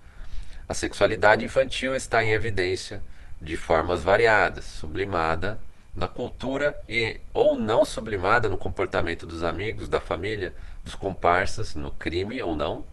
A 0.68 0.74
sexualidade 0.74 1.44
infantil 1.44 1.96
está 1.96 2.24
em 2.24 2.32
evidência 2.32 3.04
de 3.42 3.58
formas 3.58 4.02
variadas, 4.02 4.66
sublimada 4.66 5.60
na 5.96 6.08
cultura 6.08 6.76
e 6.90 7.20
ou 7.34 7.58
não 7.58 7.86
sublimada 7.86 8.50
no 8.50 8.58
comportamento 8.58 9.26
dos 9.26 9.44
amigos, 9.44 9.88
da 9.88 10.02
família, 10.02 10.54
dos 10.84 10.96
comparsas, 10.96 11.74
no 11.74 11.92
crime 11.92 12.42
ou 12.42 12.56
não, 12.56 12.84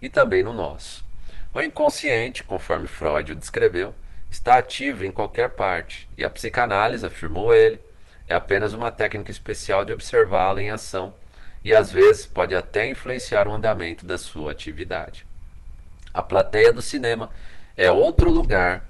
e 0.00 0.08
também 0.08 0.42
no 0.42 0.52
nosso. 0.52 1.04
O 1.52 1.60
inconsciente, 1.60 2.44
conforme 2.44 2.86
Freud 2.86 3.32
o 3.32 3.36
descreveu, 3.36 3.94
está 4.30 4.58
ativo 4.58 5.04
em 5.04 5.12
qualquer 5.12 5.50
parte, 5.50 6.08
e 6.16 6.24
a 6.24 6.30
psicanálise, 6.30 7.06
afirmou 7.06 7.54
ele, 7.54 7.80
é 8.28 8.34
apenas 8.34 8.72
uma 8.72 8.90
técnica 8.90 9.30
especial 9.30 9.84
de 9.84 9.92
observá-lo 9.92 10.60
em 10.60 10.70
ação 10.70 11.14
e 11.64 11.74
às 11.74 11.90
vezes 11.90 12.26
pode 12.26 12.54
até 12.54 12.86
influenciar 12.88 13.48
o 13.48 13.52
andamento 13.52 14.04
da 14.04 14.18
sua 14.18 14.52
atividade. 14.52 15.26
A 16.12 16.22
plateia 16.22 16.72
do 16.72 16.82
cinema 16.82 17.30
é 17.76 17.90
outro 17.90 18.30
lugar 18.30 18.84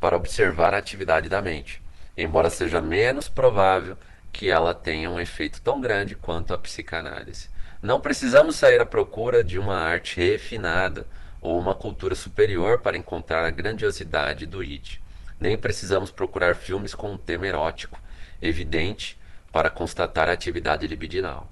para 0.00 0.16
observar 0.16 0.72
a 0.72 0.78
atividade 0.78 1.28
da 1.28 1.42
mente, 1.42 1.82
embora 2.22 2.50
seja 2.50 2.80
menos 2.80 3.28
provável 3.28 3.96
que 4.32 4.48
ela 4.48 4.74
tenha 4.74 5.10
um 5.10 5.20
efeito 5.20 5.60
tão 5.60 5.80
grande 5.80 6.14
quanto 6.14 6.54
a 6.54 6.58
psicanálise. 6.58 7.48
Não 7.82 8.00
precisamos 8.00 8.56
sair 8.56 8.80
à 8.80 8.86
procura 8.86 9.42
de 9.42 9.58
uma 9.58 9.76
arte 9.76 10.20
refinada 10.20 11.06
ou 11.40 11.58
uma 11.58 11.74
cultura 11.74 12.14
superior 12.14 12.80
para 12.80 12.96
encontrar 12.96 13.44
a 13.44 13.50
grandiosidade 13.50 14.46
do 14.46 14.62
id. 14.62 14.98
Nem 15.40 15.56
precisamos 15.56 16.10
procurar 16.10 16.54
filmes 16.54 16.94
com 16.94 17.12
um 17.12 17.16
tema 17.16 17.46
erótico 17.46 17.98
evidente 18.42 19.18
para 19.50 19.70
constatar 19.70 20.28
a 20.28 20.32
atividade 20.32 20.86
libidinal. 20.86 21.50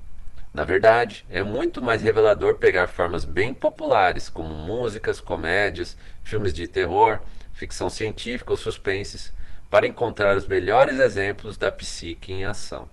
Na 0.52 0.64
verdade, 0.64 1.24
é 1.30 1.42
muito 1.42 1.80
mais 1.82 2.02
revelador 2.02 2.56
pegar 2.56 2.88
formas 2.88 3.24
bem 3.24 3.52
populares, 3.52 4.28
como 4.28 4.54
músicas, 4.54 5.20
comédias, 5.20 5.96
filmes 6.22 6.52
de 6.52 6.66
terror, 6.66 7.20
ficção 7.52 7.90
científica 7.90 8.50
ou 8.50 8.56
suspenses, 8.56 9.32
para 9.70 9.86
encontrar 9.86 10.36
os 10.36 10.46
melhores 10.46 10.98
exemplos 10.98 11.56
da 11.56 11.70
psique 11.70 12.32
em 12.32 12.44
ação. 12.44 12.88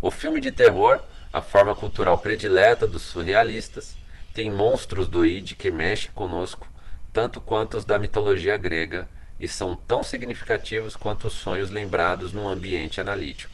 O 0.00 0.10
filme 0.10 0.40
de 0.40 0.50
terror, 0.50 1.00
a 1.32 1.42
forma 1.42 1.74
cultural 1.74 2.18
predileta 2.18 2.86
dos 2.86 3.02
surrealistas, 3.02 3.96
tem 4.32 4.50
monstros 4.50 5.08
do 5.08 5.24
id 5.24 5.54
que 5.54 5.70
mexem 5.70 6.10
conosco, 6.12 6.66
tanto 7.12 7.40
quanto 7.40 7.76
os 7.76 7.84
da 7.84 7.98
mitologia 7.98 8.56
grega, 8.56 9.08
e 9.38 9.46
são 9.46 9.74
tão 9.74 10.02
significativos 10.02 10.96
quanto 10.96 11.26
os 11.26 11.34
sonhos 11.34 11.70
lembrados 11.70 12.32
num 12.32 12.48
ambiente 12.48 13.00
analítico. 13.00 13.52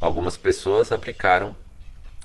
Algumas 0.00 0.36
pessoas 0.36 0.92
aplicaram 0.92 1.56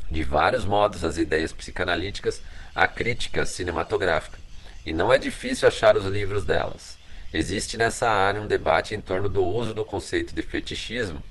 de 0.09 0.23
vários 0.23 0.65
modos 0.65 1.05
as 1.05 1.17
ideias 1.17 1.53
psicanalíticas 1.53 2.41
à 2.75 2.87
crítica 2.87 3.45
cinematográfica, 3.45 4.37
e 4.85 4.91
não 4.91 5.11
é 5.11 5.17
difícil 5.17 5.67
achar 5.67 5.95
os 5.95 6.05
livros 6.05 6.43
delas. 6.43 6.97
Existe 7.33 7.77
nessa 7.77 8.09
área 8.09 8.41
um 8.41 8.47
debate 8.47 8.93
em 8.93 8.99
torno 8.99 9.29
do 9.29 9.43
uso 9.45 9.73
do 9.73 9.85
conceito 9.85 10.35
de 10.35 10.41
fetichismo 10.41 11.23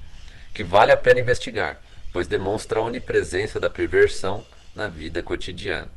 que 0.54 0.64
vale 0.64 0.92
a 0.92 0.96
pena 0.96 1.20
investigar, 1.20 1.80
pois 2.12 2.26
demonstra 2.26 2.80
a 2.80 2.82
onipresença 2.82 3.60
da 3.60 3.68
perversão 3.68 4.44
na 4.74 4.88
vida 4.88 5.22
cotidiana. 5.22 5.88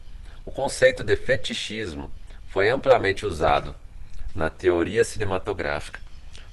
O 0.45 0.51
conceito 0.51 1.03
de 1.03 1.15
fetichismo 1.15 2.11
foi 2.49 2.69
amplamente 2.69 3.25
usado 3.25 3.73
na 4.35 4.49
teoria 4.49 5.03
cinematográfica 5.03 6.01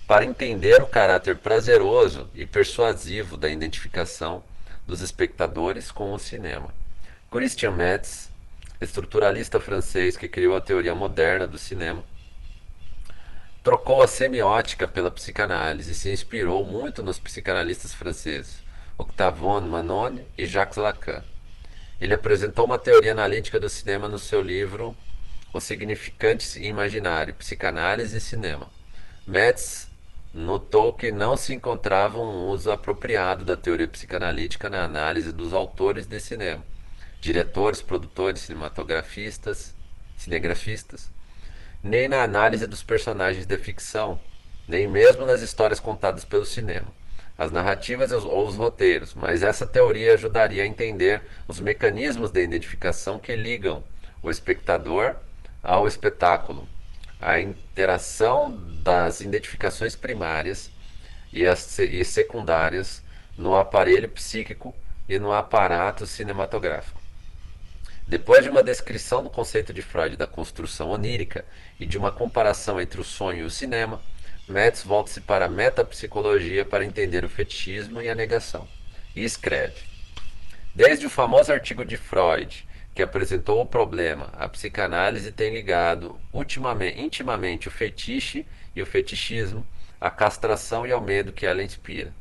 para 0.06 0.24
entender 0.24 0.80
o 0.82 0.86
caráter 0.86 1.36
prazeroso 1.36 2.28
e 2.34 2.46
persuasivo 2.46 3.36
da 3.36 3.48
identificação 3.48 4.42
dos 4.86 5.00
espectadores 5.00 5.90
com 5.90 6.12
o 6.12 6.18
cinema. 6.18 6.72
Christian 7.30 7.72
Metz, 7.72 8.30
estruturalista 8.80 9.60
francês 9.60 10.16
que 10.16 10.28
criou 10.28 10.56
a 10.56 10.60
teoria 10.60 10.94
moderna 10.94 11.46
do 11.46 11.58
cinema, 11.58 12.02
trocou 13.62 14.02
a 14.02 14.08
semiótica 14.08 14.88
pela 14.88 15.10
psicanálise 15.10 15.92
e 15.92 15.94
se 15.94 16.10
inspirou 16.10 16.64
muito 16.64 17.02
nos 17.02 17.18
psicanalistas 17.18 17.92
franceses 17.92 18.62
Octavon 18.96 19.60
Manon 19.62 20.18
e 20.36 20.46
Jacques 20.46 20.76
Lacan. 20.76 21.22
Ele 22.00 22.14
apresentou 22.14 22.64
uma 22.64 22.78
teoria 22.78 23.12
analítica 23.12 23.60
do 23.60 23.68
cinema 23.68 24.08
no 24.08 24.18
seu 24.18 24.40
livro 24.40 24.96
O 25.52 25.60
Significante 25.60 26.58
Imaginário, 26.62 27.34
Psicanálise 27.34 28.16
e 28.16 28.20
Cinema. 28.20 28.68
Metz 29.26 29.90
notou 30.32 30.92
que 30.94 31.12
não 31.12 31.36
se 31.36 31.52
encontrava 31.52 32.18
um 32.18 32.48
uso 32.48 32.70
apropriado 32.70 33.44
da 33.44 33.56
teoria 33.56 33.88
psicanalítica 33.88 34.70
na 34.70 34.84
análise 34.84 35.32
dos 35.32 35.52
autores 35.52 36.06
de 36.06 36.18
cinema, 36.20 36.64
diretores, 37.20 37.82
produtores, 37.82 38.40
cinematografistas, 38.40 39.74
cinegrafistas, 40.16 41.10
nem 41.82 42.08
na 42.08 42.22
análise 42.22 42.66
dos 42.66 42.82
personagens 42.82 43.46
de 43.46 43.56
ficção, 43.56 44.20
nem 44.68 44.86
mesmo 44.86 45.24
nas 45.24 45.40
histórias 45.40 45.80
contadas 45.80 46.24
pelo 46.24 46.44
cinema, 46.44 46.86
as 47.36 47.50
narrativas 47.50 48.12
ou 48.12 48.46
os 48.46 48.56
roteiros, 48.56 49.14
mas 49.14 49.42
essa 49.42 49.66
teoria 49.66 50.14
ajudaria 50.14 50.62
a 50.62 50.66
entender 50.66 51.22
os 51.48 51.58
mecanismos 51.58 52.30
de 52.30 52.42
identificação 52.42 53.18
que 53.18 53.34
ligam 53.34 53.82
o 54.22 54.30
espectador 54.30 55.16
ao 55.62 55.88
espetáculo, 55.88 56.68
a 57.20 57.40
interação 57.40 58.50
das 58.82 59.20
identificações 59.20 59.96
primárias 59.96 60.70
e, 61.32 61.46
as, 61.46 61.78
e 61.78 62.04
secundárias 62.04 63.02
no 63.36 63.56
aparelho 63.56 64.08
psíquico 64.08 64.74
e 65.08 65.18
no 65.18 65.32
aparato 65.32 66.06
cinematográfico. 66.06 66.99
Depois 68.10 68.42
de 68.42 68.50
uma 68.50 68.60
descrição 68.60 69.22
do 69.22 69.30
conceito 69.30 69.72
de 69.72 69.82
Freud 69.82 70.16
da 70.16 70.26
construção 70.26 70.90
onírica 70.90 71.44
e 71.78 71.86
de 71.86 71.96
uma 71.96 72.10
comparação 72.10 72.80
entre 72.80 73.00
o 73.00 73.04
sonho 73.04 73.38
e 73.38 73.44
o 73.44 73.50
cinema, 73.50 74.02
Metz 74.48 74.82
volta-se 74.82 75.20
para 75.20 75.44
a 75.44 75.48
metapsicologia 75.48 76.64
para 76.64 76.84
entender 76.84 77.24
o 77.24 77.28
fetichismo 77.28 78.02
e 78.02 78.08
a 78.08 78.14
negação. 78.16 78.66
E 79.14 79.22
escreve: 79.22 79.76
Desde 80.74 81.06
o 81.06 81.08
famoso 81.08 81.52
artigo 81.52 81.84
de 81.84 81.96
Freud, 81.96 82.66
que 82.96 83.00
apresentou 83.00 83.60
o 83.60 83.66
problema, 83.66 84.28
a 84.32 84.48
psicanálise 84.48 85.30
tem 85.30 85.54
ligado 85.54 86.18
ultimamente, 86.32 87.00
intimamente 87.00 87.68
o 87.68 87.70
fetiche 87.70 88.44
e 88.74 88.82
o 88.82 88.86
fetichismo 88.86 89.64
à 90.00 90.10
castração 90.10 90.84
e 90.84 90.90
ao 90.90 91.00
medo 91.00 91.32
que 91.32 91.46
ela 91.46 91.62
inspira. 91.62 92.12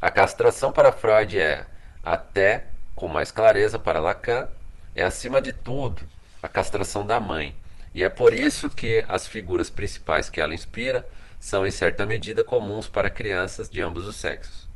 A 0.00 0.08
castração 0.08 0.70
para 0.70 0.92
Freud 0.92 1.36
é, 1.36 1.66
até 2.00 2.66
com 2.94 3.08
mais 3.08 3.32
clareza 3.32 3.76
para 3.76 3.98
Lacan, 3.98 4.48
é 4.96 5.04
acima 5.04 5.42
de 5.42 5.52
tudo 5.52 6.02
a 6.42 6.48
castração 6.48 7.06
da 7.06 7.20
mãe. 7.20 7.54
E 7.94 8.02
é 8.02 8.08
por 8.08 8.32
isso 8.32 8.70
que 8.70 9.04
as 9.06 9.26
figuras 9.26 9.68
principais 9.68 10.30
que 10.30 10.40
ela 10.40 10.54
inspira 10.54 11.06
são 11.38 11.66
em 11.66 11.70
certa 11.70 12.06
medida 12.06 12.42
comuns 12.42 12.88
para 12.88 13.10
crianças 13.10 13.68
de 13.68 13.80
ambos 13.82 14.06
os 14.06 14.16
sexos. 14.16 14.66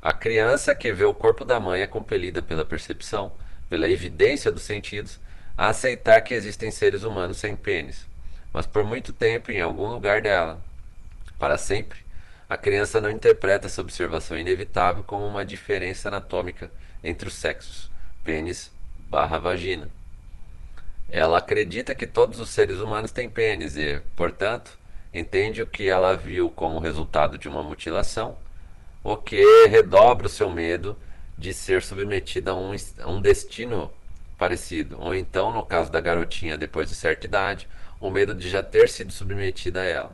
A 0.00 0.12
criança 0.12 0.74
que 0.74 0.92
vê 0.92 1.04
o 1.04 1.14
corpo 1.14 1.44
da 1.44 1.60
mãe 1.60 1.82
é 1.82 1.86
compelida 1.86 2.42
pela 2.42 2.64
percepção, 2.64 3.32
pela 3.68 3.88
evidência 3.88 4.50
dos 4.50 4.62
sentidos, 4.62 5.20
a 5.56 5.68
aceitar 5.68 6.20
que 6.22 6.34
existem 6.34 6.70
seres 6.70 7.02
humanos 7.04 7.36
sem 7.36 7.54
pênis. 7.54 8.06
Mas 8.52 8.66
por 8.66 8.84
muito 8.84 9.12
tempo, 9.12 9.52
em 9.52 9.60
algum 9.60 9.86
lugar 9.86 10.22
dela, 10.22 10.60
para 11.38 11.58
sempre, 11.58 11.98
a 12.48 12.56
criança 12.56 13.00
não 13.00 13.10
interpreta 13.10 13.66
essa 13.66 13.80
observação 13.80 14.38
inevitável 14.38 15.02
como 15.04 15.26
uma 15.26 15.44
diferença 15.44 16.08
anatômica 16.08 16.70
entre 17.02 17.28
os 17.28 17.34
sexos, 17.34 17.90
pênis 18.22 18.73
barra 19.14 19.38
vagina. 19.38 19.88
Ela 21.08 21.38
acredita 21.38 21.94
que 21.94 22.04
todos 22.04 22.40
os 22.40 22.50
seres 22.50 22.80
humanos 22.80 23.12
têm 23.12 23.30
pênis 23.30 23.76
e, 23.76 24.02
portanto, 24.16 24.76
entende 25.12 25.62
o 25.62 25.66
que 25.68 25.88
ela 25.88 26.16
viu 26.16 26.50
como 26.50 26.80
resultado 26.80 27.38
de 27.38 27.48
uma 27.48 27.62
mutilação, 27.62 28.36
o 29.04 29.16
que 29.16 29.40
redobra 29.68 30.26
o 30.26 30.30
seu 30.30 30.50
medo 30.50 30.98
de 31.38 31.54
ser 31.54 31.80
submetida 31.80 32.50
a 32.50 32.54
um, 32.56 32.74
a 33.00 33.08
um 33.08 33.20
destino 33.20 33.88
parecido, 34.36 34.96
ou 35.00 35.14
então, 35.14 35.52
no 35.52 35.64
caso 35.64 35.92
da 35.92 36.00
garotinha 36.00 36.58
depois 36.58 36.88
de 36.88 36.96
certa 36.96 37.26
idade, 37.26 37.68
o 38.00 38.10
medo 38.10 38.34
de 38.34 38.48
já 38.48 38.64
ter 38.64 38.88
sido 38.88 39.12
submetida 39.12 39.82
a 39.82 39.84
ela. 39.84 40.12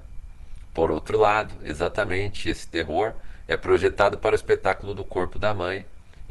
Por 0.74 0.90
outro 0.90 1.18
lado, 1.18 1.54
exatamente 1.64 2.50
esse 2.50 2.68
terror 2.68 3.14
é 3.48 3.56
projetado 3.56 4.18
para 4.18 4.34
o 4.34 4.36
espetáculo 4.36 4.92
do 4.92 5.04
corpo 5.04 5.38
da 5.38 5.54
mãe 5.54 5.86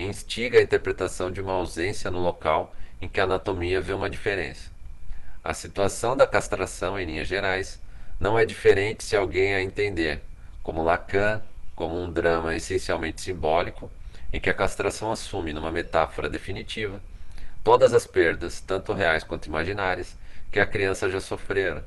instiga 0.06 0.60
a 0.60 0.62
interpretação 0.62 1.32
de 1.32 1.42
uma 1.42 1.54
ausência 1.54 2.10
no 2.10 2.20
local 2.20 2.74
em 3.02 3.08
que 3.08 3.20
a 3.20 3.24
anatomia 3.24 3.82
vê 3.82 3.94
uma 3.94 4.10
diferença. 4.10 4.70
A 5.44 5.54
situação 5.54 6.16
da 6.16 6.28
castração, 6.28 7.00
em 7.00 7.06
linhas 7.06 7.28
gerais, 7.28 7.82
não 8.20 8.38
é 8.38 8.46
diferente 8.46 9.04
se 9.04 9.16
alguém 9.16 9.54
a 9.54 9.62
entender, 9.62 10.22
como 10.62 10.84
Lacan, 10.84 11.42
como 11.76 11.98
um 11.98 12.12
drama 12.12 12.56
essencialmente 12.56 13.22
simbólico, 13.22 13.90
em 14.34 14.40
que 14.40 14.50
a 14.50 14.54
castração 14.54 15.12
assume, 15.12 15.54
numa 15.54 15.72
metáfora 15.72 16.30
definitiva, 16.30 17.02
todas 17.64 17.94
as 17.94 18.06
perdas, 18.06 18.60
tanto 18.60 18.94
reais 18.94 19.24
quanto 19.24 19.48
imaginárias, 19.48 20.16
que 20.52 20.60
a 20.60 20.66
criança 20.66 21.10
já 21.10 21.22
sofrera. 21.22 21.86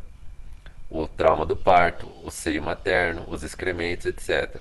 O 0.89 1.07
trauma 1.07 1.45
do 1.45 1.57
parto, 1.57 2.11
o 2.25 2.31
seio 2.31 2.63
materno, 2.63 3.25
os 3.29 3.43
excrementos, 3.43 4.07
etc. 4.07 4.61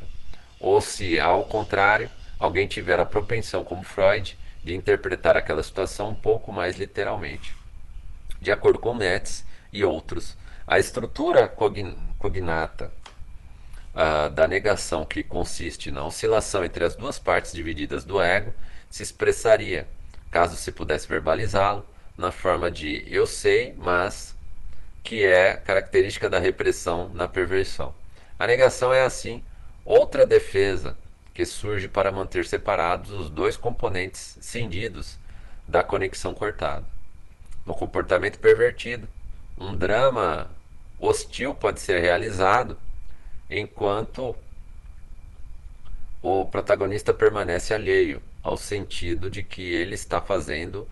Ou 0.59 0.79
se, 0.81 1.19
ao 1.19 1.45
contrário, 1.45 2.09
alguém 2.41 2.67
tiver 2.67 2.99
a 2.99 3.05
propensão, 3.05 3.63
como 3.63 3.83
Freud, 3.83 4.35
de 4.63 4.75
interpretar 4.75 5.37
aquela 5.37 5.61
situação 5.61 6.09
um 6.09 6.15
pouco 6.15 6.51
mais 6.51 6.75
literalmente. 6.75 7.55
De 8.41 8.51
acordo 8.51 8.79
com 8.79 8.95
Metz 8.95 9.45
e 9.71 9.83
outros, 9.85 10.35
a 10.65 10.79
estrutura 10.79 11.47
cognata 11.47 12.91
uh, 13.93 14.29
da 14.31 14.47
negação, 14.47 15.05
que 15.05 15.21
consiste 15.21 15.91
na 15.91 16.03
oscilação 16.03 16.65
entre 16.65 16.83
as 16.83 16.95
duas 16.95 17.19
partes 17.19 17.51
divididas 17.53 18.03
do 18.03 18.19
ego, 18.19 18.51
se 18.89 19.03
expressaria, 19.03 19.87
caso 20.31 20.55
se 20.55 20.71
pudesse 20.71 21.07
verbalizá-lo, 21.07 21.85
na 22.17 22.31
forma 22.31 22.71
de 22.71 23.05
eu 23.07 23.27
sei, 23.27 23.75
mas 23.77 24.35
que 25.03 25.23
é 25.23 25.53
característica 25.53 26.27
da 26.27 26.39
repressão 26.39 27.09
na 27.13 27.27
perversão. 27.27 27.93
A 28.37 28.47
negação 28.47 28.91
é 28.91 29.03
assim 29.03 29.43
outra 29.85 30.25
defesa 30.25 30.97
que 31.33 31.45
surge 31.45 31.87
para 31.87 32.11
manter 32.11 32.45
separados 32.45 33.11
os 33.11 33.29
dois 33.29 33.55
componentes 33.57 34.37
cindidos 34.41 35.17
da 35.67 35.83
conexão 35.83 36.33
cortada. 36.33 36.85
No 37.65 37.73
comportamento 37.73 38.39
pervertido, 38.39 39.07
um 39.57 39.75
drama 39.75 40.49
hostil 40.99 41.53
pode 41.55 41.79
ser 41.79 41.99
realizado 42.01 42.77
enquanto 43.49 44.35
o 46.21 46.45
protagonista 46.45 47.13
permanece 47.13 47.73
alheio 47.73 48.21
ao 48.43 48.57
sentido 48.57 49.29
de 49.29 49.43
que 49.43 49.61
ele 49.61 49.95
está 49.95 50.21
fazendo 50.21 50.87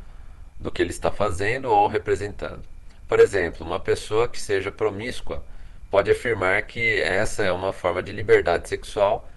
do 0.60 0.72
que 0.72 0.82
ele 0.82 0.90
está 0.92 1.12
fazendo 1.12 1.70
ou 1.70 1.88
representando. 1.88 2.64
Por 3.08 3.20
exemplo, 3.20 3.66
uma 3.66 3.80
pessoa 3.80 4.28
que 4.28 4.40
seja 4.40 4.72
promíscua 4.72 5.44
pode 5.90 6.12
afirmar 6.12 6.62
que 6.64 7.02
essa 7.02 7.44
é 7.44 7.52
uma 7.52 7.72
forma 7.72 8.04
de 8.04 8.12
liberdade 8.12 8.68
sexual 8.68 9.29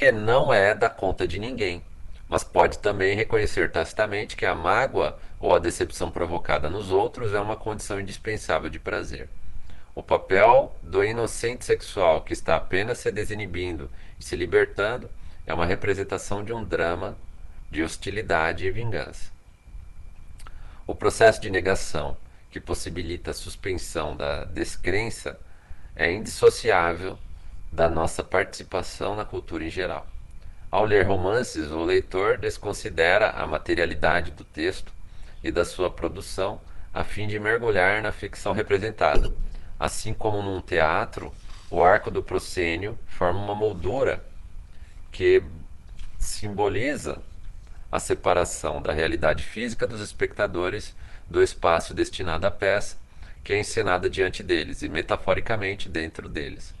que 0.00 0.10
não 0.10 0.50
é 0.50 0.74
da 0.74 0.88
conta 0.88 1.28
de 1.28 1.38
ninguém, 1.38 1.82
mas 2.26 2.42
pode 2.42 2.78
também 2.78 3.14
reconhecer 3.14 3.70
tacitamente 3.70 4.34
que 4.34 4.46
a 4.46 4.54
mágoa 4.54 5.18
ou 5.38 5.54
a 5.54 5.58
decepção 5.58 6.10
provocada 6.10 6.70
nos 6.70 6.90
outros 6.90 7.34
é 7.34 7.38
uma 7.38 7.54
condição 7.54 8.00
indispensável 8.00 8.70
de 8.70 8.78
prazer. 8.78 9.28
O 9.94 10.02
papel 10.02 10.74
do 10.82 11.04
inocente 11.04 11.66
sexual 11.66 12.22
que 12.22 12.32
está 12.32 12.56
apenas 12.56 12.96
se 12.96 13.12
desinibindo 13.12 13.90
e 14.18 14.24
se 14.24 14.34
libertando 14.36 15.10
é 15.46 15.52
uma 15.52 15.66
representação 15.66 16.42
de 16.42 16.54
um 16.54 16.64
drama 16.64 17.14
de 17.70 17.82
hostilidade 17.82 18.64
e 18.64 18.70
vingança. 18.70 19.30
O 20.86 20.94
processo 20.94 21.42
de 21.42 21.50
negação, 21.50 22.16
que 22.50 22.58
possibilita 22.58 23.32
a 23.32 23.34
suspensão 23.34 24.16
da 24.16 24.46
descrença, 24.46 25.38
é 25.94 26.10
indissociável 26.10 27.18
da 27.72 27.88
nossa 27.88 28.22
participação 28.22 29.14
na 29.14 29.24
cultura 29.24 29.64
em 29.64 29.70
geral. 29.70 30.06
Ao 30.70 30.84
ler 30.84 31.06
romances, 31.06 31.70
o 31.70 31.82
leitor 31.82 32.38
desconsidera 32.38 33.30
a 33.30 33.46
materialidade 33.46 34.30
do 34.30 34.44
texto 34.44 34.92
e 35.42 35.50
da 35.50 35.64
sua 35.64 35.90
produção 35.90 36.60
a 36.92 37.04
fim 37.04 37.26
de 37.26 37.38
mergulhar 37.38 38.02
na 38.02 38.12
ficção 38.12 38.52
representada 38.52 39.32
Assim 39.80 40.12
como 40.12 40.42
num 40.42 40.60
teatro, 40.60 41.32
o 41.70 41.82
arco 41.82 42.10
do 42.10 42.22
proscênio 42.22 42.98
forma 43.06 43.40
uma 43.40 43.54
moldura 43.54 44.22
que 45.10 45.42
simboliza 46.18 47.22
a 47.90 47.98
separação 47.98 48.82
da 48.82 48.92
realidade 48.92 49.42
física 49.42 49.86
dos 49.86 50.02
espectadores 50.02 50.94
do 51.30 51.42
espaço 51.42 51.94
destinado 51.94 52.46
à 52.46 52.50
peça, 52.50 52.98
que 53.42 53.54
é 53.54 53.58
encenada 53.58 54.10
diante 54.10 54.42
deles 54.42 54.82
e 54.82 54.88
metaforicamente 54.90 55.88
dentro 55.88 56.28
deles. 56.28 56.74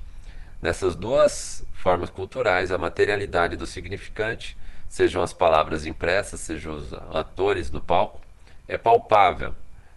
Nessas 0.60 0.94
duas 0.94 1.64
formas 1.72 2.10
culturais, 2.10 2.70
a 2.70 2.76
materialidade 2.76 3.56
do 3.56 3.66
significante, 3.66 4.56
sejam 4.88 5.22
as 5.22 5.32
palavras 5.32 5.86
impressas, 5.86 6.40
sejam 6.40 6.74
os 6.74 6.92
atores 6.92 7.70
no 7.70 7.80
palco, 7.80 8.20
é 8.68 8.76
palpável 8.76 9.54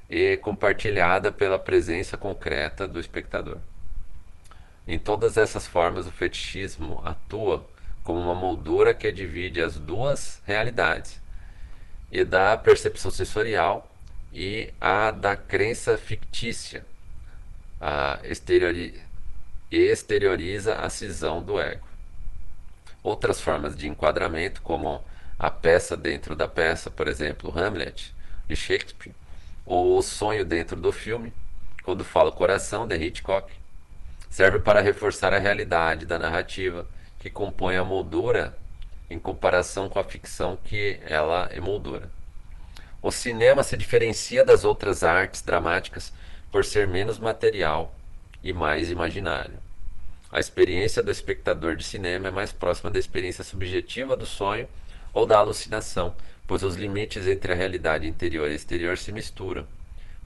e 0.10 0.38
compartilhada 0.38 1.32
pela 1.32 1.60
presença 1.60 2.16
concreta 2.16 2.88
do 2.88 3.00
espectador. 3.00 3.58
Em 4.88 4.98
todas 4.98 5.38
essas 5.38 5.68
formas, 5.68 6.08
o 6.08 6.12
fetichismo 6.12 7.02
atua 7.04 7.66
como 8.04 8.20
uma 8.20 8.36
moldura 8.36 8.94
que 8.94 9.12
divide 9.12 9.62
as 9.62 9.78
duas 9.78 10.42
realidades, 10.46 11.22
e 12.12 12.24
da 12.24 12.56
percepção 12.56 13.10
sensorial 13.10 13.90
e 14.32 14.72
a 14.80 15.12
da 15.12 15.36
crença 15.36 15.98
fictícia, 15.98 16.86
a 17.82 18.20
exteriori 18.24 19.02
e 19.74 19.90
exterioriza 19.90 20.76
a 20.76 20.88
cisão 20.88 21.42
do 21.42 21.60
ego. 21.60 21.88
Outras 23.02 23.42
formas 23.42 23.76
de 23.76 23.88
enquadramento, 23.88 24.62
como 24.62 25.04
a 25.40 25.50
peça 25.50 25.98
dentro 25.98 26.36
da 26.36 26.48
peça, 26.48 26.92
por 26.92 27.08
exemplo, 27.08 27.52
Hamlet, 27.58 28.14
de 28.48 28.56
Shakespeare, 28.56 29.16
ou 29.66 29.98
o 29.98 30.02
sonho 30.04 30.46
dentro 30.46 30.80
do 30.80 30.92
filme, 30.92 31.34
quando 31.82 32.06
fala 32.06 32.32
coração, 32.32 32.86
de 32.86 32.96
Hitchcock, 32.96 33.52
serve 34.30 34.60
para 34.60 34.80
reforçar 34.80 35.34
a 35.34 35.40
realidade 35.40 36.06
da 36.06 36.20
narrativa 36.20 36.88
que 37.18 37.32
compõe 37.32 37.76
a 37.76 37.84
moldura 37.84 38.56
em 39.10 39.18
comparação 39.18 39.90
com 39.90 39.98
a 39.98 40.04
ficção 40.04 40.56
que 40.64 41.00
ela 41.04 41.50
emoldura. 41.52 42.12
O 43.02 43.12
cinema 43.12 43.64
se 43.64 43.76
diferencia 43.76 44.46
das 44.46 44.64
outras 44.64 45.04
artes 45.04 45.42
dramáticas 45.42 46.14
por 46.52 46.64
ser 46.64 46.88
menos 46.88 47.18
material 47.18 47.96
e 48.44 48.54
mais 48.54 48.92
imaginário. 48.92 49.63
A 50.34 50.40
experiência 50.40 51.04
do 51.04 51.12
espectador 51.12 51.76
de 51.76 51.84
cinema 51.84 52.30
é 52.30 52.32
mais 52.32 52.52
próxima 52.52 52.90
da 52.90 52.98
experiência 52.98 53.44
subjetiva 53.44 54.18
do 54.18 54.26
sonho 54.26 54.68
ou 55.14 55.28
da 55.28 55.38
alucinação, 55.38 56.16
pois 56.48 56.64
os 56.64 56.76
limites 56.76 57.28
entre 57.28 57.54
a 57.54 57.56
realidade 57.56 58.08
interior 58.08 58.50
e 58.50 58.56
exterior 58.56 58.98
se 58.98 59.12
misturam. 59.12 59.68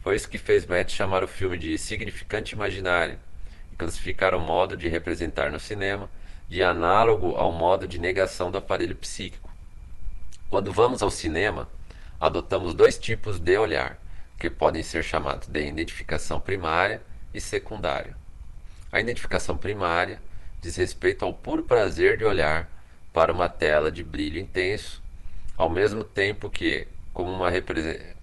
Foi 0.02 0.16
isso 0.16 0.30
que 0.30 0.38
fez 0.38 0.66
Matt 0.66 0.94
chamar 0.94 1.26
o 1.26 1.28
filme 1.28 1.58
de 1.58 1.78
significante 1.78 2.56
imaginário 2.56 3.20
e 3.70 3.76
classificar 3.76 4.34
o 4.34 4.40
modo 4.40 4.78
de 4.78 4.88
representar 4.88 5.52
no 5.52 5.60
cinema 5.60 6.10
de 6.48 6.64
análogo 6.64 7.36
ao 7.36 7.52
modo 7.52 7.86
de 7.86 8.00
negação 8.00 8.50
do 8.50 8.58
aparelho 8.58 8.96
psíquico. 8.96 9.52
Quando 10.50 10.72
vamos 10.72 11.04
ao 11.04 11.12
cinema, 11.12 11.68
adotamos 12.18 12.74
dois 12.74 12.98
tipos 12.98 13.40
de 13.40 13.58
olhar, 13.58 14.00
que 14.40 14.50
podem 14.50 14.84
ser 14.84 15.04
chamados 15.04 15.50
de 15.50 15.68
identificação 15.68 16.40
primária 16.40 17.02
e 17.34 17.42
secundária. 17.42 18.16
A 18.92 19.00
identificação 19.00 19.58
primária 19.58 20.20
diz 20.62 20.76
respeito 20.76 21.26
ao 21.26 21.34
puro 21.34 21.64
prazer 21.64 22.18
de 22.18 22.26
olhar 22.26 22.70
para 23.14 23.34
uma 23.34 23.50
tela 23.50 23.92
de 23.92 24.04
brilho 24.04 24.40
intenso, 24.40 25.02
ao 25.58 25.70
mesmo 25.70 26.04
tempo 26.04 26.50
que, 26.50 26.88
como 27.14 27.32
uma, 27.32 27.50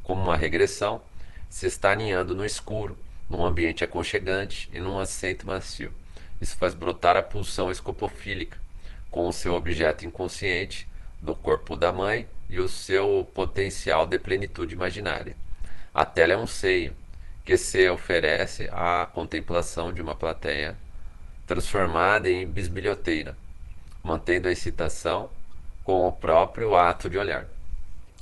como 0.03 0.23
uma 0.23 0.37
regressão, 0.37 1.03
se 1.51 1.67
está 1.67 1.93
aninhando 1.93 2.35
no 2.35 2.45
escuro, 2.45 2.97
num 3.29 3.45
ambiente 3.45 3.85
aconchegante 3.85 4.71
e 4.73 4.81
num 4.81 4.99
assento 4.99 5.47
macio. 5.47 5.93
Isso 6.41 6.57
faz 6.57 6.75
brotar 6.75 7.17
a 7.17 7.23
pulsão 7.23 7.71
escopofílica 7.71 8.59
com 9.11 9.29
o 9.29 9.33
seu 9.33 9.55
objeto 9.55 10.05
inconsciente 10.05 10.89
do 11.21 11.35
corpo 11.35 11.77
da 11.77 11.93
mãe 11.93 12.27
e 12.51 12.59
o 12.59 12.69
seu 12.69 13.29
potencial 13.33 14.07
de 14.07 14.19
plenitude 14.19 14.75
imaginária. 14.75 15.37
A 15.95 16.05
tela 16.05 16.33
é 16.33 16.37
um 16.37 16.47
seio, 16.47 16.93
que 17.45 17.57
se 17.57 17.89
oferece 17.91 18.69
à 18.73 19.07
contemplação 19.13 19.93
de 19.93 20.01
uma 20.01 20.15
plateia 20.15 20.77
transformada 21.47 22.31
em 22.31 22.47
bisbilhoteira, 22.47 23.37
mantendo 24.03 24.49
a 24.49 24.53
excitação 24.53 25.29
com 25.83 26.09
o 26.09 26.13
próprio 26.13 26.75
ato 26.75 27.11
de 27.11 27.19
olhar. 27.19 27.47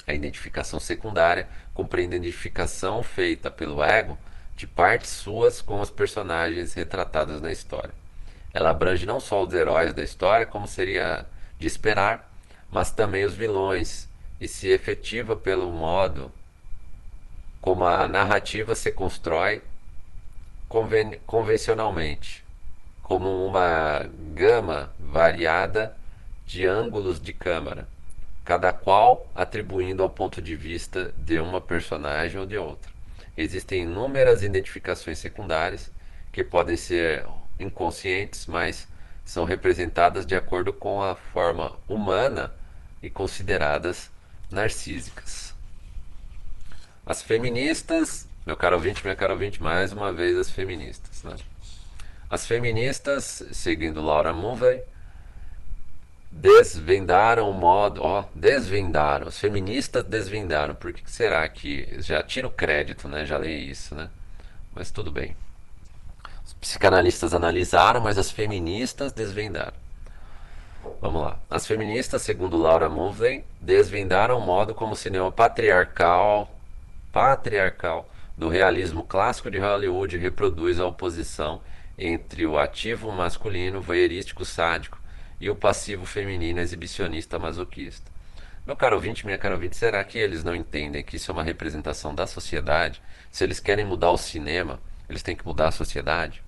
A 0.06 0.12
identificação 0.12 0.80
secundária 0.80 1.48
compreende 1.72 2.14
a 2.14 2.18
identificação 2.18 3.02
feita 3.02 3.50
pelo 3.50 3.82
ego 3.82 4.18
de 4.56 4.66
partes 4.66 5.10
suas 5.10 5.62
com 5.62 5.80
os 5.80 5.90
personagens 5.90 6.74
retratados 6.74 7.40
na 7.40 7.52
história. 7.52 7.94
Ela 8.52 8.70
abrange 8.70 9.06
não 9.06 9.20
só 9.20 9.42
os 9.44 9.54
heróis 9.54 9.94
da 9.94 10.02
história, 10.02 10.44
como 10.44 10.66
seria 10.66 11.24
de 11.58 11.66
esperar, 11.66 12.30
mas 12.70 12.90
também 12.90 13.24
os 13.24 13.34
vilões, 13.34 14.08
e 14.40 14.48
se 14.48 14.68
efetiva 14.68 15.36
pelo 15.36 15.70
modo 15.70 16.32
como 17.62 17.84
a 17.84 18.08
narrativa 18.08 18.74
se 18.74 18.90
constrói 18.90 19.62
conven 20.68 21.20
convencionalmente, 21.26 22.42
como 23.02 23.46
uma 23.46 24.08
gama 24.34 24.90
variada 24.98 25.96
de 26.44 26.66
ângulos 26.66 27.20
de 27.20 27.32
câmera, 27.32 27.86
cada 28.44 28.72
qual 28.72 29.26
atribuindo 29.34 30.02
ao 30.02 30.10
ponto 30.10 30.42
de 30.42 30.56
vista 30.56 31.14
de 31.16 31.38
uma 31.38 31.60
personagem 31.60 32.40
ou 32.40 32.46
de 32.46 32.58
outra. 32.58 32.90
Existem 33.36 33.82
inúmeras 33.82 34.42
identificações 34.42 35.18
secundárias 35.18 35.90
que 36.32 36.42
podem 36.42 36.76
ser 36.76 37.24
inconscientes, 37.60 38.46
mas 38.46 38.88
são 39.24 39.44
representadas 39.44 40.26
de 40.26 40.34
acordo 40.34 40.72
com 40.72 41.00
a 41.00 41.14
forma 41.14 41.76
humana 41.86 42.52
e 43.00 43.08
consideradas 43.08 44.10
narcísicas. 44.50 45.51
As 47.05 47.20
feministas, 47.20 48.28
meu 48.46 48.57
caro 48.57 48.76
ouvinte, 48.76 49.03
minha 49.03 49.16
cara 49.16 49.32
ouvinte, 49.32 49.62
mais 49.62 49.92
uma 49.92 50.12
vez 50.12 50.36
as 50.36 50.50
feministas, 50.50 51.22
né? 51.24 51.36
As 52.30 52.46
feministas, 52.46 53.44
seguindo 53.53 54.00
Laura 54.00 54.32
Mulvey, 54.32 54.82
desvendaram 56.30 57.50
o 57.50 57.53
modo, 57.53 58.03
ó, 58.03 58.24
desvendaram, 58.34 59.28
as 59.28 59.38
feministas 59.38 60.05
desvendaram, 60.05 60.74
por 60.74 60.92
que 60.92 61.03
será 61.11 61.46
que, 61.48 62.00
já 62.00 62.22
tiro 62.22 62.48
crédito, 62.48 63.07
né, 63.07 63.26
já 63.26 63.36
li 63.36 63.70
isso, 63.70 63.94
né, 63.94 64.09
mas 64.74 64.90
tudo 64.90 65.11
bem. 65.11 65.36
Os 66.44 66.55
psicanalistas 66.55 67.34
analisaram, 67.34 68.00
mas 68.00 68.16
as 68.16 68.30
feministas 68.30 69.12
desvendaram. 69.12 69.74
Vamos 71.00 71.22
lá. 71.22 71.38
As 71.50 71.66
feministas, 71.66 72.22
segundo 72.22 72.57
Laura 72.57 72.88
Mulvey, 72.88 73.44
desvendaram 73.61 74.38
o 74.38 74.40
modo 74.40 74.74
como 74.74 74.92
o 74.92 74.96
cinema 74.96 75.30
patriarcal 75.30 76.51
patriarcal 77.12 78.10
do 78.36 78.48
realismo 78.48 79.04
clássico 79.04 79.50
de 79.50 79.58
Hollywood 79.58 80.16
reproduz 80.16 80.80
a 80.80 80.86
oposição 80.86 81.60
entre 81.98 82.46
o 82.46 82.58
ativo 82.58 83.12
masculino 83.12 83.80
voyeurístico 83.80 84.44
sádico 84.44 84.98
e 85.38 85.50
o 85.50 85.54
passivo 85.54 86.06
feminino 86.06 86.60
exibicionista 86.60 87.38
masoquista. 87.38 88.10
Meu 88.66 88.76
caro 88.76 88.96
ouvinte, 88.96 89.26
minha 89.26 89.36
cara 89.36 89.54
ouvinte, 89.54 89.76
será 89.76 90.02
que 90.02 90.16
eles 90.16 90.42
não 90.42 90.54
entendem 90.54 91.02
que 91.02 91.16
isso 91.16 91.30
é 91.30 91.34
uma 91.34 91.42
representação 91.42 92.14
da 92.14 92.26
sociedade? 92.26 93.02
Se 93.30 93.44
eles 93.44 93.60
querem 93.60 93.84
mudar 93.84 94.10
o 94.10 94.16
cinema, 94.16 94.80
eles 95.08 95.22
têm 95.22 95.36
que 95.36 95.44
mudar 95.44 95.68
a 95.68 95.72
sociedade? 95.72 96.42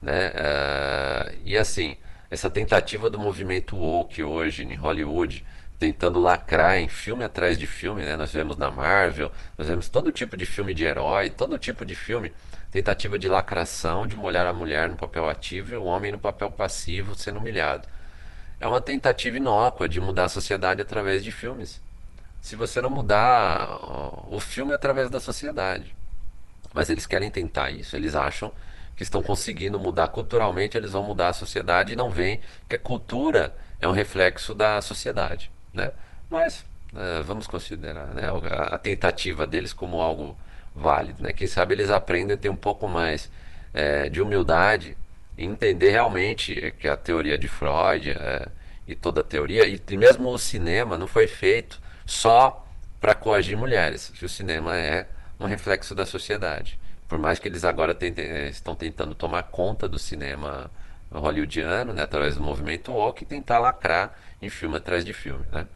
Né? 0.00 0.28
Uh, 0.28 1.38
e 1.44 1.56
assim, 1.56 1.96
essa 2.30 2.50
tentativa 2.50 3.08
do 3.08 3.18
movimento 3.18 3.76
woke 3.76 4.22
hoje 4.22 4.62
em 4.62 4.74
Hollywood 4.74 5.44
tentando 5.78 6.18
lacrar 6.18 6.78
em 6.78 6.88
filme 6.88 7.24
atrás 7.24 7.56
de 7.56 7.66
filme, 7.66 8.02
né? 8.02 8.16
Nós 8.16 8.32
vemos 8.32 8.56
na 8.56 8.70
Marvel, 8.70 9.30
nós 9.56 9.68
vemos 9.68 9.88
todo 9.88 10.10
tipo 10.10 10.36
de 10.36 10.44
filme 10.44 10.74
de 10.74 10.84
herói, 10.84 11.30
todo 11.30 11.56
tipo 11.58 11.84
de 11.84 11.94
filme, 11.94 12.32
tentativa 12.70 13.18
de 13.18 13.28
lacração, 13.28 14.06
de 14.06 14.16
molhar 14.16 14.46
a 14.46 14.52
mulher 14.52 14.88
no 14.88 14.96
papel 14.96 15.28
ativo 15.28 15.74
e 15.74 15.76
o 15.76 15.84
homem 15.84 16.10
no 16.12 16.18
papel 16.18 16.50
passivo 16.50 17.14
sendo 17.14 17.38
humilhado. 17.38 17.86
É 18.60 18.66
uma 18.66 18.80
tentativa 18.80 19.36
inócua 19.36 19.88
de 19.88 20.00
mudar 20.00 20.24
a 20.24 20.28
sociedade 20.28 20.82
através 20.82 21.22
de 21.22 21.30
filmes. 21.30 21.80
Se 22.40 22.56
você 22.56 22.80
não 22.80 22.90
mudar 22.90 23.68
o 24.28 24.40
filme 24.40 24.72
é 24.72 24.74
através 24.74 25.08
da 25.10 25.20
sociedade. 25.20 25.94
Mas 26.74 26.90
eles 26.90 27.06
querem 27.06 27.30
tentar 27.30 27.70
isso, 27.70 27.96
eles 27.96 28.14
acham 28.16 28.52
que 28.96 29.02
estão 29.04 29.22
conseguindo 29.22 29.78
mudar 29.78 30.08
culturalmente, 30.08 30.76
eles 30.76 30.92
vão 30.92 31.04
mudar 31.04 31.28
a 31.28 31.32
sociedade 31.32 31.92
e 31.92 31.96
não 31.96 32.10
veem 32.10 32.40
que 32.68 32.74
a 32.74 32.78
cultura 32.78 33.56
é 33.80 33.86
um 33.86 33.92
reflexo 33.92 34.54
da 34.54 34.82
sociedade 34.82 35.52
né? 35.72 35.90
Mas 36.30 36.64
uh, 36.92 37.22
vamos 37.24 37.46
considerar 37.46 38.08
né, 38.08 38.24
a, 38.50 38.78
tentativa 38.78 39.46
deles 39.46 39.72
como 39.72 40.00
algo 40.00 40.36
válido, 40.74 41.22
né? 41.22 41.32
Quem 41.32 41.46
sabe 41.46 41.74
eles 41.74 41.90
aprendem 41.90 42.34
a 42.34 42.38
ter 42.38 42.48
um 42.48 42.56
pouco 42.56 42.88
mais 42.88 43.30
é, 43.74 44.08
de 44.08 44.20
humildade 44.20 44.96
e 45.36 45.44
entender 45.44 45.90
realmente 45.90 46.74
que 46.78 46.88
a 46.88 46.96
teoria 46.96 47.38
de 47.38 47.48
Freud 47.48 48.10
é, 48.10 48.48
e 48.86 48.94
toda 48.94 49.20
a 49.20 49.24
teoria 49.24 49.66
e 49.66 49.96
mesmo 49.96 50.30
o 50.30 50.38
cinema 50.38 50.96
não 50.96 51.06
foi 51.06 51.26
feito 51.26 51.80
só 52.06 52.66
para 53.00 53.14
coagir 53.14 53.56
mulheres. 53.56 54.12
O 54.22 54.28
cinema 54.28 54.76
é 54.76 55.06
um 55.38 55.46
reflexo 55.46 55.94
da 55.94 56.06
sociedade. 56.06 56.78
Por 57.08 57.18
mais 57.18 57.38
que 57.38 57.48
eles 57.48 57.64
agora 57.64 57.94
tentem, 57.94 58.24
é, 58.24 58.48
estão 58.48 58.74
tentando 58.74 59.14
tomar 59.14 59.44
conta 59.44 59.88
do 59.88 59.98
cinema 59.98 60.70
hollywoodiano, 61.10 61.92
né, 61.92 62.02
através 62.02 62.36
do 62.36 62.42
movimento 62.42 62.92
woke, 62.92 63.24
tentar 63.24 63.58
lacrar 63.58 64.16
em 64.42 64.50
filme 64.50 64.76
atrás 64.76 65.04
de 65.04 65.12
filme. 65.12 65.44
Né? 65.50 65.66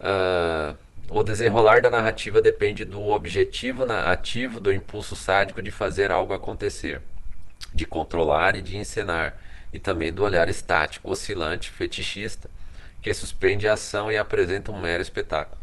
Uh, 0.00 0.76
o 1.10 1.22
desenrolar 1.22 1.80
da 1.80 1.90
narrativa 1.90 2.40
depende 2.42 2.84
do 2.84 3.00
objetivo 3.08 3.84
ativo 3.90 4.60
do 4.60 4.72
impulso 4.72 5.16
sádico 5.16 5.62
de 5.62 5.70
fazer 5.70 6.10
algo 6.10 6.34
acontecer, 6.34 7.00
de 7.72 7.86
controlar 7.86 8.56
e 8.56 8.62
de 8.62 8.76
encenar, 8.76 9.36
e 9.72 9.78
também 9.78 10.12
do 10.12 10.22
olhar 10.22 10.48
estático, 10.48 11.10
oscilante, 11.10 11.70
fetichista, 11.70 12.50
que 13.00 13.12
suspende 13.14 13.68
a 13.68 13.74
ação 13.74 14.10
e 14.10 14.16
apresenta 14.16 14.72
um 14.72 14.80
mero 14.80 15.02
espetáculo. 15.02 15.58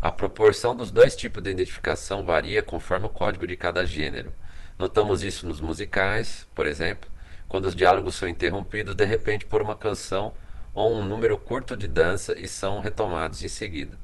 A 0.00 0.12
proporção 0.12 0.76
dos 0.76 0.90
dois 0.90 1.16
tipos 1.16 1.42
de 1.42 1.50
identificação 1.50 2.24
varia 2.24 2.62
conforme 2.62 3.06
o 3.06 3.10
código 3.10 3.46
de 3.46 3.56
cada 3.56 3.84
gênero. 3.84 4.32
Notamos 4.78 5.22
isso 5.22 5.46
nos 5.46 5.60
musicais, 5.60 6.46
por 6.54 6.66
exemplo, 6.66 7.10
quando 7.48 7.64
os 7.66 7.74
diálogos 7.74 8.14
são 8.14 8.28
interrompidos 8.28 8.94
de 8.94 9.04
repente 9.04 9.46
por 9.46 9.62
uma 9.62 9.74
canção 9.74 10.32
ou 10.74 10.94
um 10.94 11.04
número 11.04 11.36
curto 11.38 11.76
de 11.76 11.88
dança 11.88 12.38
e 12.38 12.46
são 12.46 12.80
retomados 12.80 13.42
em 13.42 13.48
seguida. 13.48 13.96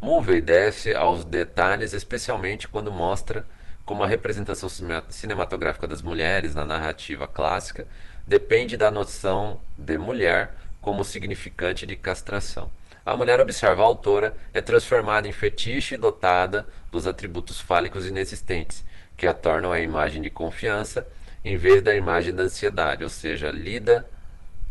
Mulvey 0.00 0.40
desce 0.40 0.94
aos 0.94 1.24
detalhes, 1.24 1.92
especialmente 1.92 2.68
quando 2.68 2.92
mostra 2.92 3.46
como 3.84 4.02
a 4.02 4.06
representação 4.06 4.68
cinematográfica 5.08 5.86
das 5.86 6.02
mulheres 6.02 6.54
na 6.54 6.64
narrativa 6.64 7.26
clássica 7.26 7.86
depende 8.26 8.76
da 8.76 8.90
noção 8.90 9.60
de 9.78 9.96
mulher 9.96 10.52
como 10.80 11.04
significante 11.04 11.86
de 11.86 11.96
castração. 11.96 12.70
A 13.04 13.16
mulher, 13.16 13.40
observa 13.40 13.82
a 13.82 13.86
autora, 13.86 14.36
é 14.52 14.60
transformada 14.60 15.28
em 15.28 15.32
fetiche 15.32 15.96
dotada 15.96 16.66
dos 16.90 17.06
atributos 17.06 17.60
fálicos 17.60 18.04
inexistentes, 18.04 18.84
que 19.16 19.28
a 19.28 19.32
tornam 19.32 19.70
a 19.70 19.78
imagem 19.78 20.20
de 20.20 20.28
confiança 20.28 21.06
em 21.46 21.56
vez 21.56 21.80
da 21.80 21.94
imagem 21.94 22.34
da 22.34 22.42
ansiedade, 22.42 23.04
ou 23.04 23.08
seja, 23.08 23.52
lida, 23.52 24.04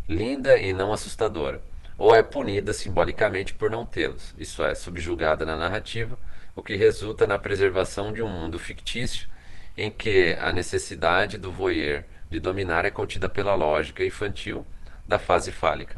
linda 0.09 0.57
e 0.57 0.73
não 0.73 0.91
assustadora, 0.91 1.61
ou 1.97 2.13
é 2.13 2.21
punida 2.21 2.73
simbolicamente 2.73 3.53
por 3.53 3.71
não 3.71 3.85
tê-los, 3.85 4.35
isso 4.37 4.61
é, 4.61 4.75
subjugada 4.75 5.45
na 5.45 5.55
narrativa, 5.55 6.19
o 6.53 6.61
que 6.61 6.75
resulta 6.75 7.25
na 7.25 7.39
preservação 7.39 8.11
de 8.11 8.21
um 8.21 8.27
mundo 8.27 8.59
fictício 8.59 9.29
em 9.77 9.89
que 9.89 10.35
a 10.37 10.51
necessidade 10.51 11.37
do 11.37 11.49
voyeur 11.49 12.03
de 12.29 12.41
dominar 12.41 12.83
é 12.83 12.91
contida 12.91 13.29
pela 13.29 13.55
lógica 13.55 14.03
infantil 14.03 14.67
da 15.07 15.17
fase 15.17 15.53
fálica. 15.53 15.95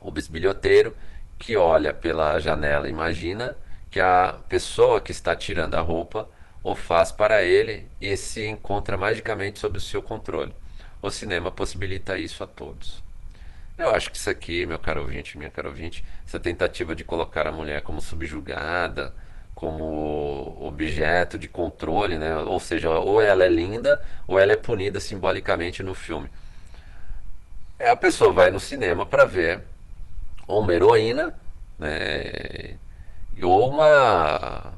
O 0.00 0.10
bisbilhoteiro 0.10 0.96
que 1.38 1.56
olha 1.56 1.94
pela 1.94 2.40
janela 2.40 2.88
imagina 2.88 3.56
que 3.88 4.00
a 4.00 4.36
pessoa 4.48 5.00
que 5.00 5.12
está 5.12 5.36
tirando 5.36 5.76
a 5.76 5.80
roupa 5.80 6.28
o 6.62 6.74
faz 6.74 7.10
para 7.10 7.42
ele 7.42 7.86
e 8.00 8.16
se 8.16 8.46
encontra 8.46 8.96
magicamente 8.96 9.58
sob 9.58 9.78
o 9.78 9.80
seu 9.80 10.02
controle. 10.02 10.54
O 11.00 11.10
cinema 11.10 11.50
possibilita 11.50 12.16
isso 12.16 12.44
a 12.44 12.46
todos. 12.46 13.02
Eu 13.76 13.90
acho 13.90 14.10
que 14.10 14.16
isso 14.16 14.30
aqui, 14.30 14.64
meu 14.64 14.78
caro 14.78 15.00
ouvinte, 15.00 15.36
minha 15.36 15.50
caro 15.50 15.68
ouvinte, 15.68 16.04
essa 16.26 16.38
tentativa 16.38 16.94
de 16.94 17.02
colocar 17.02 17.46
a 17.46 17.52
mulher 17.52 17.82
como 17.82 18.00
subjugada, 18.00 19.12
como 19.54 20.56
objeto 20.60 21.38
de 21.38 21.48
controle, 21.48 22.18
né? 22.18 22.36
ou 22.36 22.60
seja, 22.60 22.90
ou 22.90 23.20
ela 23.20 23.44
é 23.44 23.48
linda 23.48 24.00
ou 24.26 24.38
ela 24.38 24.52
é 24.52 24.56
punida 24.56 25.00
simbolicamente 25.00 25.82
no 25.82 25.94
filme. 25.94 26.28
É, 27.78 27.90
a 27.90 27.96
pessoa 27.96 28.32
vai 28.32 28.50
no 28.50 28.60
cinema 28.60 29.04
para 29.04 29.24
ver 29.24 29.62
uma 30.46 30.72
heroína 30.72 31.34
né? 31.78 32.76
ou 33.42 33.68
uma 33.70 34.72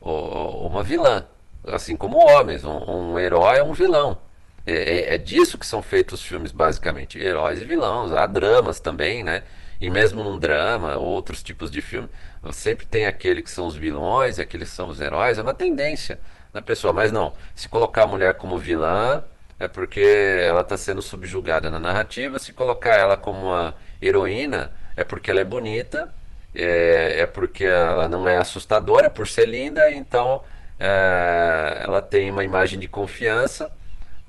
uma 0.00 0.82
vilã, 0.82 1.26
assim 1.66 1.96
como 1.96 2.18
homens. 2.18 2.64
Um, 2.64 3.12
um 3.12 3.18
herói 3.18 3.58
é 3.58 3.62
um 3.62 3.72
vilão. 3.72 4.18
É, 4.66 4.72
é, 4.72 5.14
é, 5.14 5.18
disso 5.18 5.56
que 5.56 5.66
são 5.66 5.82
feitos 5.82 6.20
os 6.20 6.26
filmes, 6.26 6.52
basicamente. 6.52 7.18
Heróis 7.18 7.60
e 7.60 7.64
vilões. 7.64 8.12
Há 8.12 8.26
dramas 8.26 8.78
também, 8.80 9.24
né? 9.24 9.42
E 9.80 9.88
mesmo 9.88 10.22
num 10.22 10.38
drama, 10.38 10.96
outros 10.96 11.42
tipos 11.42 11.70
de 11.70 11.80
filme, 11.80 12.08
sempre 12.52 12.84
tem 12.84 13.06
aquele 13.06 13.42
que 13.42 13.50
são 13.50 13.66
os 13.66 13.76
vilões, 13.76 14.38
aqueles 14.38 14.70
que 14.70 14.76
são 14.76 14.88
os 14.88 15.00
heróis. 15.00 15.38
É 15.38 15.42
uma 15.42 15.54
tendência 15.54 16.20
na 16.52 16.60
pessoa. 16.60 16.92
Mas 16.92 17.10
não, 17.12 17.32
se 17.54 17.68
colocar 17.68 18.04
a 18.04 18.06
mulher 18.06 18.34
como 18.34 18.58
vilã, 18.58 19.24
é 19.58 19.68
porque 19.68 20.00
ela 20.00 20.60
está 20.60 20.76
sendo 20.76 21.00
subjugada 21.00 21.70
na 21.70 21.78
narrativa. 21.78 22.38
Se 22.38 22.52
colocar 22.52 22.94
ela 22.94 23.16
como 23.16 23.46
uma 23.46 23.74
heroína, 24.02 24.72
é 24.96 25.04
porque 25.04 25.30
ela 25.30 25.40
é 25.40 25.44
bonita 25.44 26.12
é, 26.54 27.20
é 27.20 27.26
porque 27.26 27.64
ela 27.64 28.08
não 28.08 28.28
é 28.28 28.36
assustadora 28.36 29.10
por 29.10 29.26
ser 29.28 29.46
linda, 29.46 29.90
então 29.90 30.42
é, 30.78 31.82
ela 31.84 32.00
tem 32.00 32.30
uma 32.30 32.44
imagem 32.44 32.78
de 32.78 32.88
confiança 32.88 33.70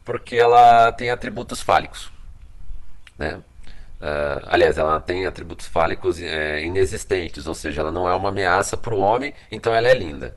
porque 0.04 0.36
ela 0.36 0.92
tem 0.92 1.12
atributos 1.12 1.62
fálicos. 1.62 2.12
Né? 3.18 3.40
Uh, 4.02 4.42
aliás, 4.48 4.78
ela 4.78 5.00
tem 5.00 5.26
atributos 5.26 5.68
fálicos 5.68 6.22
é, 6.22 6.64
inexistentes, 6.64 7.46
ou 7.46 7.54
seja, 7.54 7.82
ela 7.82 7.92
não 7.92 8.08
é 8.08 8.16
uma 8.16 8.30
ameaça 8.30 8.78
para 8.78 8.96
o 8.96 9.00
homem, 9.00 9.34
então 9.52 9.76
ela 9.76 9.88
é 9.90 9.94
linda. 9.94 10.36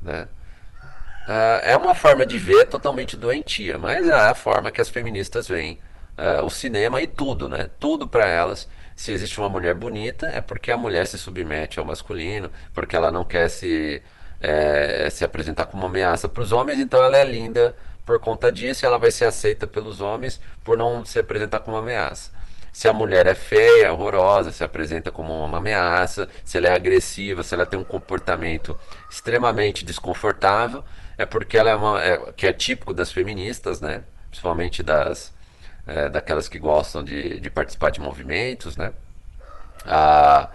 Né? 0.00 0.26
Uh, 1.28 1.60
é 1.62 1.76
uma 1.76 1.94
forma 1.94 2.26
de 2.26 2.38
ver 2.38 2.66
totalmente 2.66 3.16
doentia, 3.16 3.78
mas 3.78 4.08
é 4.08 4.12
a 4.12 4.34
forma 4.34 4.72
que 4.72 4.80
as 4.80 4.88
feministas 4.88 5.46
veem 5.46 5.78
uh, 6.18 6.44
o 6.44 6.50
cinema 6.50 7.00
e 7.00 7.06
tudo, 7.06 7.48
né? 7.48 7.70
Tudo 7.78 8.08
para 8.08 8.26
elas 8.26 8.68
se 9.02 9.10
existe 9.10 9.40
uma 9.40 9.48
mulher 9.48 9.74
bonita, 9.74 10.28
é 10.28 10.40
porque 10.40 10.70
a 10.70 10.76
mulher 10.76 11.08
se 11.08 11.18
submete 11.18 11.80
ao 11.80 11.84
masculino, 11.84 12.48
porque 12.72 12.94
ela 12.94 13.10
não 13.10 13.24
quer 13.24 13.48
se, 13.50 14.00
é, 14.40 15.10
se 15.10 15.24
apresentar 15.24 15.66
como 15.66 15.82
uma 15.82 15.88
ameaça 15.88 16.28
para 16.28 16.40
os 16.40 16.52
homens, 16.52 16.78
então 16.78 17.02
ela 17.02 17.18
é 17.18 17.24
linda 17.24 17.74
por 18.06 18.20
conta 18.20 18.52
disso 18.52 18.84
e 18.84 18.86
ela 18.86 18.98
vai 18.98 19.10
ser 19.10 19.24
aceita 19.24 19.66
pelos 19.66 20.00
homens 20.00 20.40
por 20.62 20.78
não 20.78 21.04
se 21.04 21.18
apresentar 21.18 21.58
como 21.58 21.76
uma 21.76 21.82
ameaça. 21.82 22.30
Se 22.72 22.86
a 22.86 22.92
mulher 22.92 23.26
é 23.26 23.34
feia, 23.34 23.92
horrorosa, 23.92 24.52
se 24.52 24.62
apresenta 24.62 25.10
como 25.10 25.32
uma 25.44 25.58
ameaça, 25.58 26.28
se 26.44 26.56
ela 26.56 26.68
é 26.68 26.72
agressiva, 26.72 27.42
se 27.42 27.54
ela 27.54 27.66
tem 27.66 27.80
um 27.80 27.84
comportamento 27.84 28.78
extremamente 29.10 29.84
desconfortável, 29.84 30.84
é 31.18 31.26
porque 31.26 31.58
ela 31.58 31.70
é 31.70 31.74
uma. 31.74 32.00
É, 32.00 32.32
que 32.36 32.46
é 32.46 32.52
típico 32.52 32.94
das 32.94 33.10
feministas, 33.10 33.80
né? 33.80 34.04
Principalmente 34.30 34.80
das, 34.80 35.32
é, 35.86 36.08
daquelas 36.08 36.48
que 36.48 36.58
gostam 36.58 37.02
de, 37.02 37.40
de 37.40 37.50
participar 37.50 37.90
de 37.90 38.00
movimentos, 38.00 38.76
né? 38.76 38.92
A, 39.84 40.48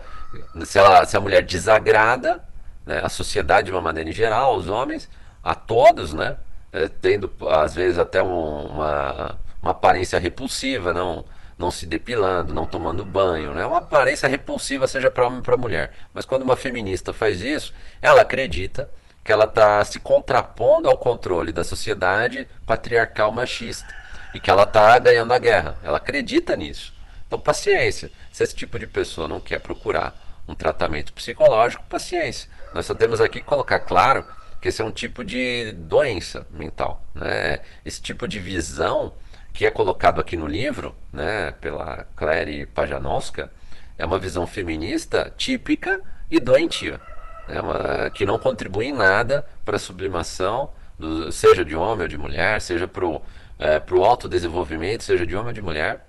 se, 0.65 0.77
ela, 0.77 1.05
se 1.05 1.17
a 1.17 1.19
mulher 1.19 1.43
desagrada 1.43 2.43
né, 2.85 3.01
a 3.03 3.09
sociedade 3.09 3.65
de 3.65 3.71
uma 3.71 3.81
maneira 3.81 4.09
em 4.09 4.13
geral, 4.13 4.55
os 4.55 4.69
homens, 4.69 5.09
a 5.43 5.53
todos, 5.53 6.13
né? 6.13 6.37
É, 6.71 6.87
tendo 6.87 7.31
às 7.49 7.75
vezes 7.75 7.97
até 7.97 8.21
um, 8.21 8.67
uma, 8.67 9.37
uma 9.61 9.71
aparência 9.71 10.19
repulsiva, 10.19 10.93
não, 10.93 11.25
não 11.57 11.71
se 11.71 11.85
depilando, 11.85 12.53
não 12.53 12.65
tomando 12.65 13.05
banho, 13.05 13.53
né? 13.53 13.65
Uma 13.65 13.79
aparência 13.79 14.27
repulsiva, 14.27 14.87
seja 14.87 15.11
para 15.11 15.25
homem 15.25 15.39
ou 15.39 15.43
para 15.43 15.57
mulher. 15.57 15.91
Mas 16.13 16.25
quando 16.25 16.43
uma 16.43 16.55
feminista 16.55 17.13
faz 17.13 17.41
isso, 17.41 17.73
ela 18.01 18.21
acredita 18.21 18.89
que 19.23 19.31
ela 19.31 19.45
está 19.45 19.83
se 19.83 19.99
contrapondo 19.99 20.89
ao 20.89 20.97
controle 20.97 21.51
da 21.51 21.63
sociedade 21.63 22.47
patriarcal 22.65 23.29
machista 23.31 23.93
e 24.37 24.39
que 24.39 24.51
ela 24.51 24.63
está 24.63 24.99
ganhando 24.99 25.33
a 25.33 25.39
guerra. 25.39 25.79
Ela 25.83 25.97
acredita 25.97 26.55
nisso. 26.55 26.93
Então, 27.25 27.39
paciência. 27.39 28.11
Se 28.31 28.43
esse 28.43 28.53
tipo 28.55 28.77
de 28.77 28.85
pessoa 28.85 29.27
não 29.27 29.39
quer 29.39 29.59
procurar 29.59 30.15
um 30.47 30.53
tratamento 30.53 31.11
psicológico, 31.11 31.83
paciência. 31.89 32.47
Nós 32.71 32.85
só 32.85 32.93
temos 32.93 33.19
aqui 33.19 33.39
que 33.39 33.45
colocar 33.45 33.79
claro 33.79 34.23
que 34.61 34.67
esse 34.67 34.79
é 34.79 34.85
um 34.85 34.91
tipo 34.91 35.23
de 35.23 35.71
doença 35.71 36.45
mental. 36.51 37.03
Né? 37.15 37.61
Esse 37.83 37.99
tipo 37.99 38.27
de 38.27 38.37
visão 38.37 39.11
que 39.51 39.65
é 39.65 39.71
colocado 39.71 40.21
aqui 40.21 40.37
no 40.37 40.45
livro, 40.45 40.95
né, 41.11 41.51
pela 41.59 42.05
Claire 42.15 42.67
Pajanowska, 42.67 43.51
é 43.97 44.05
uma 44.05 44.19
visão 44.19 44.45
feminista 44.45 45.33
típica 45.35 45.99
e 46.29 46.39
doentia, 46.39 47.01
né, 47.47 47.59
uma, 47.59 48.11
que 48.11 48.23
não 48.23 48.37
contribui 48.37 48.85
em 48.85 48.93
nada 48.93 49.43
para 49.65 49.77
a 49.77 49.79
sublimação, 49.79 50.69
do, 50.99 51.31
seja 51.31 51.65
de 51.65 51.75
homem 51.75 52.03
ou 52.03 52.07
de 52.07 52.19
mulher, 52.19 52.61
seja 52.61 52.87
para 52.87 53.03
o 53.03 53.19
é, 53.59 53.79
para 53.79 53.95
o 53.95 54.03
autodesenvolvimento, 54.03 55.03
seja 55.03 55.25
de 55.25 55.35
homem 55.35 55.47
ou 55.47 55.53
de 55.53 55.61
mulher, 55.61 56.05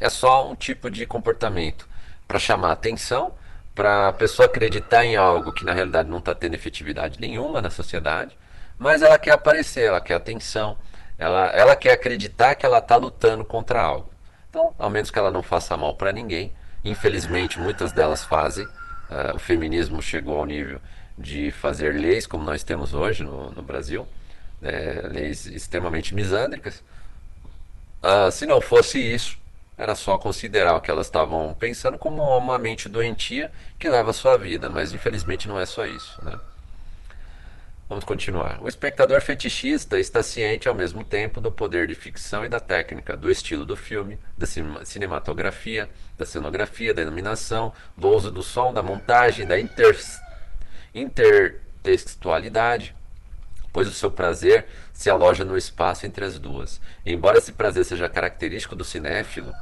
é 0.00 0.08
só 0.08 0.50
um 0.50 0.54
tipo 0.54 0.90
de 0.90 1.06
comportamento 1.06 1.88
para 2.26 2.38
chamar 2.38 2.72
atenção, 2.72 3.34
para 3.74 4.08
a 4.08 4.12
pessoa 4.12 4.46
acreditar 4.46 5.04
em 5.04 5.16
algo 5.16 5.52
que 5.52 5.64
na 5.64 5.72
realidade 5.72 6.08
não 6.08 6.18
está 6.18 6.34
tendo 6.34 6.54
efetividade 6.54 7.20
nenhuma 7.20 7.62
na 7.62 7.70
sociedade, 7.70 8.36
mas 8.78 9.02
ela 9.02 9.18
quer 9.18 9.32
aparecer, 9.32 9.84
ela 9.84 10.00
quer 10.00 10.14
atenção, 10.14 10.76
ela, 11.18 11.46
ela 11.48 11.76
quer 11.76 11.92
acreditar 11.92 12.54
que 12.54 12.66
ela 12.66 12.78
está 12.78 12.96
lutando 12.96 13.44
contra 13.44 13.80
algo. 13.80 14.10
Então, 14.50 14.74
ao 14.78 14.90
menos 14.90 15.10
que 15.10 15.18
ela 15.18 15.30
não 15.30 15.42
faça 15.42 15.76
mal 15.76 15.94
para 15.94 16.12
ninguém, 16.12 16.52
infelizmente 16.84 17.58
muitas 17.58 17.92
delas 17.92 18.24
fazem. 18.24 18.66
Uh, 18.66 19.36
o 19.36 19.38
feminismo 19.38 20.02
chegou 20.02 20.38
ao 20.38 20.46
nível 20.46 20.80
de 21.16 21.50
fazer 21.50 21.94
leis 21.94 22.26
como 22.26 22.44
nós 22.44 22.62
temos 22.62 22.92
hoje 22.94 23.22
no, 23.22 23.50
no 23.50 23.62
Brasil 23.62 24.06
é, 24.62 25.08
leis 25.08 25.46
extremamente 25.46 26.14
misândricas. 26.14 26.82
Ah, 28.02 28.30
se 28.30 28.46
não 28.46 28.60
fosse 28.60 28.98
isso, 28.98 29.38
era 29.76 29.94
só 29.94 30.18
considerar 30.18 30.76
o 30.76 30.80
que 30.80 30.90
elas 30.90 31.06
estavam 31.06 31.54
pensando 31.58 31.98
como 31.98 32.22
uma 32.36 32.58
mente 32.58 32.88
doentia 32.88 33.50
que 33.78 33.88
leva 33.88 34.12
sua 34.12 34.36
vida, 34.36 34.68
mas 34.68 34.92
infelizmente 34.92 35.48
não 35.48 35.58
é 35.58 35.66
só 35.66 35.86
isso. 35.86 36.22
Né? 36.24 36.38
Vamos 37.88 38.04
continuar. 38.04 38.62
O 38.62 38.68
espectador 38.68 39.20
fetichista 39.20 39.98
está 39.98 40.22
ciente 40.22 40.68
ao 40.68 40.74
mesmo 40.74 41.04
tempo 41.04 41.40
do 41.40 41.52
poder 41.52 41.86
de 41.86 41.94
ficção 41.94 42.44
e 42.44 42.48
da 42.48 42.58
técnica, 42.58 43.16
do 43.16 43.30
estilo 43.30 43.66
do 43.66 43.76
filme, 43.76 44.18
da 44.36 44.46
cinematografia, 44.84 45.88
da 46.16 46.24
cenografia, 46.24 46.94
da 46.94 47.02
iluminação, 47.02 47.72
do 47.96 48.08
uso 48.08 48.30
do 48.30 48.42
som, 48.42 48.72
da 48.72 48.82
montagem, 48.82 49.46
da 49.46 49.60
inter... 49.60 49.98
intertextualidade, 50.94 52.94
pois 53.72 53.88
o 53.88 53.92
seu 53.92 54.10
prazer 54.10 54.66
se 54.92 55.08
aloja 55.08 55.44
no 55.44 55.56
espaço 55.56 56.06
entre 56.06 56.24
as 56.24 56.38
duas. 56.38 56.80
Embora 57.04 57.38
esse 57.38 57.52
prazer 57.52 57.84
seja 57.84 58.08
característico 58.08 58.76
do 58.76 58.84
cinéfilo, 58.84 59.52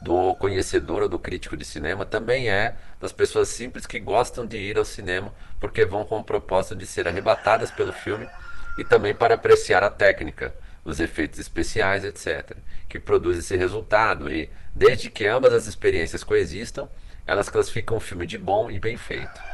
do 0.00 0.34
conhecedor 0.36 1.02
ou 1.02 1.08
do 1.08 1.18
crítico 1.18 1.56
de 1.56 1.64
cinema, 1.64 2.06
também 2.06 2.48
é 2.48 2.74
das 3.00 3.12
pessoas 3.12 3.48
simples 3.48 3.86
que 3.86 4.00
gostam 4.00 4.46
de 4.46 4.56
ir 4.56 4.78
ao 4.78 4.84
cinema 4.84 5.32
porque 5.58 5.84
vão 5.84 6.04
com 6.04 6.18
o 6.18 6.24
propósito 6.24 6.76
de 6.76 6.86
ser 6.86 7.06
arrebatadas 7.06 7.70
pelo 7.70 7.92
filme 7.92 8.26
e 8.78 8.84
também 8.84 9.14
para 9.14 9.34
apreciar 9.34 9.82
a 9.82 9.90
técnica, 9.90 10.54
os 10.84 11.00
efeitos 11.00 11.38
especiais, 11.38 12.04
etc., 12.04 12.56
que 12.88 12.98
produz 12.98 13.38
esse 13.38 13.56
resultado. 13.56 14.32
E, 14.32 14.48
desde 14.74 15.10
que 15.10 15.26
ambas 15.26 15.52
as 15.52 15.66
experiências 15.66 16.24
coexistam, 16.24 16.88
elas 17.26 17.48
classificam 17.48 17.98
o 17.98 18.00
filme 18.00 18.26
de 18.26 18.38
bom 18.38 18.70
e 18.70 18.78
bem 18.78 18.96
feito. 18.96 19.49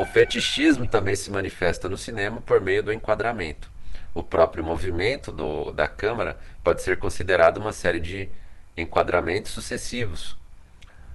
O 0.00 0.06
fetichismo 0.06 0.86
também 0.86 1.14
se 1.14 1.30
manifesta 1.30 1.86
no 1.86 1.98
cinema 1.98 2.40
por 2.40 2.58
meio 2.58 2.82
do 2.82 2.90
enquadramento. 2.90 3.70
o 4.14 4.22
próprio 4.22 4.64
movimento 4.64 5.30
do, 5.30 5.72
da 5.72 5.86
câmera 5.86 6.38
pode 6.64 6.80
ser 6.80 6.98
considerado 6.98 7.58
uma 7.58 7.70
série 7.70 8.00
de 8.00 8.26
enquadramentos 8.74 9.52
sucessivos, 9.52 10.38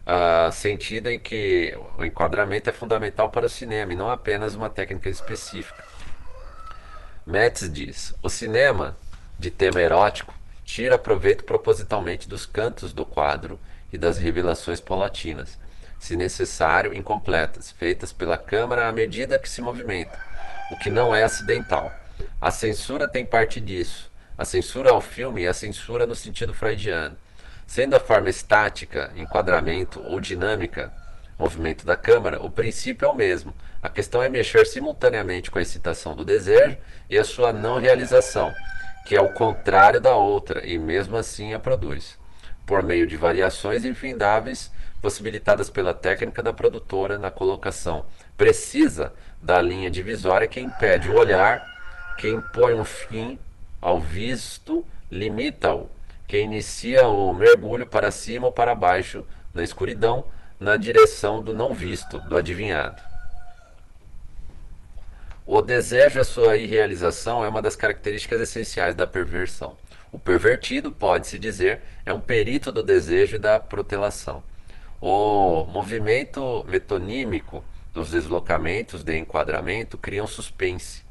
uh, 0.06 0.52
sentido 0.52 1.10
em 1.10 1.18
que 1.18 1.76
o 1.98 2.06
enquadramento 2.06 2.70
é 2.70 2.74
fundamental 2.74 3.32
para 3.32 3.48
o 3.48 3.50
cinema 3.50 3.92
e 3.92 3.96
não 3.96 4.08
apenas 4.08 4.54
uma 4.54 4.70
técnica 4.70 5.10
específica. 5.10 5.84
Metz 7.26 7.68
diz: 7.68 8.14
o 8.22 8.30
cinema 8.30 8.96
de 9.40 9.50
tema 9.50 9.82
erótico 9.82 10.32
tira 10.64 10.96
proveito 10.96 11.44
propositalmente 11.44 12.30
dos 12.30 12.46
cantos 12.46 12.94
do 12.94 13.04
quadro 13.04 13.60
e 13.92 13.98
das 13.98 14.20
revelações 14.20 14.80
paulatinas, 14.80 15.58
se 16.06 16.16
necessário 16.16 16.94
incompletas, 16.94 17.72
feitas 17.72 18.14
pela 18.14 18.38
câmera 18.38 18.88
à 18.88 18.92
medida 18.92 19.40
que 19.40 19.50
se 19.50 19.60
movimenta, 19.60 20.16
o 20.72 20.78
que 20.78 20.92
não 20.92 21.16
é 21.16 21.24
acidental. 21.24 21.92
A 22.40 22.52
censura 22.52 23.08
tem 23.08 23.26
parte 23.26 23.60
disso. 23.60 24.12
A 24.38 24.46
censura 24.46 24.92
ao 24.92 25.02
filme 25.02 25.46
é 25.46 25.48
a 25.48 25.54
censura 25.54 26.06
no 26.06 26.14
sentido 26.14 26.54
freudiano. 26.54 27.18
Sendo 27.66 27.96
a 27.96 28.00
forma 28.00 28.30
estática, 28.30 29.12
enquadramento 29.16 30.00
ou 30.04 30.20
dinâmica, 30.20 30.94
movimento 31.40 31.88
da 31.88 31.98
câmara, 31.98 32.40
o 32.40 32.52
princípio 32.52 33.08
é 33.08 33.10
o 33.10 33.16
mesmo. 33.16 33.52
A 33.82 33.90
questão 33.90 34.22
é 34.22 34.30
mexer 34.30 34.68
simultaneamente 34.68 35.50
com 35.50 35.58
a 35.58 35.64
excitação 35.64 36.16
do 36.16 36.24
desejo 36.24 36.78
e 37.10 37.18
a 37.18 37.24
sua 37.24 37.52
não 37.52 37.80
realização, 37.80 38.54
que 39.08 39.16
é 39.16 39.22
o 39.22 39.34
contrário 39.34 40.00
da 40.00 40.16
outra 40.16 40.64
e 40.68 40.78
mesmo 40.78 41.18
assim 41.18 41.56
a 41.56 41.60
produz, 41.60 42.16
por 42.64 42.84
meio 42.84 43.08
de 43.08 43.18
variações 43.18 43.84
infindáveis 43.84 44.70
possibilitadas 45.06 45.70
pela 45.70 45.94
técnica 45.94 46.42
da 46.42 46.52
produtora 46.52 47.20
na 47.20 47.30
colocação 47.30 48.08
precisa 48.36 49.14
da 49.40 49.62
linha 49.62 49.88
divisória 49.88 50.48
que 50.48 50.60
impede 50.60 51.12
o 51.12 51.16
olhar, 51.16 51.64
que 52.18 52.28
impõe 52.28 52.74
um 52.74 52.84
fim 52.84 53.38
ao 53.80 54.02
visto, 54.02 54.84
limita-o 55.12 55.88
que 56.28 56.42
inicia 56.42 57.08
o 57.08 57.32
mergulho 57.36 57.86
para 57.86 58.10
cima 58.10 58.48
ou 58.48 58.52
para 58.52 58.74
baixo 58.74 59.24
na 59.54 59.62
escuridão, 59.62 60.26
na 60.60 60.76
direção 60.76 61.40
do 61.40 61.54
não 61.54 61.72
visto, 61.72 62.18
do 62.22 62.36
adivinhado. 62.36 63.00
O 65.46 65.62
desejo 65.62 66.20
e 66.20 66.26
sua 66.26 66.58
irrealização 66.58 67.46
é 67.46 67.48
uma 67.48 67.62
das 67.62 67.76
características 67.76 68.42
essenciais 68.42 68.96
da 68.96 69.06
perversão. 69.06 69.78
O 70.12 70.18
pervertido, 70.18 70.92
pode-se 70.92 71.38
dizer, 71.38 71.82
é 72.04 72.12
um 72.12 72.20
perito 72.20 72.72
do 72.72 72.82
desejo 72.82 73.36
e 73.36 73.40
da 73.40 73.60
protelação. 73.60 74.42
O 75.02 75.66
movimento 75.66 76.66
metonímico 76.68 77.64
dos 77.94 78.12
deslocamentos 78.12 79.04
de 79.04 79.18
enquadramento 79.18 79.98
cria 79.98 80.24
um 80.24 80.28
suspense, 80.28 81.04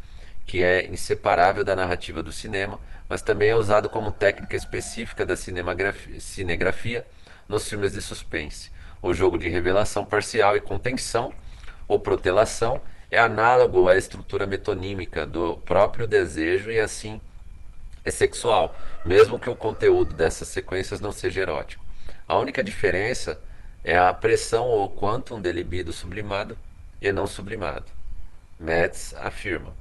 que 0.47 0.63
é 0.63 0.87
inseparável 0.87 1.65
da 1.65 1.77
narrativa 1.77 2.23
do 2.23 2.33
cinema, 2.33 2.79
mas 3.09 3.23
também 3.23 3.51
é 3.51 3.57
usado 3.57 3.89
como 3.89 4.11
técnica 4.11 4.57
específica 4.57 5.25
da 5.25 5.37
cinegrafia 5.37 7.07
nos 7.49 7.69
filmes 7.69 7.93
de 7.93 8.01
suspense. 8.03 8.71
O 9.03 9.13
jogo 9.13 9.39
de 9.39 9.49
revelação 9.49 10.05
parcial 10.05 10.57
e 10.57 10.61
contenção, 10.61 11.33
ou 11.87 12.01
protelação, 12.01 12.81
é 13.11 13.19
análogo 13.19 13.89
à 13.89 13.97
estrutura 13.97 14.47
metonímica 14.47 15.27
do 15.27 15.59
próprio 15.59 16.07
desejo 16.07 16.71
e 16.71 16.81
assim 16.81 17.21
é 18.05 18.11
sexual, 18.11 18.75
mesmo 19.05 19.39
que 19.39 19.49
o 19.49 19.57
conteúdo 19.57 20.15
dessas 20.15 20.49
sequências 20.49 21.01
não 21.01 21.13
seja 21.13 21.43
erótico. 21.43 21.85
A 22.27 22.37
única 22.39 22.63
diferença 22.63 23.41
é 23.85 23.99
a 23.99 24.13
pressão 24.15 24.67
ou 24.67 24.89
quantum 24.89 25.39
de 25.41 25.53
libido 25.53 25.93
sublimado 25.93 26.57
e 27.01 27.13
não 27.13 27.27
sublimado. 27.27 27.85
Metz 28.59 29.15
afirma. 29.15 29.75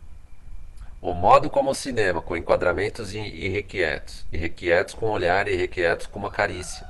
O 1.01 1.13
modo 1.13 1.49
como 1.49 1.71
o 1.71 1.75
cinema, 1.75 2.21
com 2.21 2.35
enquadramentos 2.35 3.13
irrequietos, 3.13 4.25
irrequietos 4.31 4.93
com 4.93 5.09
olhar 5.09 5.47
e 5.47 5.53
irrequietos 5.53 6.05
com 6.05 6.19
uma 6.19 6.31
carícia, 6.31 6.85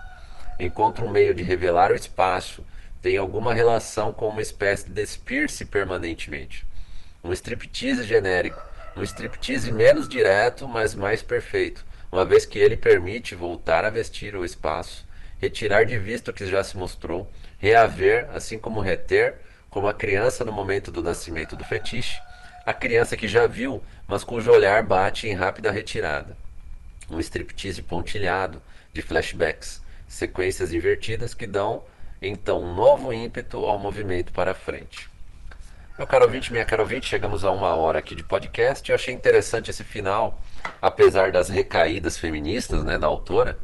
encontra 0.59 1.05
um 1.05 1.09
meio 1.09 1.33
de 1.33 1.43
revelar 1.43 1.91
o 1.91 1.95
espaço, 1.95 2.65
tem 3.01 3.17
alguma 3.17 3.53
relação 3.53 4.13
com 4.13 4.29
uma 4.29 4.41
espécie 4.41 4.85
de 4.85 4.93
despir-se 4.93 5.65
permanentemente. 5.65 6.65
Um 7.23 7.31
striptease 7.33 8.03
genérico, 8.03 8.61
um 8.95 9.03
striptease 9.03 9.71
menos 9.71 10.07
direto, 10.07 10.67
mas 10.67 10.95
mais 10.95 11.21
perfeito, 11.21 11.85
uma 12.11 12.23
vez 12.23 12.45
que 12.45 12.59
ele 12.59 12.77
permite 12.77 13.35
voltar 13.35 13.83
a 13.83 13.89
vestir 13.89 14.35
o 14.35 14.45
espaço, 14.45 15.05
retirar 15.43 15.85
de 15.85 15.99
vista 15.99 16.31
o 16.31 16.33
que 16.33 16.45
já 16.45 16.63
se 16.63 16.77
mostrou, 16.77 17.29
reaver, 17.59 18.29
assim 18.33 18.57
como 18.57 18.79
reter, 18.79 19.35
como 19.69 19.89
a 19.89 19.93
criança 19.93 20.45
no 20.45 20.53
momento 20.53 20.89
do 20.89 21.03
nascimento 21.03 21.53
do 21.57 21.65
fetiche, 21.65 22.17
a 22.65 22.73
criança 22.73 23.17
que 23.17 23.27
já 23.27 23.45
viu, 23.45 23.83
mas 24.07 24.23
cujo 24.23 24.49
olhar 24.49 24.81
bate 24.83 25.27
em 25.27 25.33
rápida 25.33 25.69
retirada. 25.69 26.37
Um 27.09 27.19
striptease 27.19 27.81
pontilhado 27.81 28.61
de 28.93 29.01
flashbacks, 29.01 29.81
sequências 30.07 30.71
invertidas 30.71 31.33
que 31.33 31.45
dão 31.45 31.83
então 32.21 32.63
um 32.63 32.73
novo 32.73 33.11
ímpeto 33.11 33.57
ao 33.65 33.77
movimento 33.77 34.31
para 34.31 34.53
frente. 34.53 35.09
Meu 35.97 36.07
caro 36.07 36.23
ouvinte, 36.23 36.53
minha 36.53 36.63
caro 36.63 36.83
ouvinte, 36.83 37.07
chegamos 37.07 37.43
a 37.43 37.51
uma 37.51 37.75
hora 37.75 37.99
aqui 37.99 38.15
de 38.15 38.23
podcast. 38.23 38.89
Eu 38.89 38.95
achei 38.95 39.13
interessante 39.13 39.69
esse 39.69 39.83
final, 39.83 40.39
apesar 40.81 41.33
das 41.33 41.49
recaídas 41.49 42.17
feministas 42.17 42.81
né, 42.85 42.97
da 42.97 43.07
autora. 43.07 43.59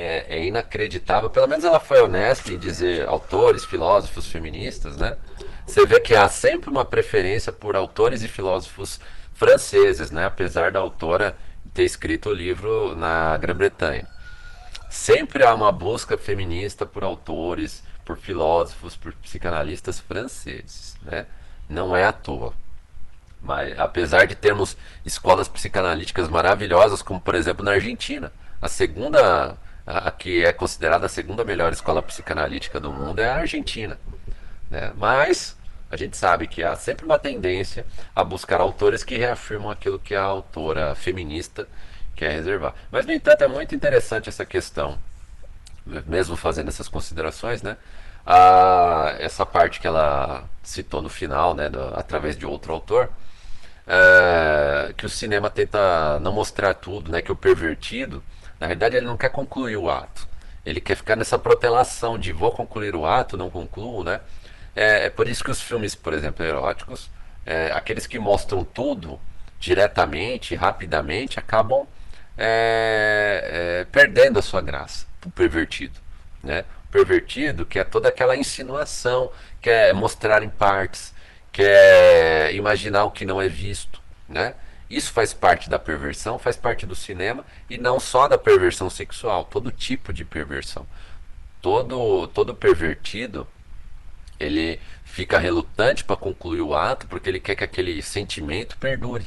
É, 0.00 0.26
é, 0.28 0.46
inacreditável. 0.46 1.28
Pelo 1.28 1.48
menos 1.48 1.64
ela 1.64 1.80
foi 1.80 2.00
honesta 2.00 2.52
em 2.52 2.56
dizer 2.56 3.08
autores, 3.08 3.64
filósofos 3.64 4.28
feministas, 4.28 4.96
né? 4.96 5.16
você 5.66 5.84
vê 5.84 5.98
que 5.98 6.14
há 6.14 6.28
sempre 6.28 6.70
uma 6.70 6.84
preferência 6.84 7.50
por 7.50 7.74
autores 7.74 8.22
e 8.22 8.28
filósofos 8.28 9.00
franceses, 9.34 10.12
né? 10.12 10.24
apesar 10.24 10.70
da 10.70 10.78
autora 10.78 11.36
ter 11.74 11.82
escrito 11.82 12.28
o 12.28 12.32
livro 12.32 12.94
na 12.94 13.36
Grã-Bretanha. 13.38 14.06
Sempre 14.88 15.42
há 15.44 15.52
uma 15.52 15.72
busca 15.72 16.16
feminista 16.16 16.86
por 16.86 17.02
autores, 17.02 17.82
por 18.04 18.16
filósofos, 18.16 18.96
por 18.96 19.12
psicanalistas 19.14 19.98
franceses. 19.98 20.96
Né? 21.02 21.26
Não 21.68 21.96
é 21.96 22.04
à 22.04 22.12
toa. 22.12 22.54
Mas, 23.42 23.76
apesar 23.76 24.28
de 24.28 24.36
termos 24.36 24.76
escolas 25.04 25.48
psicanalíticas 25.48 26.28
maravilhosas, 26.28 27.02
como 27.02 27.20
por 27.20 27.34
exemplo 27.34 27.64
na 27.64 27.72
Argentina, 27.72 28.32
a 28.62 28.68
segunda, 28.68 29.56
a, 29.88 30.08
a 30.08 30.10
que 30.10 30.44
é 30.44 30.52
considerada 30.52 31.06
a 31.06 31.08
segunda 31.08 31.44
melhor 31.44 31.72
escola 31.72 32.02
psicanalítica 32.02 32.78
do 32.78 32.92
mundo 32.92 33.20
é 33.20 33.28
a 33.28 33.36
Argentina. 33.36 33.98
Né? 34.70 34.92
Mas 34.96 35.56
a 35.90 35.96
gente 35.96 36.16
sabe 36.16 36.46
que 36.46 36.62
há 36.62 36.76
sempre 36.76 37.06
uma 37.06 37.18
tendência 37.18 37.86
a 38.14 38.22
buscar 38.22 38.60
autores 38.60 39.02
que 39.02 39.16
reafirmam 39.16 39.70
aquilo 39.70 39.98
que 39.98 40.14
a 40.14 40.22
autora 40.22 40.94
feminista 40.94 41.66
quer 42.14 42.32
reservar. 42.32 42.74
Mas, 42.90 43.06
no 43.06 43.12
entanto, 43.12 43.42
é 43.42 43.48
muito 43.48 43.74
interessante 43.74 44.28
essa 44.28 44.44
questão, 44.44 44.98
mesmo 46.06 46.36
fazendo 46.36 46.68
essas 46.68 46.88
considerações, 46.88 47.62
né? 47.62 47.76
Ah, 48.26 49.16
essa 49.18 49.46
parte 49.46 49.80
que 49.80 49.86
ela 49.86 50.44
citou 50.62 51.00
no 51.00 51.08
final, 51.08 51.54
né, 51.54 51.70
do, 51.70 51.80
através 51.98 52.36
de 52.36 52.44
outro 52.44 52.74
autor, 52.74 53.10
é, 53.86 54.92
que 54.94 55.06
o 55.06 55.08
cinema 55.08 55.48
tenta 55.48 56.20
não 56.20 56.32
mostrar 56.32 56.74
tudo, 56.74 57.10
né, 57.10 57.22
que 57.22 57.32
o 57.32 57.36
pervertido, 57.36 58.22
na 58.60 58.66
verdade, 58.66 58.96
ele 58.96 59.06
não 59.06 59.16
quer 59.16 59.30
concluir 59.30 59.76
o 59.76 59.90
ato. 59.90 60.28
Ele 60.64 60.80
quer 60.80 60.96
ficar 60.96 61.16
nessa 61.16 61.38
protelação 61.38 62.18
de 62.18 62.32
vou 62.32 62.50
concluir 62.50 62.94
o 62.94 63.06
ato, 63.06 63.36
não 63.36 63.50
concluo, 63.50 64.04
né? 64.04 64.20
É, 64.74 65.06
é 65.06 65.10
por 65.10 65.28
isso 65.28 65.42
que 65.42 65.50
os 65.50 65.60
filmes, 65.60 65.94
por 65.94 66.12
exemplo, 66.12 66.44
eróticos, 66.44 67.10
é, 67.46 67.72
aqueles 67.72 68.06
que 68.06 68.18
mostram 68.18 68.64
tudo 68.64 69.18
diretamente, 69.58 70.54
rapidamente, 70.54 71.38
acabam 71.38 71.86
é, 72.36 73.80
é, 73.80 73.84
perdendo 73.90 74.38
a 74.38 74.42
sua 74.42 74.60
graça, 74.60 75.06
o 75.24 75.30
pervertido. 75.30 75.98
Né? 76.42 76.64
O 76.84 76.92
pervertido 76.92 77.66
que 77.66 77.78
é 77.78 77.84
toda 77.84 78.08
aquela 78.08 78.36
insinuação, 78.36 79.32
quer 79.60 79.92
mostrar 79.94 80.42
em 80.42 80.48
partes, 80.48 81.12
quer 81.50 82.54
imaginar 82.54 83.04
o 83.04 83.10
que 83.10 83.24
não 83.24 83.42
é 83.42 83.48
visto. 83.48 84.00
Né? 84.28 84.54
Isso 84.90 85.12
faz 85.12 85.34
parte 85.34 85.68
da 85.68 85.78
perversão, 85.78 86.38
faz 86.38 86.56
parte 86.56 86.86
do 86.86 86.94
cinema 86.94 87.44
e 87.68 87.76
não 87.76 88.00
só 88.00 88.26
da 88.26 88.38
perversão 88.38 88.88
sexual, 88.88 89.44
todo 89.44 89.70
tipo 89.70 90.12
de 90.12 90.24
perversão. 90.24 90.86
Todo, 91.60 92.26
todo 92.28 92.54
pervertido 92.54 93.46
ele 94.38 94.80
fica 95.04 95.38
relutante 95.38 96.04
para 96.04 96.16
concluir 96.16 96.60
o 96.60 96.74
ato 96.74 97.06
porque 97.06 97.28
ele 97.28 97.40
quer 97.40 97.56
que 97.56 97.64
aquele 97.64 98.00
sentimento 98.00 98.78
perdure. 98.78 99.26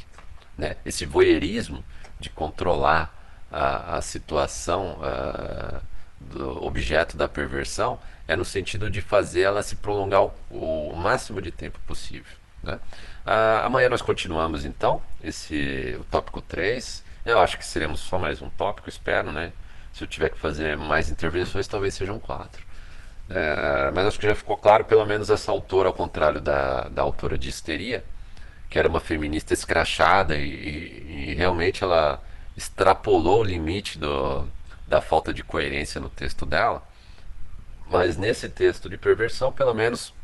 Né? 0.56 0.76
Esse 0.84 1.04
voyeurismo 1.04 1.84
de 2.18 2.30
controlar 2.30 3.14
a, 3.50 3.98
a 3.98 4.02
situação 4.02 4.98
do 6.20 6.64
objeto 6.64 7.16
da 7.16 7.28
perversão 7.28 7.98
é 8.26 8.34
no 8.34 8.44
sentido 8.44 8.88
de 8.88 9.00
fazer 9.00 9.42
ela 9.42 9.62
se 9.62 9.76
prolongar 9.76 10.22
o, 10.22 10.32
o 10.50 10.96
máximo 10.96 11.42
de 11.42 11.50
tempo 11.50 11.78
possível. 11.86 12.41
Né? 12.62 12.74
Uh, 13.26 13.64
amanhã 13.66 13.88
nós 13.88 14.02
continuamos 14.02 14.64
então 14.64 15.02
esse 15.22 15.96
o 16.00 16.04
tópico 16.04 16.40
3. 16.40 17.04
Eu 17.24 17.38
acho 17.38 17.56
que 17.56 17.64
seremos 17.64 18.00
só 18.00 18.18
mais 18.18 18.42
um 18.42 18.50
tópico, 18.50 18.88
espero, 18.88 19.30
né? 19.30 19.52
Se 19.92 20.02
eu 20.04 20.08
tiver 20.08 20.30
que 20.30 20.38
fazer 20.38 20.76
mais 20.76 21.10
intervenções, 21.10 21.68
talvez 21.68 21.94
sejam 21.94 22.18
quatro. 22.18 22.64
É, 23.30 23.90
mas 23.94 24.06
acho 24.06 24.18
que 24.18 24.26
já 24.26 24.34
ficou 24.34 24.56
claro, 24.56 24.84
pelo 24.84 25.04
menos 25.06 25.30
essa 25.30 25.52
autora, 25.52 25.88
ao 25.88 25.94
contrário 25.94 26.40
da, 26.40 26.88
da 26.88 27.02
autora 27.02 27.38
de 27.38 27.48
Histeria, 27.48 28.04
que 28.68 28.78
era 28.78 28.88
uma 28.88 29.00
feminista 29.00 29.54
escrachada 29.54 30.36
e, 30.36 30.48
e, 30.48 31.30
e 31.30 31.34
realmente 31.34 31.84
ela 31.84 32.22
extrapolou 32.56 33.40
o 33.40 33.44
limite 33.44 33.98
do, 33.98 34.46
da 34.86 35.00
falta 35.00 35.32
de 35.32 35.42
coerência 35.42 36.00
no 36.00 36.08
texto 36.08 36.44
dela. 36.44 36.82
Mas 37.90 38.16
nesse 38.16 38.48
texto 38.48 38.88
de 38.88 38.96
perversão, 38.96 39.52
pelo 39.52 39.74
menos, 39.74 40.14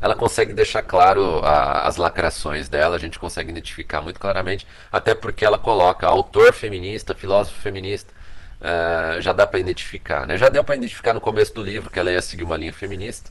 ela 0.00 0.14
consegue 0.14 0.52
deixar 0.52 0.82
claro 0.82 1.40
a, 1.44 1.86
as 1.86 1.96
lacrações 1.96 2.68
dela, 2.68 2.96
a 2.96 2.98
gente 2.98 3.18
consegue 3.18 3.50
identificar 3.50 4.00
muito 4.00 4.20
claramente, 4.20 4.66
até 4.92 5.14
porque 5.14 5.44
ela 5.44 5.58
coloca 5.58 6.06
autor 6.06 6.52
feminista, 6.52 7.14
filósofo 7.14 7.60
feminista, 7.60 8.12
uh, 8.60 9.20
já 9.20 9.32
dá 9.32 9.46
para 9.46 9.58
identificar. 9.58 10.26
Né? 10.26 10.36
Já 10.36 10.48
deu 10.48 10.62
para 10.62 10.76
identificar 10.76 11.14
no 11.14 11.20
começo 11.20 11.54
do 11.54 11.62
livro 11.62 11.90
que 11.90 11.98
ela 11.98 12.12
ia 12.12 12.22
seguir 12.22 12.44
uma 12.44 12.56
linha 12.56 12.72
feminista, 12.72 13.30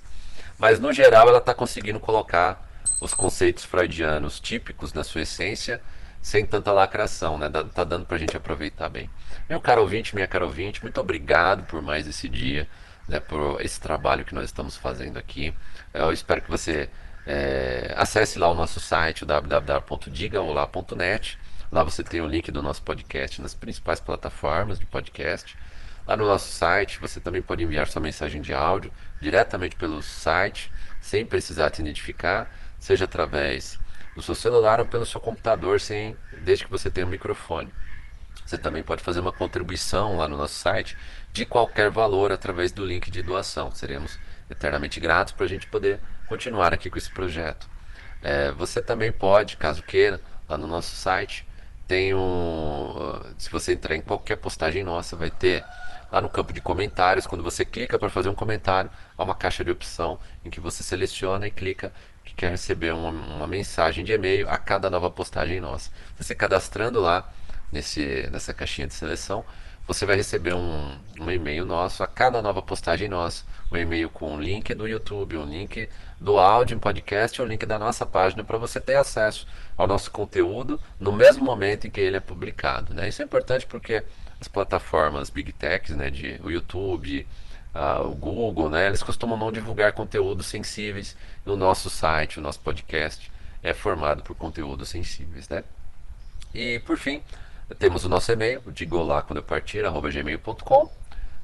mas 0.58 0.80
no 0.80 0.92
geral 0.92 1.28
ela 1.30 1.38
está 1.38 1.54
conseguindo 1.54 2.00
colocar 2.00 2.66
os 3.00 3.14
conceitos 3.14 3.64
freudianos 3.64 4.40
típicos 4.40 4.94
na 4.94 5.04
sua 5.04 5.22
essência 5.22 5.82
sem 6.22 6.46
tanta 6.46 6.72
lacração, 6.72 7.38
né? 7.38 7.50
Tá 7.74 7.84
dando 7.84 8.06
pra 8.06 8.18
gente 8.18 8.36
aproveitar 8.36 8.90
bem. 8.90 9.10
Meu 9.48 9.62
caro 9.62 9.82
ouvinte, 9.82 10.16
minha 10.16 10.28
caro 10.28 10.46
ouvinte, 10.46 10.82
muito 10.82 11.00
obrigado 11.00 11.64
por 11.68 11.82
mais 11.82 12.08
esse 12.08 12.28
dia, 12.28 12.68
né? 13.08 13.20
Por 13.20 13.62
esse 13.62 13.80
trabalho 13.80 14.26
que 14.26 14.34
nós 14.36 14.46
estamos 14.46 14.76
fazendo 14.76 15.18
aqui. 15.18 15.54
Eu 15.94 16.12
espero 16.12 16.42
que 16.42 16.50
você 16.50 16.90
é, 17.26 17.94
acesse 17.98 18.40
lá 18.40 18.50
o 18.50 18.54
nosso 18.54 18.80
site, 18.80 19.26
www.digaolá.net. 19.26 21.38
Lá 21.72 21.84
você 21.84 22.04
tem 22.04 22.22
o 22.22 22.28
link 22.28 22.52
do 22.52 22.64
nosso 22.64 22.82
podcast 22.84 23.42
nas 23.42 23.54
principais 23.54 24.00
plataformas 24.00 24.80
de 24.80 24.86
podcast. 24.86 25.58
Lá 26.08 26.16
no 26.16 26.26
nosso 26.26 26.54
site 26.54 27.00
você 27.00 27.20
também 27.20 27.42
pode 27.42 27.64
enviar 27.64 27.88
sua 27.88 28.02
mensagem 28.02 28.42
de 28.42 28.54
áudio 28.54 28.92
diretamente 29.20 29.76
pelo 29.76 30.02
site, 30.02 30.72
sem 31.02 31.26
precisar 31.26 31.70
te 31.70 31.82
identificar, 31.82 32.50
seja 32.80 33.06
através 33.06 33.78
do 34.16 34.22
seu 34.22 34.34
celular 34.34 34.80
ou 34.80 34.86
pelo 34.86 35.06
seu 35.06 35.20
computador, 35.20 35.82
sem, 35.82 36.16
desde 36.42 36.66
que 36.66 36.72
você 36.72 36.90
tenha 36.90 37.06
um 37.06 37.10
microfone. 37.10 37.74
Você 38.46 38.58
também 38.58 38.82
pode 38.82 39.04
fazer 39.04 39.20
uma 39.20 39.34
contribuição 39.34 40.16
lá 40.16 40.28
no 40.28 40.38
nosso 40.38 40.54
site 40.54 40.98
de 41.38 41.46
qualquer 41.46 41.92
valor 41.92 42.32
através 42.32 42.72
do 42.72 42.84
link 42.84 43.12
de 43.12 43.22
doação. 43.22 43.70
Seremos 43.72 44.18
eternamente 44.50 45.00
gratos 45.00 45.34
para 45.34 45.46
a 45.46 45.50
gente 45.50 45.68
poder 45.68 46.00
continuar 46.28 46.74
aqui 46.74 46.90
com 46.90 46.98
esse 46.98 47.12
projeto. 47.12 47.70
É, 48.24 48.52
você 48.52 48.82
também 48.82 49.12
pode, 49.12 49.56
caso 49.56 49.84
queira, 49.84 50.20
lá 50.50 50.58
no 50.58 50.66
nosso 50.66 50.96
site, 50.96 51.48
tem 51.88 52.14
um. 52.16 53.22
Se 53.38 53.52
você 53.52 53.74
entrar 53.74 53.96
em 53.96 54.02
qualquer 54.02 54.38
postagem 54.38 54.84
nossa, 54.84 55.16
vai 55.16 55.30
ter 55.30 55.64
lá 56.12 56.20
no 56.20 56.28
campo 56.28 56.52
de 56.52 56.60
comentários. 56.60 57.28
Quando 57.28 57.44
você 57.44 57.64
clica 57.64 58.00
para 58.00 58.10
fazer 58.10 58.30
um 58.30 58.36
comentário, 58.36 58.90
há 59.16 59.24
uma 59.24 59.36
caixa 59.36 59.64
de 59.64 59.70
opção 59.70 60.20
em 60.44 60.50
que 60.50 60.60
você 60.60 60.82
seleciona 60.82 61.46
e 61.46 61.52
clica 61.52 61.94
que 62.26 62.34
quer 62.34 62.50
receber 62.50 62.94
uma, 62.94 63.10
uma 63.10 63.48
mensagem 63.48 64.04
de 64.04 64.12
e-mail 64.12 64.50
a 64.50 64.58
cada 64.58 64.90
nova 64.90 65.12
postagem 65.12 65.62
nossa. 65.62 65.92
Você 66.18 66.34
cadastrando 66.34 67.00
lá 67.00 67.32
nesse, 67.72 68.28
nessa 68.32 68.56
caixinha 68.56 68.88
de 68.88 68.96
seleção, 68.96 69.46
você 69.88 70.06
vai 70.06 70.18
receber 70.18 70.54
um, 70.54 70.98
um 71.18 71.32
e-mail 71.32 71.66
nosso 71.66 72.04
a 72.04 72.08
cada 72.08 72.42
nova 72.42 72.62
postagem 72.62 73.08
nossa. 73.08 73.46
Um 73.72 73.78
e-mail 73.78 74.10
com 74.10 74.34
um 74.34 74.40
link 74.40 74.74
do 74.74 74.86
YouTube, 74.86 75.38
um 75.38 75.46
link 75.46 75.88
do 76.20 76.38
áudio 76.38 76.76
em 76.76 76.80
podcast 76.80 77.40
e 77.40 77.44
um 77.44 77.48
link 77.48 77.66
da 77.66 77.80
nossa 77.80 78.06
página 78.06 78.44
para 78.44 78.58
você 78.58 78.82
ter 78.82 78.96
acesso 78.96 79.48
ao 79.78 79.88
nosso 79.88 80.12
conteúdo 80.12 80.80
no 81.00 81.14
mesmo 81.14 81.46
momento 81.46 81.88
em 81.88 81.90
que 81.90 82.02
ele 82.02 82.18
é 82.18 82.20
publicado. 82.20 82.94
Né? 82.94 83.08
Isso 83.08 83.22
é 83.22 83.26
importante 83.26 83.66
porque 83.66 84.04
as 84.40 84.48
plataformas 84.48 85.30
Big 85.30 85.54
Techs, 85.54 85.96
né, 85.96 86.10
de, 86.10 86.40
o 86.44 86.52
YouTube, 86.52 87.26
uh, 87.74 88.08
o 88.08 88.16
Google, 88.16 88.70
né, 88.70 88.88
eles 88.88 89.02
costumam 89.02 89.38
não 89.38 89.52
divulgar 89.52 89.94
conteúdos 89.94 90.48
sensíveis. 90.48 91.16
no 91.46 91.56
nosso 91.56 91.90
site, 91.90 92.40
o 92.40 92.42
nosso 92.42 92.60
podcast 92.60 93.32
é 93.64 93.74
formado 93.74 94.22
por 94.22 94.36
conteúdos 94.36 94.90
sensíveis, 94.90 95.48
né? 95.50 95.64
E 96.54 96.80
por 96.80 96.98
fim, 96.98 97.22
temos 97.76 98.06
o 98.06 98.10
nosso 98.10 98.32
e-mail, 98.32 98.62
digo 98.68 99.02
lá 99.04 99.22
quando 99.22 99.38
eu 99.38 99.44
partir, 99.44 99.86
arroba 99.86 100.10
gmail.com. 100.10 100.90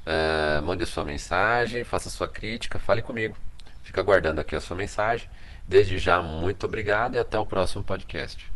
É, 0.06 0.60
mande 0.60 0.84
sua 0.86 1.04
mensagem, 1.04 1.84
faça 1.84 2.10
sua 2.10 2.28
crítica, 2.28 2.78
fale 2.78 3.02
comigo. 3.02 3.36
Fica 3.82 4.00
aguardando 4.00 4.40
aqui 4.40 4.54
a 4.56 4.60
sua 4.60 4.76
mensagem. 4.76 5.28
Desde 5.66 5.98
já, 5.98 6.20
muito 6.22 6.64
obrigado 6.66 7.14
e 7.14 7.18
até 7.18 7.38
o 7.38 7.46
próximo 7.46 7.82
podcast. 7.82 8.53